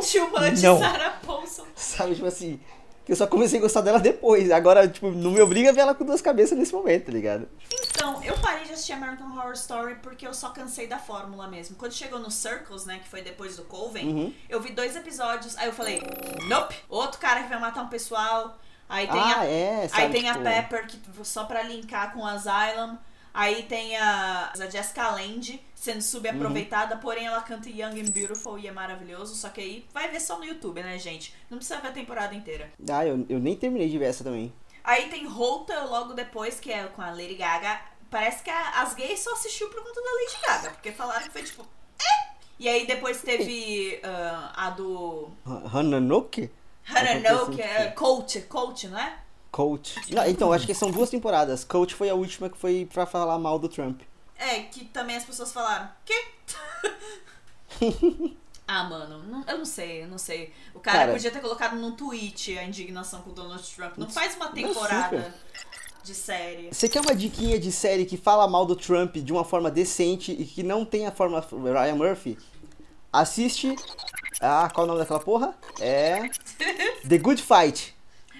não. 0.61 0.79
Sarah 0.79 1.19
Paulson. 1.25 1.65
Sabe, 1.75 2.13
tipo 2.13 2.27
assim, 2.27 2.59
que 3.05 3.11
eu 3.11 3.15
só 3.15 3.25
comecei 3.25 3.57
a 3.57 3.61
gostar 3.61 3.81
dela 3.81 3.99
depois. 3.99 4.51
Agora, 4.51 4.87
tipo, 4.87 5.09
não 5.09 5.31
me 5.31 5.41
obriga 5.41 5.69
a 5.69 5.73
ver 5.73 5.81
ela 5.81 5.95
com 5.95 6.05
duas 6.05 6.21
cabeças 6.21 6.55
nesse 6.57 6.73
momento, 6.73 7.05
tá 7.05 7.11
ligado? 7.11 7.47
Então, 7.89 8.21
eu 8.23 8.37
parei 8.37 8.65
de 8.65 8.73
assistir 8.73 8.93
American 8.93 9.35
Horror 9.35 9.53
Story 9.53 9.95
porque 10.03 10.27
eu 10.27 10.33
só 10.33 10.49
cansei 10.49 10.85
da 10.85 10.99
fórmula 10.99 11.47
mesmo. 11.47 11.75
Quando 11.77 11.93
chegou 11.93 12.19
no 12.19 12.29
Circles, 12.29 12.85
né, 12.85 12.99
que 13.01 13.09
foi 13.09 13.21
depois 13.23 13.55
do 13.55 13.63
Coven, 13.63 14.05
Uhum. 14.07 14.33
eu 14.47 14.61
vi 14.61 14.71
dois 14.71 14.95
episódios, 14.95 15.57
aí 15.57 15.67
eu 15.67 15.73
falei, 15.73 15.99
nope, 16.47 16.75
outro 16.87 17.19
cara 17.19 17.41
que 17.41 17.49
vai 17.49 17.59
matar 17.59 17.81
um 17.81 17.87
pessoal. 17.87 18.57
Aí 18.89 19.07
tem 19.07 19.19
ah, 19.21 19.39
a 19.39 19.45
é, 19.45 19.87
sabe? 19.87 20.01
Aí 20.03 20.09
tem 20.11 20.23
tipo, 20.23 20.39
a 20.39 20.41
Pepper, 20.41 20.87
que 20.87 20.99
só 21.23 21.45
pra 21.45 21.61
linkar 21.63 22.11
com 22.11 22.25
Asylum. 22.25 22.97
Aí 23.31 23.63
tem 23.63 23.95
a, 23.95 24.51
a 24.59 24.69
Jessica 24.69 25.11
Lange 25.11 25.61
sendo 25.75 26.01
subaproveitada, 26.01 26.95
Uhum. 26.95 27.01
porém 27.01 27.27
ela 27.27 27.39
canta 27.41 27.69
Young 27.69 28.01
and 28.01 28.11
Beautiful 28.11 28.57
e 28.57 28.67
é 28.67 28.71
maravilhoso. 28.71 29.35
Só 29.35 29.49
que 29.49 29.61
aí 29.61 29.85
vai 29.93 30.09
ver 30.09 30.19
só 30.19 30.37
no 30.39 30.43
YouTube, 30.43 30.81
né, 30.81 30.97
gente? 30.97 31.33
Não 31.49 31.59
precisa 31.59 31.79
ver 31.79 31.89
a 31.89 31.91
temporada 31.91 32.33
inteira. 32.33 32.71
Ah, 32.91 33.05
eu, 33.05 33.23
eu 33.29 33.39
nem 33.39 33.55
terminei 33.55 33.87
de 33.87 33.97
ver 33.99 34.05
essa 34.05 34.23
também. 34.23 34.51
Aí 34.83 35.07
tem 35.09 35.27
Holta 35.27 35.83
logo 35.83 36.13
depois, 36.13 36.59
que 36.59 36.71
é 36.71 36.85
com 36.87 37.01
a 37.03 37.11
Lady 37.11 37.35
Gaga. 37.35 37.79
Parece 38.09 38.41
que 38.43 38.49
a- 38.49 38.81
as 38.81 38.95
gays 38.95 39.19
só 39.19 39.33
assistiu 39.33 39.69
por 39.69 39.83
conta 39.83 40.01
da 40.01 40.11
Lady 40.11 40.37
Gaga, 40.47 40.69
porque 40.71 40.91
falaram 40.91 41.21
que 41.27 41.29
foi 41.31 41.43
tipo. 41.43 41.63
"Eh". 42.01 42.29
E 42.57 42.67
aí 42.67 42.87
depois 42.87 43.21
teve 43.21 44.01
ah, 44.03 44.51
a 44.55 44.69
do. 44.71 45.29
Hananuke? 45.71 46.49
Hanano, 46.89 47.55
que 47.55 47.61
é 47.61 47.87
Coach, 47.91 48.41
Coach, 48.41 48.87
não 48.87 48.97
é? 48.99 49.17
Coach. 49.51 49.95
Não, 50.13 50.25
então, 50.27 50.53
acho 50.53 50.65
que 50.65 50.73
são 50.73 50.91
duas 50.91 51.09
temporadas. 51.09 51.63
Coach 51.63 51.95
foi 51.95 52.09
a 52.09 52.13
última 52.15 52.49
que 52.49 52.57
foi 52.57 52.87
pra 52.91 53.05
falar 53.05 53.37
mal 53.39 53.57
do 53.59 53.67
Trump. 53.67 54.01
É, 54.37 54.61
que 54.61 54.85
também 54.85 55.15
as 55.17 55.23
pessoas 55.25 55.51
falaram, 55.51 55.89
quê? 56.05 56.13
ah, 58.67 58.83
mano, 58.83 59.23
não- 59.23 59.43
eu 59.47 59.57
não 59.57 59.65
sei, 59.65 60.03
eu 60.03 60.07
não 60.07 60.17
sei. 60.17 60.53
O 60.73 60.79
cara, 60.79 60.99
Cara- 60.99 61.11
podia 61.13 61.31
ter 61.31 61.39
colocado 61.41 61.75
num 61.75 61.91
tweet 61.93 62.57
a 62.57 62.63
indignação 62.63 63.21
com 63.21 63.31
o 63.31 63.33
Donald 63.33 63.63
Trump. 63.75 63.97
Não 63.97 64.09
faz 64.09 64.35
uma 64.35 64.49
temporada 64.49 65.33
de 66.03 66.13
série. 66.13 66.69
Você 66.71 66.87
quer 66.87 67.01
uma 67.01 67.15
diquinha 67.15 67.59
de 67.59 67.71
série 67.71 68.05
que 68.05 68.17
fala 68.17 68.47
mal 68.47 68.65
do 68.65 68.75
Trump 68.75 69.17
de 69.17 69.33
uma 69.33 69.43
forma 69.43 69.69
decente 69.69 70.31
e 70.31 70.45
que 70.45 70.63
não 70.63 70.85
tem 70.85 71.05
a 71.07 71.11
forma 71.11 71.45
Ryan 71.51 71.95
Murphy? 71.95 72.37
Assiste. 73.11 73.75
Ah, 74.41 74.69
qual 74.73 74.85
é 74.85 74.85
o 74.85 74.87
nome 74.87 74.99
daquela 74.99 75.19
porra? 75.19 75.53
É. 75.79 76.29
The 77.07 77.17
Good 77.17 77.41
Fight. 77.41 77.95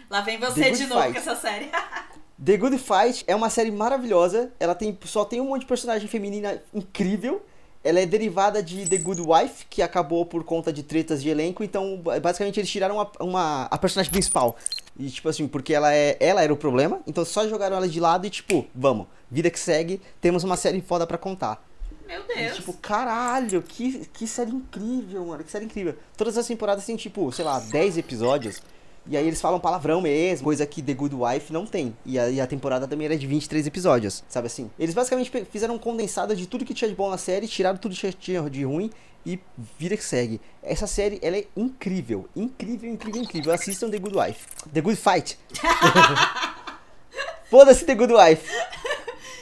Lá 0.10 0.21
vem 0.21 0.38
você 0.39 0.62
The 0.62 0.71
de 0.71 0.77
Good 0.84 0.88
novo 0.89 1.01
Fight. 1.01 1.13
com 1.13 1.19
essa 1.19 1.36
série. 1.36 1.69
The 2.43 2.55
Good 2.58 2.77
Fight 2.77 3.23
é 3.27 3.36
uma 3.36 3.49
série 3.49 3.71
maravilhosa. 3.71 4.51
Ela 4.60 4.73
tem 4.75 4.97
só 5.05 5.25
tem 5.25 5.41
um 5.41 5.45
monte 5.45 5.62
de 5.62 5.67
personagem 5.67 6.08
feminina 6.08 6.62
incrível. 6.73 7.43
Ela 7.84 8.01
é 8.01 8.05
derivada 8.05 8.62
de 8.62 8.88
The 8.88 8.97
Good 8.97 9.21
Wife, 9.21 9.65
que 9.69 9.82
acabou 9.82 10.25
por 10.25 10.43
conta 10.43 10.71
de 10.71 10.84
tretas 10.84 11.21
de 11.23 11.29
elenco. 11.29 11.63
Então, 11.63 12.01
basicamente, 12.21 12.60
eles 12.60 12.69
tiraram 12.69 12.95
uma, 12.95 13.12
uma- 13.21 13.63
a 13.71 13.77
personagem 13.77 14.12
principal. 14.12 14.58
E, 14.97 15.10
tipo 15.10 15.29
assim, 15.29 15.47
porque 15.47 15.73
ela, 15.73 15.93
é, 15.93 16.17
ela 16.19 16.41
era 16.43 16.51
o 16.53 16.58
problema. 16.58 16.99
Então, 17.08 17.23
só 17.23 17.47
jogaram 17.47 17.77
ela 17.77 17.88
de 17.88 17.99
lado 17.99 18.27
e, 18.27 18.29
tipo, 18.29 18.65
vamos. 18.75 19.08
Vida 19.32 19.49
que 19.49 19.60
segue. 19.60 20.01
Temos 20.19 20.43
uma 20.43 20.58
série 20.58 20.82
foda 20.82 21.08
pra 21.08 21.17
contar. 21.17 21.65
Meu 22.09 22.21
E, 22.21 22.35
Deus. 22.43 22.55
tipo, 22.57 22.73
caralho, 22.73 23.61
que, 23.61 24.05
que 24.11 24.25
série 24.27 24.51
incrível, 24.51 25.25
mano. 25.25 25.43
Que 25.43 25.51
série 25.51 25.65
incrível. 25.65 25.95
Todas 26.17 26.37
as 26.37 26.45
temporadas 26.47 26.83
tem, 26.85 26.95
tipo, 26.97 27.31
sei 27.31 27.45
lá, 27.45 27.59
10 27.59 27.97
episódios. 27.99 28.61
E 29.07 29.15
aí 29.15 29.25
eles 29.25 29.39
falam 29.41 29.59
palavrão 29.59 30.01
mesmo, 30.01 30.43
coisa 30.43 30.65
que 30.67 30.81
The 30.83 30.93
Good 30.93 31.15
Wife 31.15 31.53
não 31.53 31.65
tem. 31.65 31.95
E 32.05 32.19
a, 32.19 32.29
e 32.29 32.41
a 32.41 32.45
temporada 32.45 32.87
também 32.87 33.05
era 33.05 33.17
de 33.17 33.25
23 33.25 33.65
episódios, 33.65 34.23
sabe 34.27 34.47
assim? 34.47 34.69
Eles 34.77 34.93
basicamente 34.93 35.31
fizeram 35.45 35.75
um 35.75 35.79
condensado 35.79 36.35
de 36.35 36.45
tudo 36.45 36.65
que 36.65 36.73
tinha 36.73 36.89
de 36.89 36.95
bom 36.95 37.09
na 37.09 37.17
série, 37.17 37.47
tiraram 37.47 37.77
tudo 37.77 37.95
que 37.95 38.11
tinha 38.13 38.47
de 38.49 38.63
ruim 38.65 38.91
e 39.25 39.39
vida 39.79 39.95
que 39.97 40.03
segue. 40.03 40.39
Essa 40.61 40.85
série, 40.85 41.17
ela 41.23 41.37
é 41.37 41.45
incrível, 41.55 42.27
incrível, 42.35 42.91
incrível, 42.91 43.21
incrível. 43.21 43.53
Assistam 43.53 43.89
The 43.89 43.97
Good 43.97 44.15
Wife. 44.17 44.45
The 44.71 44.81
Good 44.81 44.97
Fight. 44.97 45.39
Foda-se 47.49 47.85
The 47.85 47.95
Good 47.95 48.13
Wife. 48.13 48.47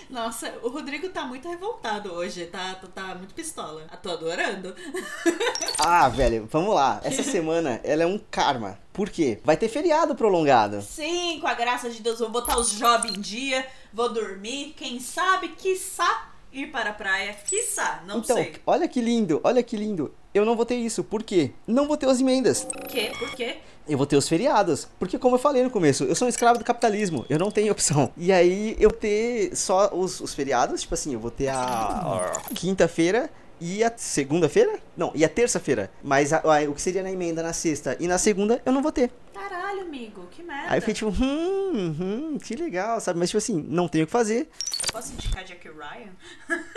Nossa, 0.09 0.53
o 0.63 0.69
Rodrigo 0.69 1.09
tá 1.09 1.25
muito 1.25 1.49
revoltado 1.49 2.13
hoje, 2.13 2.45
tá, 2.45 2.75
tá, 2.75 2.87
tá 2.87 3.15
muito 3.15 3.33
pistola. 3.33 3.85
Ah, 3.89 3.97
tô 3.97 4.11
adorando. 4.11 4.73
Ah, 5.79 6.09
velho, 6.09 6.47
vamos 6.51 6.73
lá. 6.73 6.99
Essa 7.03 7.21
semana, 7.21 7.79
ela 7.83 8.01
é 8.01 8.05
um 8.05 8.17
karma. 8.17 8.79
Por 8.91 9.09
quê? 9.11 9.39
Vai 9.43 9.55
ter 9.55 9.69
feriado 9.69 10.15
prolongado. 10.15 10.81
Sim, 10.81 11.39
com 11.39 11.47
a 11.47 11.53
graça 11.53 11.87
de 11.89 12.01
Deus, 12.01 12.17
vou 12.19 12.29
botar 12.29 12.57
os 12.57 12.71
jobs 12.71 13.11
em 13.11 13.21
dia, 13.21 13.65
vou 13.93 14.11
dormir, 14.11 14.73
quem 14.75 14.99
sabe, 14.99 15.49
quiçá, 15.49 16.29
ir 16.51 16.71
para 16.71 16.89
a 16.89 16.93
praia, 16.93 17.33
quiçá, 17.33 18.01
não 18.07 18.19
então, 18.19 18.35
sei. 18.35 18.55
olha 18.65 18.87
que 18.87 18.99
lindo, 18.99 19.39
olha 19.43 19.61
que 19.61 19.77
lindo. 19.77 20.13
Eu 20.33 20.45
não 20.45 20.55
vou 20.55 20.65
ter 20.65 20.75
isso. 20.75 21.03
Por 21.03 21.23
quê? 21.23 21.51
Não 21.65 21.87
vou 21.87 21.95
ter 21.97 22.07
as 22.07 22.19
emendas. 22.19 22.63
Por 22.63 22.87
quê? 22.87 23.11
Por 23.17 23.31
quê? 23.35 23.57
Eu 23.87 23.97
vou 23.97 24.05
ter 24.07 24.15
os 24.17 24.27
feriados. 24.27 24.87
Porque, 24.99 25.17
como 25.17 25.35
eu 25.35 25.39
falei 25.39 25.63
no 25.63 25.69
começo, 25.69 26.03
eu 26.03 26.15
sou 26.15 26.25
um 26.25 26.29
escravo 26.29 26.59
do 26.59 26.65
capitalismo. 26.65 27.25
Eu 27.29 27.39
não 27.39 27.49
tenho 27.51 27.71
opção. 27.71 28.11
E 28.17 28.31
aí, 28.31 28.75
eu 28.79 28.91
ter 28.91 29.55
só 29.55 29.89
os, 29.93 30.19
os 30.19 30.33
feriados, 30.33 30.81
tipo 30.81 30.93
assim, 30.93 31.13
eu 31.13 31.19
vou 31.19 31.31
ter 31.31 31.47
a, 31.47 31.57
a 31.57 32.31
quinta-feira 32.53 33.29
e 33.59 33.83
a 33.83 33.91
segunda-feira? 33.95 34.79
Não, 34.95 35.11
e 35.15 35.23
a 35.25 35.29
terça-feira. 35.29 35.89
Mas 36.03 36.31
a- 36.33 36.41
a- 36.43 36.69
o 36.69 36.73
que 36.73 36.81
seria 36.81 37.01
na 37.01 37.11
emenda 37.11 37.41
na 37.41 37.53
sexta 37.53 37.95
e 37.99 38.07
na 38.07 38.17
segunda 38.17 38.61
eu 38.65 38.71
não 38.71 38.81
vou 38.83 38.91
ter. 38.91 39.09
Caralho, 39.33 39.81
amigo, 39.81 40.27
que 40.31 40.43
merda. 40.43 40.71
Aí 40.71 40.77
eu 40.77 40.81
fiquei 40.81 40.93
tipo, 40.93 41.09
hum, 41.09 41.95
hum, 41.99 42.37
que 42.43 42.55
legal, 42.55 42.99
sabe? 42.99 43.17
Mas 43.19 43.29
tipo 43.29 43.37
assim, 43.37 43.65
não 43.67 43.87
tenho 43.87 44.03
o 44.03 44.07
que 44.07 44.11
fazer. 44.11 44.49
Posso 44.91 45.11
indicar 45.13 45.43
Jack 45.43 45.67
Ryan? 45.69 46.11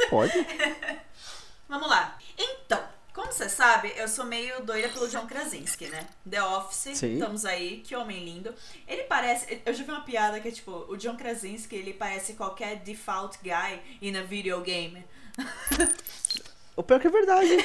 Pode. 0.09 0.33
Vamos 1.69 1.89
lá. 1.89 2.19
Então, 2.39 2.81
como 3.31 3.33
você 3.33 3.49
sabe, 3.49 3.93
eu 3.97 4.09
sou 4.09 4.25
meio 4.25 4.61
doida 4.65 4.89
pelo 4.89 5.09
John 5.09 5.25
Krasinski, 5.25 5.87
né? 5.87 6.05
The 6.29 6.43
Office, 6.43 6.99
Sim. 6.99 7.15
estamos 7.15 7.45
aí, 7.45 7.81
que 7.81 7.95
homem 7.95 8.25
lindo. 8.25 8.53
Ele 8.89 9.05
parece. 9.05 9.63
Eu 9.65 9.73
já 9.73 9.85
vi 9.85 9.91
uma 9.91 10.01
piada 10.01 10.41
que 10.41 10.49
é 10.49 10.51
tipo, 10.51 10.85
o 10.89 10.97
John 10.97 11.17
Krasinski, 11.17 11.77
ele 11.77 11.95
parece 11.95 12.35
qualquer 12.35 12.81
default 12.81 13.39
guy 13.41 13.81
in 14.03 14.17
a 14.17 14.23
video 14.23 14.61
game. 14.63 15.05
O 16.75 16.83
pior 16.83 16.99
que 16.99 17.07
é 17.07 17.11
verdade. 17.11 17.51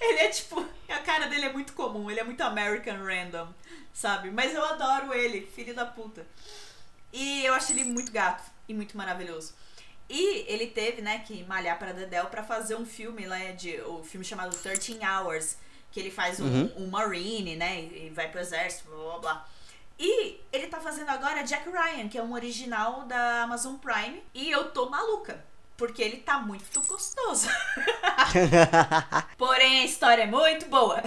Ele 0.00 0.18
é 0.20 0.28
tipo. 0.28 0.64
A 0.88 0.98
cara 0.98 1.26
dele 1.26 1.46
é 1.46 1.52
muito 1.52 1.72
comum, 1.72 2.10
ele 2.10 2.20
é 2.20 2.24
muito 2.24 2.40
American 2.42 3.02
Random, 3.02 3.48
sabe? 3.92 4.30
Mas 4.30 4.54
eu 4.54 4.64
adoro 4.64 5.12
ele, 5.12 5.46
filho 5.54 5.74
da 5.74 5.84
puta. 5.84 6.26
E 7.12 7.44
eu 7.44 7.54
acho 7.54 7.72
ele 7.72 7.84
muito 7.84 8.10
gato 8.12 8.42
e 8.68 8.74
muito 8.74 8.96
maravilhoso. 8.96 9.54
E 10.08 10.44
ele 10.52 10.68
teve, 10.68 11.02
né, 11.02 11.18
que 11.26 11.42
malhar 11.44 11.78
pra 11.78 11.92
Dedel 11.92 12.26
pra 12.26 12.42
fazer 12.44 12.76
um 12.76 12.86
filme 12.86 13.26
lá 13.26 13.38
de. 13.52 13.80
O 13.82 14.02
filme 14.04 14.24
chamado 14.24 14.56
13 14.56 14.98
Hours. 15.04 15.56
Que 15.92 16.00
ele 16.00 16.10
faz 16.10 16.38
um, 16.40 16.44
Uhum. 16.46 16.72
um 16.76 16.86
Marine, 16.88 17.56
né? 17.56 17.80
E 17.82 18.10
vai 18.14 18.28
pro 18.30 18.40
exército, 18.40 18.90
blá 18.90 18.98
blá 19.12 19.18
blá. 19.18 19.48
E 19.98 20.38
ele 20.52 20.66
tá 20.66 20.78
fazendo 20.78 21.08
agora 21.08 21.42
Jack 21.42 21.68
Ryan, 21.70 22.08
que 22.08 22.18
é 22.18 22.22
um 22.22 22.34
original 22.34 23.04
da 23.04 23.42
Amazon 23.44 23.76
Prime. 23.76 24.22
E 24.34 24.50
eu 24.50 24.70
tô 24.72 24.90
maluca. 24.90 25.42
Porque 25.76 26.02
ele 26.02 26.18
tá 26.18 26.38
muito 26.38 26.80
gostoso. 26.86 27.48
Porém, 29.36 29.80
a 29.80 29.84
história 29.84 30.22
é 30.22 30.26
muito 30.26 30.66
boa. 30.66 31.02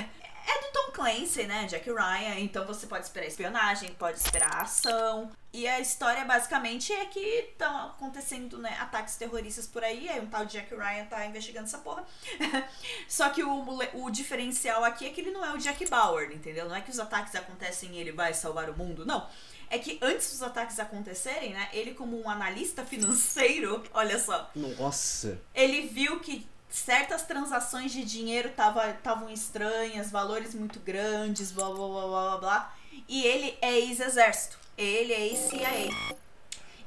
É 0.49 0.61
do 0.61 0.71
Tom 0.73 0.91
Clancy, 0.91 1.43
né? 1.43 1.67
Jack 1.67 1.87
Ryan. 1.91 2.39
Então 2.39 2.65
você 2.65 2.87
pode 2.87 3.05
esperar 3.05 3.27
espionagem, 3.27 3.93
pode 3.93 4.17
esperar 4.17 4.63
ação. 4.63 5.29
E 5.53 5.67
a 5.67 5.79
história 5.79 6.25
basicamente 6.25 6.91
é 6.91 7.05
que 7.05 7.19
estão 7.19 7.89
acontecendo 7.89 8.57
né, 8.57 8.75
ataques 8.79 9.15
terroristas 9.15 9.67
por 9.67 9.83
aí. 9.83 10.09
Aí 10.09 10.19
um 10.19 10.25
tal 10.25 10.45
de 10.45 10.53
Jack 10.53 10.73
Ryan 10.73 11.05
tá 11.05 11.23
investigando 11.23 11.67
essa 11.67 11.77
porra. 11.77 12.03
Só 13.07 13.29
que 13.29 13.43
o, 13.43 13.79
o 13.93 14.09
diferencial 14.09 14.83
aqui 14.83 15.05
é 15.05 15.11
que 15.11 15.21
ele 15.21 15.29
não 15.29 15.45
é 15.45 15.53
o 15.53 15.57
Jack 15.59 15.87
Bauer, 15.87 16.31
entendeu? 16.31 16.67
Não 16.67 16.75
é 16.75 16.81
que 16.81 16.89
os 16.89 16.99
ataques 16.99 17.35
acontecem 17.35 17.91
e 17.91 17.99
ele 17.99 18.11
vai 18.11 18.33
salvar 18.33 18.71
o 18.71 18.77
mundo, 18.77 19.05
não. 19.05 19.29
É 19.69 19.77
que 19.77 19.99
antes 20.01 20.31
dos 20.31 20.41
ataques 20.41 20.79
acontecerem, 20.79 21.53
né? 21.53 21.69
Ele, 21.71 21.93
como 21.93 22.19
um 22.19 22.27
analista 22.27 22.83
financeiro, 22.83 23.83
olha 23.93 24.17
só, 24.17 24.49
Nossa. 24.55 25.39
ele 25.53 25.81
viu 25.81 26.19
que 26.19 26.47
certas 26.69 27.23
transações 27.23 27.91
de 27.91 28.03
dinheiro 28.03 28.49
estavam 28.49 29.29
estranhas, 29.29 30.11
valores 30.11 30.53
muito 30.53 30.79
grandes, 30.79 31.51
blá 31.51 31.65
blá 31.67 31.75
blá 31.75 31.87
blá 31.87 32.07
blá 32.07 32.37
blá. 32.37 32.75
E 33.07 33.23
ele 33.23 33.57
é 33.61 33.79
ex-exército. 33.79 34.57
Ele 34.77 35.11
é 35.13 35.27
ex-CIA. 35.27 35.89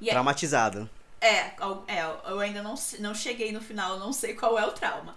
É, 0.04 0.10
Traumatizado. 0.10 0.88
é, 1.20 1.52
é, 1.88 2.04
eu 2.28 2.40
ainda 2.40 2.62
não, 2.62 2.74
não 3.00 3.14
cheguei 3.14 3.52
no 3.52 3.60
final, 3.60 3.98
não 3.98 4.12
sei 4.12 4.34
qual 4.34 4.58
é 4.58 4.66
o 4.66 4.72
trauma. 4.72 5.14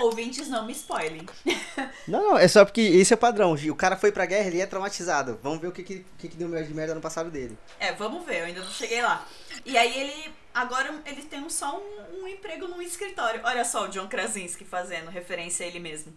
Ouvintes, 0.00 0.48
não 0.48 0.66
me 0.66 0.72
spoilem. 0.72 1.24
Não, 2.08 2.30
não, 2.30 2.38
é 2.38 2.48
só 2.48 2.64
porque 2.64 2.80
esse 2.80 3.12
é 3.12 3.16
o 3.16 3.18
padrão. 3.18 3.52
O 3.54 3.76
cara 3.76 3.96
foi 3.96 4.10
pra 4.10 4.26
guerra, 4.26 4.48
ele 4.48 4.60
é 4.60 4.66
traumatizado. 4.66 5.38
Vamos 5.40 5.60
ver 5.60 5.68
o 5.68 5.72
que, 5.72 5.84
que, 5.84 6.04
que 6.18 6.28
deu 6.28 6.48
de 6.48 6.74
merda 6.74 6.96
no 6.96 7.00
passado 7.00 7.30
dele. 7.30 7.56
É, 7.78 7.92
vamos 7.92 8.26
ver, 8.26 8.40
eu 8.40 8.44
ainda 8.46 8.60
não 8.60 8.70
cheguei 8.70 9.00
lá. 9.00 9.24
E 9.64 9.78
aí 9.78 9.96
ele. 9.96 10.34
Agora 10.54 11.02
ele 11.04 11.22
tem 11.22 11.50
só 11.50 11.76
um, 11.76 12.22
um 12.22 12.28
emprego 12.28 12.68
num 12.68 12.80
escritório. 12.80 13.40
Olha 13.44 13.64
só 13.64 13.84
o 13.84 13.88
John 13.88 14.06
Krasinski 14.06 14.64
fazendo 14.64 15.10
referência 15.10 15.66
a 15.66 15.68
ele 15.68 15.80
mesmo. 15.80 16.16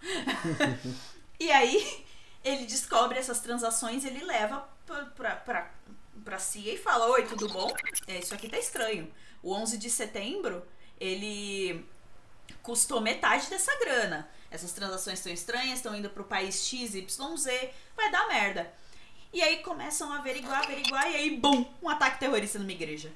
e 1.40 1.52
aí 1.52 2.06
ele 2.44 2.66
descobre 2.68 3.18
essas 3.18 3.40
transações, 3.40 4.06
ele 4.06 4.24
leva 4.24 4.70
pra, 4.86 5.06
pra, 5.06 5.36
pra, 5.38 5.72
pra 6.24 6.40
CIA 6.40 6.76
e 6.76 6.78
fala: 6.78 7.08
Oi, 7.08 7.26
tudo 7.26 7.50
bom? 7.50 7.68
É, 8.06 8.20
isso 8.20 8.36
aqui 8.36 8.48
tá 8.48 8.60
estranho. 8.60 9.12
O 9.42 9.54
11 9.54 9.78
de 9.80 9.90
setembro, 9.90 10.64
ele 11.00 11.84
custou 12.62 13.02
metade 13.02 13.50
dessa 13.50 13.76
grana. 13.80 14.30
Essas 14.52 14.72
transações 14.72 15.18
estão 15.18 15.34
estranhas, 15.34 15.80
estão 15.80 15.96
indo 15.96 16.10
pro 16.12 16.24
país 16.24 16.64
XYZ, 16.64 17.46
vai 17.96 18.12
dar 18.12 18.28
merda. 18.28 18.72
E 19.34 19.42
aí 19.42 19.58
começam 19.58 20.12
a 20.14 20.20
averiguar, 20.20 20.64
averiguar, 20.64 21.12
e 21.12 21.16
aí, 21.16 21.38
bum, 21.38 21.66
um 21.82 21.90
ataque 21.90 22.20
terrorista 22.20 22.60
numa 22.60 22.72
igreja. 22.72 23.12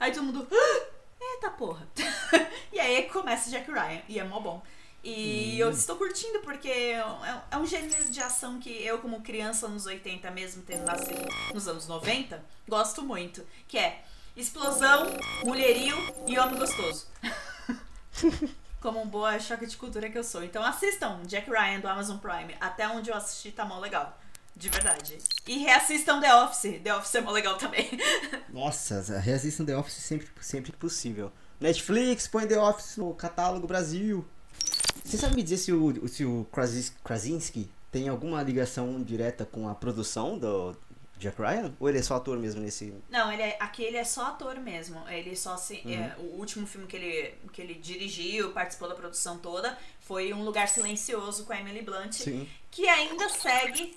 Aí 0.00 0.12
todo 0.12 0.24
mundo, 0.24 0.46
"Ah, 0.50 0.86
eita 1.34 1.50
porra. 1.50 1.86
e 2.72 2.78
aí 2.80 3.04
começa 3.08 3.50
Jack 3.50 3.70
Ryan, 3.70 4.02
e 4.08 4.18
é 4.18 4.24
mó 4.24 4.40
bom. 4.40 4.62
E 5.02 5.58
eu 5.60 5.70
estou 5.70 5.96
curtindo 5.96 6.40
porque 6.40 6.68
é 6.68 7.04
um- 7.04 7.40
é 7.50 7.56
um 7.58 7.66
gênero 7.66 8.10
de 8.10 8.20
ação 8.22 8.58
que 8.58 8.70
eu, 8.70 8.98
como 9.00 9.20
criança 9.20 9.68
nos 9.68 9.84
80, 9.84 10.30
mesmo 10.30 10.62
tendo 10.62 10.84
nascido 10.86 11.28
nos 11.52 11.68
anos 11.68 11.86
90, 11.86 12.42
gosto 12.66 13.02
muito. 13.02 13.46
Que 13.68 13.76
é 13.78 14.02
explosão, 14.34 15.06
mulherio 15.44 15.94
e 16.26 16.38
homem 16.38 16.58
gostoso. 16.58 17.06
como 18.80 19.00
um 19.02 19.06
boa 19.06 19.38
choque 19.38 19.66
de 19.66 19.76
cultura 19.76 20.08
que 20.10 20.16
eu 20.18 20.24
sou. 20.24 20.42
Então 20.42 20.62
assistam 20.64 21.20
Jack 21.26 21.50
Ryan 21.50 21.80
do 21.80 21.88
Amazon 21.88 22.18
Prime. 22.18 22.54
Até 22.60 22.88
onde 22.88 23.10
eu 23.10 23.16
assisti 23.16 23.50
tá 23.52 23.64
mó 23.64 23.78
legal. 23.78 24.18
De 24.56 24.68
verdade. 24.68 25.18
E 25.46 25.58
reassistam 25.58 26.20
The 26.20 26.34
Office. 26.42 26.80
The 26.82 26.94
Office 26.94 27.14
é 27.16 27.20
mó 27.20 27.32
legal 27.32 27.56
também. 27.56 27.90
Nossa, 28.48 29.00
reassistam 29.18 29.64
The 29.64 29.76
Office 29.76 29.94
sempre, 29.94 30.28
sempre 30.40 30.72
que 30.72 30.78
possível. 30.78 31.32
Netflix, 31.60 32.28
põe 32.28 32.46
The 32.46 32.58
Office 32.58 32.96
no 32.96 33.12
catálogo 33.14 33.66
Brasil. 33.66 34.24
Você 35.04 35.16
sabe 35.16 35.36
me 35.36 35.42
dizer 35.42 35.58
se 35.58 35.72
o, 35.72 36.08
se 36.08 36.24
o 36.24 36.46
Krasinski 37.04 37.70
tem 37.90 38.08
alguma 38.08 38.42
ligação 38.42 39.02
direta 39.02 39.44
com 39.44 39.68
a 39.68 39.74
produção 39.74 40.38
do 40.38 40.76
Jack 41.18 41.40
Ryan? 41.40 41.74
Ou 41.78 41.88
ele 41.88 41.98
é 41.98 42.02
só 42.02 42.16
ator 42.16 42.38
mesmo 42.38 42.60
nesse. 42.60 42.94
Não, 43.08 43.30
ele 43.30 43.42
é, 43.42 43.56
aqui 43.60 43.82
ele 43.82 43.96
é 43.96 44.04
só 44.04 44.26
ator 44.26 44.58
mesmo. 44.58 45.02
Ele 45.08 45.36
só 45.36 45.56
se. 45.56 45.76
é, 45.86 46.14
o 46.18 46.38
último 46.38 46.66
filme 46.66 46.86
que 46.86 46.96
ele, 46.96 47.34
que 47.52 47.60
ele 47.60 47.74
dirigiu, 47.74 48.52
participou 48.52 48.88
da 48.88 48.94
produção 48.94 49.38
toda, 49.38 49.76
foi 50.00 50.32
Um 50.32 50.42
Lugar 50.42 50.68
Silencioso 50.68 51.44
com 51.44 51.52
a 51.52 51.60
Emily 51.60 51.82
Blunt. 51.82 52.12
Sim. 52.12 52.48
Que 52.70 52.88
ainda 52.88 53.28
segue. 53.28 53.96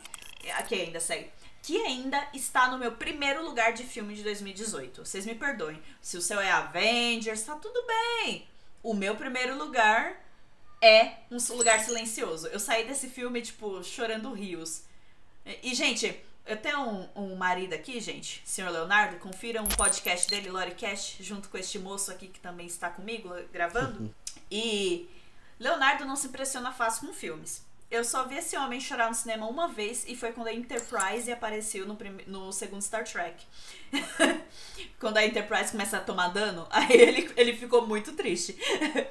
Que 0.68 0.76
ainda 0.76 1.00
segue. 1.00 1.32
Que 1.62 1.78
ainda 1.82 2.28
está 2.34 2.70
no 2.70 2.78
meu 2.78 2.94
primeiro 2.94 3.44
lugar 3.44 3.74
de 3.74 3.84
filme 3.84 4.16
de 4.16 4.24
2018. 4.24 5.06
Vocês 5.06 5.26
me 5.26 5.36
perdoem. 5.36 5.82
Se 6.02 6.18
o 6.18 6.22
seu 6.22 6.40
é 6.40 6.52
Avengers, 6.52 7.44
tá 7.44 7.56
tudo 7.56 7.84
bem. 7.86 8.48
O 8.82 8.94
meu 8.94 9.16
primeiro 9.16 9.58
lugar 9.58 10.24
é 10.82 11.16
Um 11.32 11.38
Lugar 11.56 11.80
Silencioso. 11.80 12.48
Eu 12.48 12.60
saí 12.60 12.86
desse 12.86 13.10
filme, 13.10 13.42
tipo, 13.42 13.84
chorando 13.84 14.32
rios. 14.32 14.84
E, 15.64 15.74
gente, 15.74 16.24
eu 16.46 16.56
tenho 16.56 16.80
um, 16.80 17.10
um 17.16 17.36
marido 17.36 17.74
aqui, 17.74 18.00
gente, 18.00 18.42
senhor 18.46 18.72
Leonardo. 18.72 19.18
Confira 19.18 19.62
um 19.62 19.68
podcast 19.68 20.30
dele, 20.30 20.50
Loricast, 20.50 21.22
junto 21.22 21.50
com 21.50 21.58
este 21.58 21.78
moço 21.78 22.12
aqui 22.12 22.28
que 22.28 22.40
também 22.40 22.68
está 22.68 22.90
comigo 22.90 23.30
gravando. 23.52 24.14
E 24.50 25.10
Leonardo 25.60 26.06
não 26.06 26.16
se 26.16 26.28
impressiona 26.28 26.72
fácil 26.72 27.06
com 27.06 27.14
filmes. 27.14 27.66
Eu 27.90 28.04
só 28.04 28.26
vi 28.28 28.36
esse 28.36 28.58
homem 28.58 28.82
chorar 28.82 29.08
no 29.08 29.16
cinema 29.16 29.48
uma 29.48 29.70
vez 29.70 30.04
e 30.08 30.16
foi 30.16 30.34
quando 30.34 30.48
a 30.48 30.54
Enterprise 30.54 31.32
apareceu 31.32 31.88
no, 31.88 31.96
prime- 31.96 32.26
no 32.28 32.52
segundo 32.52 32.82
Star 32.82 33.06
Trek. 33.06 33.46
quando 35.00 35.18
a 35.18 35.26
Enterprise 35.26 35.72
começa 35.72 35.98
a 35.98 36.02
tomar 36.02 36.28
dano, 36.30 36.68
aí 36.72 36.92
ele, 36.92 37.32
ele 37.38 37.54
ficou 37.56 37.88
muito 37.88 38.12
triste. 38.14 38.58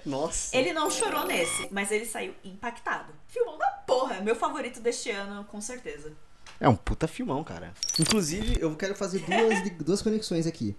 Nossa. 0.04 0.54
Ele 0.56 0.72
não 0.74 0.90
chorou 0.90 1.24
nesse, 1.26 1.68
mas 1.70 1.90
ele 1.90 2.04
saiu 2.04 2.34
impactado. 2.44 3.12
Filmão 3.28 3.56
da 3.56 3.66
porra, 3.86 4.20
meu 4.20 4.36
favorito 4.36 4.78
deste 4.80 5.10
ano, 5.10 5.44
com 5.44 5.60
certeza. 5.60 6.12
É 6.60 6.68
um 6.68 6.76
puta 6.76 7.06
filmão, 7.08 7.42
cara. 7.42 7.72
Inclusive, 7.98 8.58
eu 8.60 8.74
quero 8.76 8.94
fazer 8.94 9.20
duas, 9.20 9.70
duas 9.78 10.02
conexões 10.02 10.46
aqui. 10.46 10.76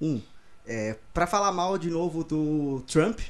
Um, 0.00 0.20
é, 0.66 0.96
para 1.14 1.26
falar 1.26 1.52
mal 1.52 1.78
de 1.78 1.90
novo 1.90 2.22
do 2.24 2.82
Trump. 2.88 3.20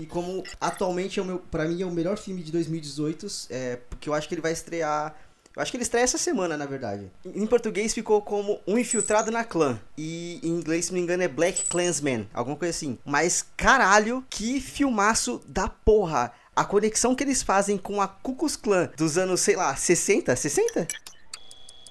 E 0.00 0.06
como 0.06 0.42
atualmente 0.60 1.18
é 1.18 1.22
o 1.22 1.24
meu, 1.24 1.38
pra 1.38 1.64
mim 1.64 1.82
é 1.82 1.86
o 1.86 1.90
melhor 1.90 2.16
filme 2.16 2.42
de 2.42 2.52
2018, 2.52 3.26
é, 3.50 3.76
porque 3.88 4.08
eu 4.08 4.14
acho 4.14 4.28
que 4.28 4.34
ele 4.34 4.42
vai 4.42 4.52
estrear. 4.52 5.14
Eu 5.54 5.60
acho 5.60 5.70
que 5.70 5.76
ele 5.76 5.84
estreia 5.84 6.04
essa 6.04 6.16
semana, 6.16 6.56
na 6.56 6.64
verdade. 6.64 7.10
Em 7.26 7.46
português 7.46 7.92
ficou 7.92 8.22
como 8.22 8.58
Um 8.66 8.78
Infiltrado 8.78 9.30
na 9.30 9.44
Clã. 9.44 9.78
E 9.98 10.40
em 10.42 10.48
inglês, 10.48 10.86
se 10.86 10.92
não 10.92 10.98
me 10.98 11.02
engano, 11.02 11.22
é 11.22 11.28
Black 11.28 11.66
Klansman. 11.66 12.26
Alguma 12.32 12.56
coisa 12.56 12.70
assim. 12.70 12.98
Mas 13.04 13.44
caralho, 13.54 14.24
que 14.30 14.60
filmaço 14.60 15.42
da 15.46 15.68
porra. 15.68 16.32
A 16.56 16.64
conexão 16.64 17.14
que 17.14 17.22
eles 17.22 17.42
fazem 17.42 17.76
com 17.76 18.00
a 18.00 18.08
Ku 18.08 18.34
Klux 18.34 18.56
Klan 18.56 18.90
dos 18.96 19.18
anos, 19.18 19.40
sei 19.40 19.56
lá, 19.56 19.74
60? 19.76 20.34
60? 20.36 20.88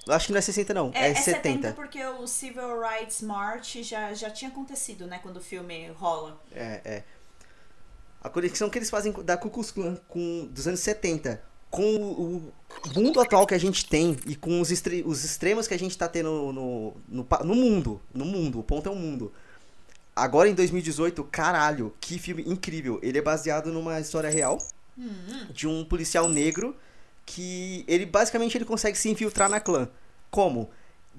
Eu 0.06 0.14
acho 0.14 0.26
que 0.26 0.32
não 0.32 0.38
é 0.38 0.42
60 0.42 0.74
não, 0.74 0.90
É, 0.94 1.08
é, 1.08 1.10
é 1.10 1.14
70. 1.14 1.68
70. 1.68 1.72
porque 1.74 2.04
o 2.04 2.26
Civil 2.26 2.80
Rights 2.80 3.22
March 3.22 3.76
já, 3.82 4.12
já 4.12 4.30
tinha 4.30 4.50
acontecido, 4.50 5.06
né? 5.06 5.20
Quando 5.22 5.36
o 5.36 5.40
filme 5.40 5.88
rola. 5.96 6.40
É, 6.52 6.80
é. 6.84 7.02
A 8.22 8.28
conexão 8.28 8.70
que 8.70 8.78
eles 8.78 8.88
fazem 8.88 9.12
da 9.24 9.36
Ku 9.36 9.50
Klux 9.50 9.70
Klan 9.70 9.96
com, 10.08 10.48
dos 10.50 10.68
anos 10.68 10.80
70 10.80 11.42
com 11.72 11.96
o, 11.96 12.52
o 12.86 13.00
mundo 13.00 13.18
atual 13.18 13.46
que 13.46 13.54
a 13.54 13.58
gente 13.58 13.86
tem 13.86 14.16
e 14.26 14.36
com 14.36 14.60
os, 14.60 14.70
os 15.06 15.24
extremos 15.24 15.66
que 15.66 15.72
a 15.72 15.78
gente 15.78 15.96
tá 15.96 16.06
tendo 16.06 16.52
no, 16.52 16.94
no, 17.08 17.26
no 17.44 17.54
mundo. 17.54 18.00
No 18.14 18.26
mundo, 18.26 18.60
o 18.60 18.62
ponto 18.62 18.88
é 18.88 18.92
o 18.92 18.94
mundo. 18.94 19.32
agora 20.14 20.50
em 20.50 20.54
2018, 20.54 21.24
caralho, 21.24 21.94
que 21.98 22.18
filme 22.18 22.44
incrível. 22.46 23.00
Ele 23.02 23.18
é 23.18 23.22
baseado 23.22 23.72
numa 23.72 23.98
história 23.98 24.28
real 24.28 24.58
de 25.50 25.66
um 25.66 25.82
policial 25.82 26.28
negro 26.28 26.76
que 27.24 27.84
ele 27.88 28.04
basicamente 28.04 28.56
ele 28.58 28.66
consegue 28.66 28.98
se 28.98 29.08
infiltrar 29.08 29.48
na 29.48 29.58
clã. 29.58 29.88
Como? 30.30 30.70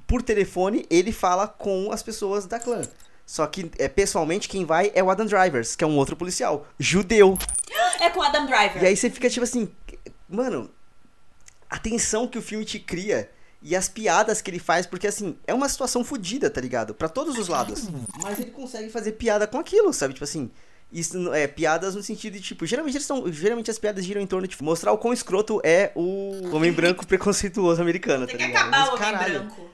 Por 0.06 0.22
telefone, 0.22 0.86
ele 0.88 1.12
fala 1.12 1.48
com 1.48 1.92
as 1.92 2.04
pessoas 2.04 2.46
da 2.46 2.60
clã. 2.60 2.82
Só 3.26 3.48
que 3.48 3.72
é, 3.80 3.88
pessoalmente 3.88 4.50
quem 4.50 4.66
vai 4.66 4.92
é 4.94 5.04
o 5.04 5.10
Adam 5.10 5.26
Drivers, 5.26 5.76
que 5.76 5.84
é 5.84 5.88
um 5.88 5.98
outro 5.98 6.16
policial, 6.16 6.68
judeu. 6.78 7.38
É 8.00 8.10
com 8.10 8.20
o 8.20 8.24
Adam 8.24 8.46
Driver. 8.46 8.84
E 8.84 8.86
aí 8.88 8.98
você 8.98 9.10
fica 9.10 9.30
tipo 9.30 9.44
assim, 9.44 9.70
mano, 10.30 10.70
a 11.70 11.78
tensão 11.78 12.28
que 12.28 12.38
o 12.38 12.42
filme 12.42 12.66
te 12.66 12.80
cria 12.80 13.30
e 13.62 13.76
as 13.76 13.88
piadas 13.88 14.42
que 14.42 14.52
ele 14.52 14.60
faz, 14.60 14.86
porque 14.86 15.08
assim, 15.08 15.38
é 15.48 15.54
uma 15.54 15.70
situação 15.70 16.04
fodida, 16.04 16.50
tá 16.50 16.60
ligado? 16.60 16.94
Pra 16.94 17.08
todos 17.08 17.38
os 17.38 17.48
lados. 17.48 17.88
Mas 18.22 18.38
ele 18.40 18.52
consegue 18.52 18.90
fazer 18.90 19.14
piada 19.14 19.48
com 19.48 19.58
aquilo, 19.58 19.94
sabe? 19.94 20.14
Tipo 20.14 20.26
assim, 20.26 20.52
isso 20.92 21.34
é 21.34 21.48
piadas 21.48 21.96
no 21.96 22.04
sentido 22.04 22.34
de 22.34 22.42
tipo, 22.42 22.66
geralmente 22.66 22.96
eles 22.98 23.08
são, 23.08 23.32
geralmente 23.32 23.72
as 23.72 23.80
piadas 23.80 24.04
giram 24.04 24.22
em 24.22 24.28
torno 24.28 24.46
de 24.46 24.52
tipo, 24.52 24.66
mostrar 24.66 24.92
o 24.92 24.98
quão 24.98 25.14
escroto 25.14 25.62
é 25.64 25.92
o 25.96 26.54
homem 26.54 26.72
branco 26.74 27.08
preconceituoso 27.08 27.82
americano, 27.82 28.28
tá 28.28 28.34
Tem 28.34 28.38
que 28.38 28.46
ligado? 28.48 28.68
acabar 28.68 28.80
Mas, 28.80 28.90
o 28.90 28.92
homem 28.92 29.04
caralho, 29.04 29.40
branco. 29.40 29.70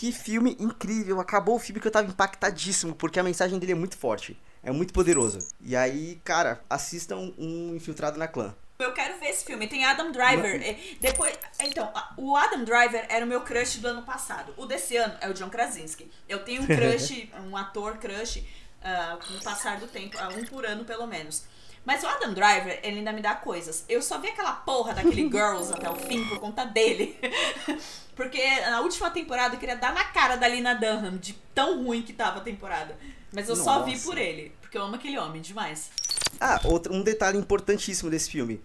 Que 0.00 0.12
filme 0.12 0.56
incrível. 0.58 1.20
Acabou 1.20 1.56
o 1.56 1.58
filme 1.58 1.78
que 1.78 1.86
eu 1.86 1.92
tava 1.92 2.08
impactadíssimo, 2.08 2.94
porque 2.94 3.20
a 3.20 3.22
mensagem 3.22 3.58
dele 3.58 3.72
é 3.72 3.74
muito 3.74 3.98
forte. 3.98 4.34
É 4.62 4.72
muito 4.72 4.94
poderoso. 4.94 5.38
E 5.60 5.76
aí, 5.76 6.18
cara, 6.24 6.62
assistam 6.70 7.34
um 7.36 7.76
Infiltrado 7.76 8.18
na 8.18 8.26
Clã. 8.26 8.56
Eu 8.78 8.94
quero 8.94 9.20
ver 9.20 9.26
esse 9.26 9.44
filme. 9.44 9.68
Tem 9.68 9.84
Adam 9.84 10.10
Driver. 10.10 10.58
É, 10.62 10.78
Depois, 11.02 11.38
então, 11.60 11.92
o 12.16 12.34
Adam 12.34 12.64
Driver 12.64 13.04
era 13.10 13.26
o 13.26 13.28
meu 13.28 13.42
crush 13.42 13.76
do 13.76 13.88
ano 13.88 14.02
passado. 14.02 14.54
O 14.56 14.64
desse 14.64 14.96
ano 14.96 15.14
é 15.20 15.28
o 15.28 15.34
John 15.34 15.50
Krasinski. 15.50 16.10
Eu 16.26 16.42
tenho 16.44 16.62
um 16.62 16.64
crush, 16.66 17.28
um 17.46 17.54
ator 17.54 17.98
crush, 17.98 18.42
ah, 18.82 19.18
com 19.22 19.34
o 19.34 19.42
passar 19.42 19.78
do 19.78 19.86
tempo, 19.86 20.16
ah, 20.18 20.30
um 20.30 20.46
por 20.46 20.64
ano 20.64 20.82
pelo 20.86 21.06
menos. 21.06 21.44
Mas 21.84 22.02
o 22.02 22.06
Adam 22.06 22.34
Driver, 22.34 22.78
ele 22.82 22.98
ainda 22.98 23.12
me 23.12 23.22
dá 23.22 23.34
coisas. 23.34 23.84
Eu 23.88 24.02
só 24.02 24.18
vi 24.18 24.28
aquela 24.28 24.52
porra 24.52 24.94
daquele 24.94 25.22
Girls 25.30 25.72
até 25.72 25.90
o 25.90 25.96
fim 25.96 26.24
por 26.28 26.38
conta 26.38 26.64
dele. 26.64 27.18
Porque 28.14 28.60
na 28.60 28.80
última 28.80 29.10
temporada 29.10 29.54
eu 29.54 29.58
queria 29.58 29.76
dar 29.76 29.94
na 29.94 30.04
cara 30.04 30.36
da 30.36 30.46
Lina 30.46 30.74
Dunham, 30.74 31.16
de 31.16 31.32
tão 31.54 31.84
ruim 31.84 32.02
que 32.02 32.12
tava 32.12 32.38
a 32.38 32.42
temporada. 32.42 32.96
Mas 33.32 33.48
eu 33.48 33.56
só 33.56 33.82
vi 33.82 33.92
Nossa. 33.92 34.04
por 34.04 34.18
ele, 34.18 34.52
porque 34.60 34.76
eu 34.76 34.82
amo 34.82 34.96
aquele 34.96 35.18
homem 35.18 35.40
demais. 35.40 35.90
Ah, 36.38 36.60
outro, 36.64 36.92
um 36.92 37.02
detalhe 37.02 37.38
importantíssimo 37.38 38.10
desse 38.10 38.30
filme. 38.30 38.60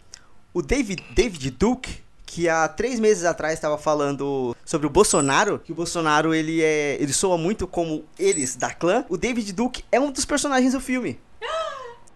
O 0.53 0.61
David, 0.61 1.03
David 1.13 1.51
Duke, 1.51 2.03
que 2.26 2.49
há 2.49 2.68
três 2.68 2.99
meses 2.99 3.24
atrás 3.24 3.53
estava 3.53 3.78
falando 3.78 4.55
sobre 4.66 4.88
o 4.88 4.89
Bolsonaro, 4.89 5.59
que 5.59 5.72
o 5.72 5.76
Bolsonaro 5.76 6.34
ele 6.34 6.61
é. 6.61 6.97
ele 6.99 7.13
soa 7.13 7.38
muito 7.38 7.68
como 7.68 8.03
eles 8.18 8.55
da 8.55 8.74
clã. 8.74 9.05
O 9.07 9.18
David 9.18 9.53
Duke 9.53 9.86
é 9.91 9.99
um 9.99 10.11
dos 10.11 10.26
personagens 10.26 10.74
do 10.74 10.82
filme. 10.82 11.20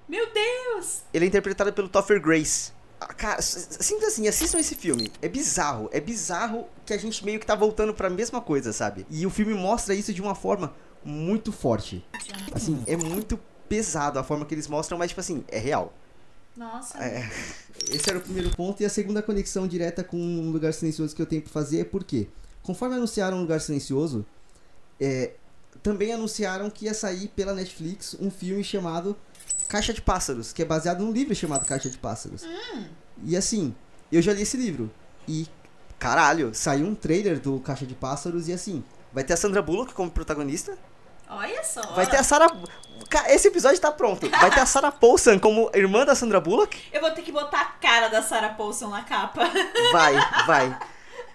Meu 0.09 0.27
Deus! 0.33 1.03
Ele 1.13 1.25
é 1.25 1.27
interpretado 1.27 1.71
pelo 1.71 1.87
Topher 1.87 2.19
Grace. 2.19 2.71
Ah, 2.99 3.13
Cara, 3.13 3.39
simples 3.43 4.07
assim, 4.07 4.27
assistam 4.27 4.57
esse 4.57 4.73
filme. 4.73 5.11
É 5.21 5.29
bizarro. 5.29 5.87
É 5.93 5.99
bizarro 5.99 6.67
que 6.83 6.91
a 6.91 6.97
gente 6.97 7.23
meio 7.23 7.39
que 7.39 7.45
tá 7.45 7.53
voltando 7.53 7.93
pra 7.93 8.09
mesma 8.09 8.41
coisa, 8.41 8.73
sabe? 8.73 9.05
E 9.07 9.23
o 9.27 9.29
filme 9.29 9.53
mostra 9.53 9.93
isso 9.93 10.11
de 10.11 10.19
uma 10.19 10.33
forma 10.33 10.73
muito 11.05 11.51
forte. 11.51 12.03
Assim, 12.51 12.83
é 12.87 12.97
muito 12.97 13.39
pesado 13.69 14.17
a 14.17 14.23
forma 14.23 14.47
que 14.47 14.55
eles 14.55 14.67
mostram, 14.67 14.97
mas, 14.97 15.09
tipo 15.09 15.21
assim, 15.21 15.45
é 15.47 15.59
real. 15.59 15.93
Nossa. 16.57 16.97
É, 16.97 17.29
esse 17.91 18.09
era 18.09 18.17
o 18.17 18.21
primeiro 18.21 18.49
ponto. 18.55 18.81
E 18.81 18.85
a 18.85 18.89
segunda 18.89 19.21
conexão 19.21 19.67
direta 19.67 20.03
com 20.03 20.17
um 20.17 20.49
lugar 20.49 20.73
silencioso 20.73 21.15
que 21.15 21.21
eu 21.21 21.27
tenho 21.27 21.43
pra 21.43 21.51
fazer 21.51 21.81
é 21.81 21.85
porque, 21.85 22.27
conforme 22.63 22.95
anunciaram 22.95 23.37
um 23.37 23.41
lugar 23.41 23.61
silencioso, 23.61 24.25
é, 24.99 25.33
também 25.83 26.11
anunciaram 26.11 26.67
que 26.71 26.85
ia 26.85 26.95
sair 26.95 27.27
pela 27.29 27.53
Netflix 27.53 28.17
um 28.19 28.31
filme 28.31 28.63
chamado 28.63 29.15
Caixa 29.69 29.93
de 29.93 30.01
Pássaros, 30.01 30.51
que 30.51 30.63
é 30.63 30.65
baseado 30.65 31.01
num 31.01 31.11
livro 31.11 31.33
chamado 31.35 31.65
Caixa 31.65 31.89
de 31.89 31.97
Pássaros. 31.97 32.43
E 33.23 33.37
assim, 33.37 33.73
eu 34.11 34.19
já 34.19 34.33
li 34.33 34.41
esse 34.41 34.57
livro. 34.57 34.91
E, 35.27 35.47
caralho, 35.99 36.53
saiu 36.55 36.87
um 36.87 36.95
trailer 36.95 37.39
do 37.39 37.59
Caixa 37.59 37.85
de 37.85 37.93
Pássaros 37.93 38.47
e 38.47 38.53
assim, 38.53 38.83
vai 39.13 39.23
ter 39.23 39.33
a 39.33 39.37
Sandra 39.37 39.61
Bullock 39.61 39.93
como 39.93 40.09
protagonista. 40.09 40.75
Olha 41.29 41.63
só. 41.63 41.81
Vai 41.93 42.09
ter 42.09 42.17
a 42.17 42.23
Sarah. 42.23 42.51
Esse 43.27 43.49
episódio 43.49 43.79
tá 43.79 43.91
pronto. 43.91 44.27
Vai 44.27 44.49
ter 44.49 44.59
a 44.59 44.65
Sarah 44.65 44.91
Paulson 44.91 45.39
como 45.39 45.69
irmã 45.75 46.03
da 46.03 46.15
Sandra 46.15 46.41
Bullock. 46.41 46.81
Eu 46.91 47.01
vou 47.01 47.11
ter 47.11 47.21
que 47.21 47.31
botar 47.31 47.61
a 47.61 47.65
cara 47.65 48.07
da 48.07 48.23
Sarah 48.23 48.49
Paulson 48.49 48.87
na 48.89 49.03
capa. 49.03 49.41
Vai, 49.91 50.15
vai. 50.47 50.79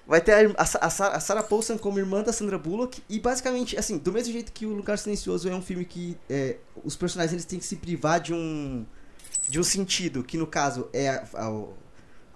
Vai 0.06 0.20
ter 0.20 0.32
a, 0.32 0.50
a, 0.58 0.62
a, 0.86 0.90
Sa- 0.90 1.08
a 1.08 1.20
Sarah 1.20 1.42
Paulson 1.42 1.78
como 1.78 1.98
irmã 1.98 2.22
da 2.22 2.32
Sandra 2.32 2.58
Bullock. 2.58 3.02
E 3.08 3.18
basicamente, 3.18 3.76
assim, 3.78 3.96
do 3.98 4.12
mesmo 4.12 4.32
jeito 4.32 4.52
que 4.52 4.66
O 4.66 4.70
Lugar 4.74 4.98
Silencioso 4.98 5.48
é 5.48 5.54
um 5.54 5.62
filme 5.62 5.84
que 5.84 6.16
é, 6.28 6.56
os 6.84 6.94
personagens 6.96 7.32
eles 7.32 7.44
têm 7.46 7.58
que 7.58 7.64
se 7.64 7.76
privar 7.76 8.20
de 8.20 8.34
um. 8.34 8.84
de 9.48 9.58
um 9.58 9.64
sentido, 9.64 10.22
que 10.22 10.36
no 10.36 10.46
caso 10.46 10.88
é 10.92 11.08
a, 11.08 11.24
a- 11.34 11.64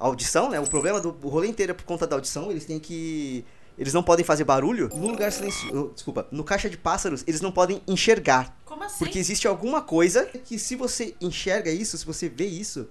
a 0.00 0.04
audição, 0.06 0.48
né? 0.48 0.58
O 0.60 0.66
problema 0.66 1.00
do 1.00 1.08
o 1.22 1.28
rolê 1.28 1.48
inteiro 1.48 1.72
é 1.72 1.74
por 1.74 1.84
conta 1.84 2.06
da 2.06 2.16
audição. 2.16 2.50
Eles 2.50 2.64
têm 2.64 2.78
que. 2.80 3.44
Eles 3.76 3.92
não 3.92 4.02
podem 4.02 4.24
fazer 4.24 4.44
barulho. 4.44 4.88
No 4.94 5.06
lugar 5.08 5.30
silencioso. 5.30 5.92
Desculpa, 5.94 6.26
no 6.32 6.42
caixa 6.44 6.68
de 6.70 6.76
pássaros, 6.76 7.22
eles 7.26 7.40
não 7.40 7.52
podem 7.52 7.80
enxergar. 7.86 8.56
Como 8.64 8.82
assim? 8.82 8.98
Porque 8.98 9.18
existe 9.18 9.46
alguma 9.46 9.82
coisa 9.82 10.24
que 10.26 10.58
se 10.58 10.74
você 10.74 11.14
enxerga 11.20 11.70
isso, 11.70 11.96
se 11.98 12.04
você 12.06 12.28
vê 12.28 12.46
isso, 12.46 12.88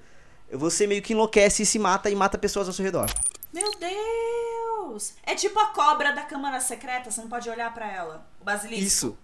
você 0.52 0.86
meio 0.88 1.02
que 1.02 1.14
enlouquece 1.14 1.64
e 1.64 1.66
se 1.66 1.78
mata 1.80 2.10
e 2.10 2.16
mata 2.16 2.38
pessoas 2.38 2.68
ao 2.68 2.74
seu 2.74 2.86
redor. 2.86 3.10
Meu 3.58 3.72
Deus! 3.80 5.14
É 5.24 5.34
tipo 5.34 5.60
a 5.60 5.68
cobra 5.74 6.14
da 6.14 6.22
Câmara 6.22 6.60
Secreta, 6.60 7.10
você 7.10 7.22
não 7.22 7.28
pode 7.28 7.50
olhar 7.50 7.74
pra 7.74 7.92
ela. 7.92 8.28
O 8.40 8.44
basilisco. 8.44 8.86
Isso. 8.86 9.18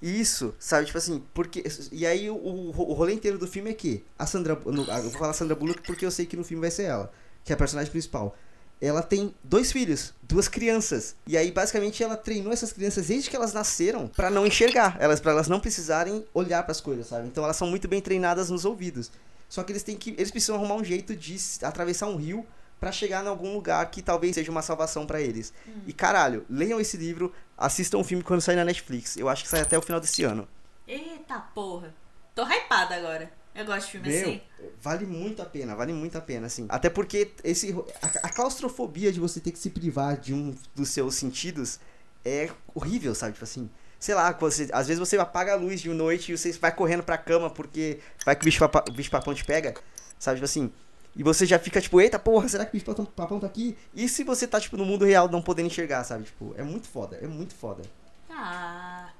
Isso, 0.00 0.54
sabe? 0.58 0.86
Tipo 0.86 0.96
assim, 0.96 1.22
porque. 1.34 1.64
E 1.90 2.06
aí 2.06 2.30
o, 2.30 2.36
o, 2.36 2.70
rolê 2.70 3.12
inteiro 3.12 3.36
do 3.36 3.46
filme 3.46 3.70
é 3.70 3.74
que 3.74 4.04
a 4.18 4.26
Sandra. 4.26 4.54
no- 4.64 4.84
eu 4.84 5.02
vou 5.02 5.10
falar 5.10 5.32
Sandra 5.32 5.56
Bullock 5.56 5.82
porque 5.82 6.06
eu 6.06 6.10
sei 6.10 6.24
que 6.24 6.36
no 6.36 6.44
filme 6.44 6.60
vai 6.60 6.70
ser 6.70 6.84
ela, 6.84 7.12
que 7.44 7.52
é 7.52 7.54
a 7.54 7.56
personagem 7.56 7.90
principal. 7.90 8.34
Ela 8.80 9.02
tem 9.02 9.34
dois 9.44 9.70
filhos, 9.72 10.14
duas 10.22 10.48
crianças. 10.48 11.16
E 11.26 11.36
aí, 11.36 11.50
basicamente, 11.50 12.02
ela 12.02 12.16
treinou 12.16 12.50
essas 12.50 12.72
crianças 12.72 13.08
desde 13.08 13.28
que 13.28 13.36
elas 13.36 13.52
nasceram 13.52 14.08
pra 14.08 14.30
não 14.30 14.46
enxergar. 14.46 14.96
Elas, 14.98 15.20
pra 15.20 15.32
elas 15.32 15.48
não 15.48 15.60
precisarem 15.60 16.24
olhar 16.32 16.62
pras 16.62 16.80
coisas, 16.80 17.08
sabe? 17.08 17.26
Então 17.26 17.44
elas 17.44 17.56
são 17.56 17.68
muito 17.68 17.86
bem 17.86 18.00
treinadas 18.00 18.48
nos 18.48 18.64
ouvidos. 18.64 19.10
Só 19.50 19.62
que 19.62 19.72
eles 19.72 19.82
têm 19.82 19.96
que. 19.96 20.12
Eles 20.12 20.30
precisam 20.30 20.56
arrumar 20.56 20.76
um 20.76 20.84
jeito 20.84 21.14
de 21.14 21.36
atravessar 21.62 22.06
um 22.06 22.16
rio 22.16 22.46
pra 22.80 22.90
chegar 22.90 23.22
em 23.24 23.28
algum 23.28 23.52
lugar 23.52 23.88
que 23.90 24.00
talvez 24.00 24.34
seja 24.34 24.50
uma 24.50 24.62
salvação 24.62 25.06
pra 25.06 25.20
eles. 25.20 25.52
E 25.86 25.92
caralho, 25.92 26.44
leiam 26.48 26.80
esse 26.80 26.96
livro, 26.96 27.32
assistam 27.56 27.98
o 27.98 28.04
filme 28.04 28.24
quando 28.24 28.40
sair 28.40 28.56
na 28.56 28.64
Netflix. 28.64 29.16
Eu 29.16 29.28
acho 29.28 29.42
que 29.44 29.48
sai 29.50 29.60
até 29.60 29.78
o 29.78 29.82
final 29.82 30.00
desse 30.00 30.24
ano. 30.24 30.48
Eita 30.88 31.38
porra. 31.54 31.94
Tô 32.34 32.42
hypada 32.44 32.96
agora. 32.96 33.30
Eu 33.54 33.64
gosto 33.66 33.86
de 33.86 33.92
filme 33.92 34.08
Meu, 34.08 34.20
assim. 34.20 34.40
vale 34.80 35.04
muito 35.04 35.42
a 35.42 35.44
pena, 35.44 35.74
vale 35.74 35.92
muito 35.92 36.16
a 36.16 36.20
pena, 36.20 36.46
assim. 36.46 36.66
Até 36.68 36.88
porque 36.88 37.32
esse, 37.42 37.74
a, 38.00 38.28
a 38.28 38.32
claustrofobia 38.32 39.12
de 39.12 39.18
você 39.20 39.40
ter 39.40 39.50
que 39.50 39.58
se 39.58 39.70
privar 39.70 40.16
de 40.16 40.32
um 40.32 40.54
dos 40.74 40.88
seus 40.90 41.16
sentidos 41.16 41.80
é 42.24 42.48
horrível, 42.74 43.12
sabe? 43.14 43.32
Tipo 43.32 43.44
assim, 43.44 43.68
sei 43.98 44.14
lá, 44.14 44.30
você, 44.32 44.68
às 44.72 44.86
vezes 44.86 45.00
você 45.00 45.18
apaga 45.18 45.52
a 45.52 45.56
luz 45.56 45.80
de 45.80 45.88
noite 45.90 46.32
e 46.32 46.38
você 46.38 46.52
vai 46.52 46.72
correndo 46.74 47.02
pra 47.02 47.18
cama 47.18 47.50
porque 47.50 47.98
vai 48.24 48.36
que 48.36 48.42
o 48.42 48.44
bicho, 48.44 48.60
papa- 48.60 48.84
o 48.88 48.92
bicho 48.92 49.10
papão 49.10 49.34
te 49.34 49.44
pega, 49.44 49.74
sabe? 50.18 50.36
Tipo 50.36 50.44
assim, 50.44 50.72
e 51.14 51.22
você 51.22 51.44
já 51.44 51.58
fica 51.58 51.80
tipo, 51.80 52.00
eita 52.00 52.18
porra, 52.18 52.48
será 52.48 52.64
que 52.64 52.70
o 52.70 52.72
bicho 52.72 52.84
papão, 52.86 53.04
papão 53.04 53.40
tá 53.40 53.46
aqui? 53.46 53.76
E 53.94 54.08
se 54.08 54.22
você 54.24 54.46
tá, 54.46 54.60
tipo, 54.60 54.76
no 54.76 54.84
mundo 54.84 55.04
real 55.04 55.28
não 55.28 55.42
podendo 55.42 55.66
enxergar, 55.66 56.04
sabe? 56.04 56.24
Tipo, 56.24 56.54
é 56.56 56.62
muito 56.62 56.88
foda, 56.88 57.18
é 57.20 57.26
muito 57.26 57.54
foda. 57.54 57.82
Ah, 58.30 59.10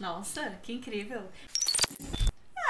nossa, 0.00 0.58
que 0.62 0.72
incrível. 0.72 1.22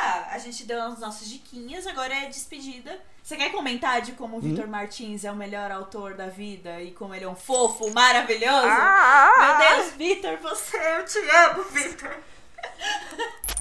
Ah, 0.00 0.28
a 0.30 0.38
gente 0.38 0.64
deu 0.64 0.80
as 0.80 1.00
nossas 1.00 1.28
diquinhas, 1.28 1.86
agora 1.86 2.14
é 2.14 2.26
despedida. 2.26 2.98
Você 3.22 3.36
quer 3.36 3.50
comentar 3.50 4.00
de 4.00 4.12
como 4.12 4.38
o 4.38 4.40
Vitor 4.40 4.66
Martins 4.68 5.24
é 5.24 5.30
o 5.30 5.36
melhor 5.36 5.70
autor 5.70 6.14
da 6.14 6.28
vida 6.28 6.80
e 6.80 6.92
como 6.92 7.14
ele 7.14 7.24
é 7.24 7.28
um 7.28 7.34
fofo 7.34 7.90
maravilhoso? 7.92 8.66
Meu 8.66 9.58
Deus, 9.58 9.92
Vitor, 9.94 10.38
você, 10.38 10.76
eu 10.76 11.04
te 11.04 11.18
amo, 11.18 11.64
Vitor. 11.64 12.16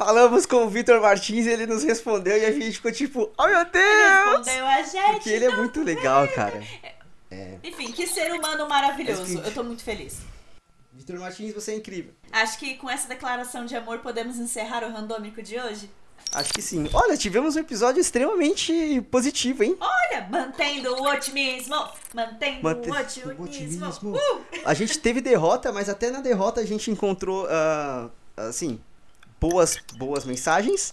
Falamos 0.00 0.46
com 0.46 0.64
o 0.64 0.68
Vitor 0.70 0.98
Martins 0.98 1.44
e 1.44 1.50
ele 1.50 1.66
nos 1.66 1.82
respondeu 1.84 2.34
e 2.34 2.46
a 2.46 2.50
gente 2.52 2.72
ficou 2.72 2.90
tipo, 2.90 3.30
oh 3.36 3.46
meu 3.46 3.66
Deus! 3.66 4.46
Respondeu 4.46 4.66
a 4.66 4.82
gente. 4.82 5.12
Porque 5.12 5.28
ele 5.28 5.44
é 5.44 5.54
muito 5.54 5.82
legal, 5.82 6.26
cara. 6.28 6.58
Enfim, 7.62 7.92
que 7.92 8.06
ser 8.06 8.32
humano 8.32 8.66
maravilhoso. 8.66 9.38
Eu 9.40 9.52
tô 9.52 9.62
muito 9.62 9.82
feliz. 9.84 10.20
Vitor 10.94 11.18
Martins, 11.18 11.52
você 11.54 11.72
é 11.72 11.76
incrível. 11.76 12.14
Acho 12.32 12.58
que 12.58 12.76
com 12.76 12.88
essa 12.88 13.06
declaração 13.08 13.66
de 13.66 13.76
amor 13.76 13.98
podemos 13.98 14.38
encerrar 14.38 14.84
o 14.84 14.90
randômico 14.90 15.42
de 15.42 15.60
hoje. 15.60 15.90
Acho 16.32 16.50
que 16.54 16.62
sim. 16.62 16.88
Olha, 16.94 17.14
tivemos 17.14 17.56
um 17.56 17.60
episódio 17.60 18.00
extremamente 18.00 19.02
positivo, 19.10 19.62
hein? 19.62 19.76
Olha, 19.78 20.26
mantendo 20.30 20.94
o 20.94 21.10
otimismo, 21.10 21.76
mantendo 22.14 22.62
Mante- 22.62 22.88
o 22.88 22.94
o 22.94 23.42
otimismo. 23.42 23.44
otimismo. 23.44 24.16
Uh! 24.16 24.44
A 24.64 24.72
gente 24.72 24.98
teve 24.98 25.20
derrota, 25.20 25.70
mas 25.70 25.90
até 25.90 26.10
na 26.10 26.22
derrota 26.22 26.62
a 26.62 26.64
gente 26.64 26.90
encontrou, 26.90 27.46
ah, 27.50 28.08
assim, 28.38 28.80
boas, 29.40 29.78
boas 29.96 30.24
mensagens. 30.24 30.92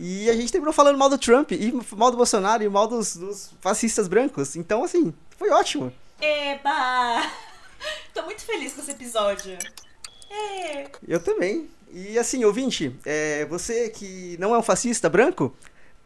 E 0.00 0.30
a 0.30 0.32
gente 0.34 0.52
terminou 0.52 0.72
falando 0.72 0.96
mal 0.96 1.08
do 1.08 1.18
Trump, 1.18 1.50
e 1.50 1.72
mal 1.96 2.10
do 2.10 2.16
Bolsonaro, 2.16 2.62
e 2.62 2.68
mal 2.68 2.86
dos, 2.86 3.16
dos 3.16 3.50
fascistas 3.60 4.06
brancos. 4.06 4.54
Então, 4.54 4.84
assim, 4.84 5.12
foi 5.36 5.50
ótimo. 5.50 5.92
Eba! 6.20 7.28
Tô 8.14 8.22
muito 8.22 8.42
feliz 8.42 8.74
com 8.74 8.80
esse 8.80 8.92
episódio. 8.92 9.58
É. 10.30 10.86
Eu 11.06 11.20
também. 11.20 11.68
E 11.90 12.18
assim, 12.18 12.44
ouvinte, 12.44 12.94
é, 13.04 13.44
você 13.46 13.88
que 13.88 14.36
não 14.38 14.54
é 14.54 14.58
um 14.58 14.62
fascista 14.62 15.08
branco, 15.08 15.54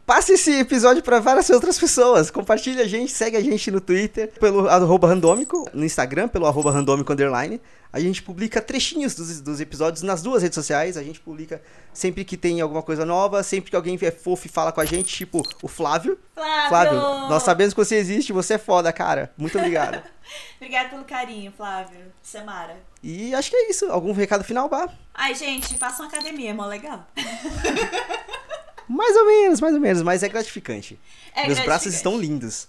passe 0.05 0.33
esse 0.33 0.59
episódio 0.59 1.01
para 1.01 1.19
várias 1.19 1.49
outras 1.49 1.77
pessoas. 1.79 2.29
Compartilhe 2.29 2.81
a 2.81 2.87
gente, 2.87 3.11
segue 3.11 3.37
a 3.37 3.41
gente 3.41 3.71
no 3.71 3.81
Twitter, 3.81 4.31
pelo 4.39 4.67
arroba 4.67 5.07
randômico, 5.07 5.69
no 5.73 5.85
Instagram, 5.85 6.27
pelo 6.27 6.45
arroba 6.45 6.71
randômico 6.71 7.11
underline. 7.11 7.61
A 7.91 7.99
gente 7.99 8.23
publica 8.23 8.59
trechinhos 8.59 9.13
dos, 9.13 9.39
dos 9.39 9.61
episódios 9.61 10.01
nas 10.01 10.23
duas 10.23 10.41
redes 10.41 10.55
sociais. 10.55 10.97
A 10.97 11.03
gente 11.03 11.19
publica 11.19 11.61
sempre 11.93 12.25
que 12.25 12.35
tem 12.35 12.59
alguma 12.59 12.81
coisa 12.81 13.05
nova, 13.05 13.43
sempre 13.43 13.69
que 13.69 13.75
alguém 13.75 13.97
é 14.01 14.11
fofo 14.11 14.47
e 14.47 14.49
fala 14.49 14.71
com 14.71 14.81
a 14.81 14.85
gente, 14.85 15.13
tipo 15.13 15.43
o 15.61 15.67
Flávio. 15.67 16.17
Flávio! 16.33 16.99
nós 17.29 17.43
sabemos 17.43 17.73
que 17.73 17.79
você 17.79 17.95
existe, 17.95 18.33
você 18.33 18.55
é 18.55 18.57
foda, 18.57 18.91
cara. 18.91 19.31
Muito 19.37 19.57
obrigado. 19.57 20.01
Obrigada 20.55 20.89
pelo 20.89 21.03
carinho, 21.03 21.51
Flávio. 21.51 21.99
Samara. 22.23 22.77
e 23.03 23.35
acho 23.35 23.49
que 23.49 23.57
é 23.57 23.69
isso. 23.69 23.85
Algum 23.91 24.13
recado 24.13 24.43
final, 24.43 24.69
Bah? 24.69 24.87
Ai, 25.13 25.35
gente, 25.35 25.77
façam 25.77 26.05
academia, 26.05 26.51
é 26.51 26.53
mó 26.53 26.65
legal. 26.65 27.05
Mais 28.87 29.15
ou 29.15 29.25
menos, 29.25 29.59
mais 29.61 29.73
ou 29.73 29.79
menos, 29.79 30.01
mas 30.01 30.23
é 30.23 30.29
gratificante. 30.29 30.99
É 31.35 31.47
Meus 31.47 31.59
braços 31.59 31.65
gratificante. 31.65 31.95
estão 31.95 32.17
lindos. 32.19 32.67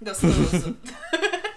Gostoso. 0.00 0.76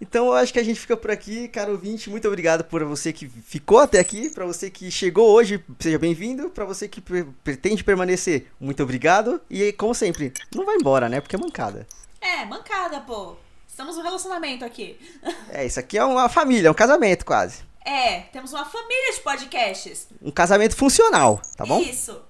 Então 0.00 0.26
eu 0.26 0.34
acho 0.34 0.52
que 0.52 0.60
a 0.60 0.62
gente 0.62 0.78
fica 0.78 0.96
por 0.96 1.10
aqui, 1.10 1.48
caro 1.48 1.72
ouvinte. 1.72 2.08
Muito 2.08 2.28
obrigado 2.28 2.62
por 2.62 2.84
você 2.84 3.12
que 3.12 3.28
ficou 3.28 3.78
até 3.78 3.98
aqui, 3.98 4.30
para 4.30 4.46
você 4.46 4.70
que 4.70 4.92
chegou 4.92 5.28
hoje, 5.32 5.62
seja 5.80 5.98
bem-vindo. 5.98 6.48
Para 6.50 6.64
você 6.64 6.86
que 6.86 7.00
pre- 7.00 7.26
pretende 7.42 7.82
permanecer, 7.82 8.46
muito 8.60 8.80
obrigado. 8.80 9.40
E 9.50 9.72
como 9.72 9.92
sempre, 9.96 10.32
não 10.54 10.64
vai 10.64 10.76
embora, 10.76 11.08
né? 11.08 11.20
Porque 11.20 11.34
é 11.34 11.38
mancada. 11.38 11.84
é, 12.20 12.44
mancada, 12.44 13.00
pô. 13.00 13.34
Estamos 13.66 13.96
num 13.96 14.02
relacionamento 14.04 14.64
aqui. 14.64 14.96
É, 15.50 15.66
isso 15.66 15.80
aqui 15.80 15.98
é 15.98 16.04
uma 16.04 16.28
família, 16.28 16.68
é 16.68 16.70
um 16.70 16.74
casamento 16.74 17.24
quase. 17.26 17.62
É, 17.84 18.20
temos 18.32 18.52
uma 18.52 18.64
família 18.64 19.14
de 19.14 19.20
podcasts. 19.20 20.06
Um 20.22 20.30
casamento 20.30 20.76
funcional, 20.76 21.42
tá 21.56 21.66
bom? 21.66 21.80
Isso. 21.80 22.20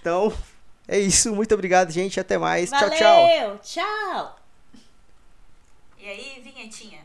Então, 0.00 0.32
é 0.88 0.98
isso. 0.98 1.34
Muito 1.34 1.54
obrigado, 1.54 1.90
gente. 1.90 2.18
Até 2.18 2.38
mais. 2.38 2.70
Valeu, 2.70 2.90
Tchau, 2.90 2.98
tchau. 2.98 3.60
tchau. 3.62 4.36
E 5.98 6.08
aí, 6.08 6.40
vinhetinha? 6.42 7.00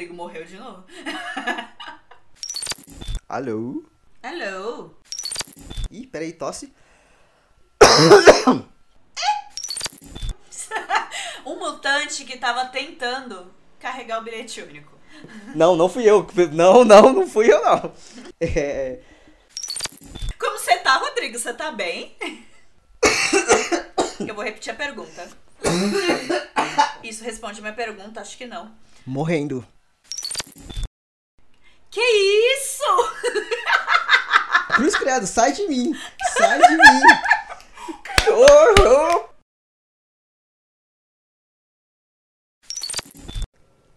Rodrigo 0.00 0.14
morreu 0.14 0.44
de 0.46 0.56
novo. 0.56 0.82
Alô? 3.28 3.84
Hello. 4.22 4.96
Ih, 5.90 6.06
peraí, 6.06 6.32
tosse. 6.32 6.72
Um 11.44 11.58
mutante 11.58 12.24
que 12.24 12.38
tava 12.38 12.66
tentando 12.66 13.52
carregar 13.78 14.20
o 14.20 14.22
bilhete 14.22 14.62
único. 14.62 14.92
Não, 15.54 15.74
não 15.74 15.88
fui 15.88 16.04
eu. 16.04 16.26
Não, 16.52 16.84
não, 16.84 17.12
não 17.12 17.26
fui 17.26 17.52
eu, 17.52 17.62
não. 17.62 17.92
É... 18.40 19.00
Como 20.38 20.58
você 20.58 20.76
tá, 20.78 20.98
Rodrigo? 20.98 21.38
Você 21.38 21.52
tá 21.52 21.72
bem? 21.72 22.16
Eu 24.20 24.34
vou 24.34 24.44
repetir 24.44 24.72
a 24.72 24.76
pergunta. 24.76 25.28
Isso 27.02 27.24
responde 27.24 27.58
a 27.58 27.62
minha 27.62 27.74
pergunta? 27.74 28.20
Acho 28.20 28.36
que 28.36 28.46
não. 28.46 28.70
Morrendo. 29.06 29.66
Que 31.90 32.00
isso? 32.00 32.84
Cruz 34.76 34.96
credo, 34.96 35.26
sai 35.26 35.52
de 35.52 35.66
mim. 35.66 35.92
Sai 36.36 36.58
de 36.58 36.76
mim. 36.76 37.00
Oh, 38.32 38.74
oh. 38.86 39.30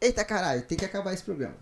Eita 0.02 0.24
caralho, 0.26 0.66
tem 0.66 0.78
que 0.78 0.86
acabar 0.86 1.14
esse 1.14 1.24
programa. 1.24 1.58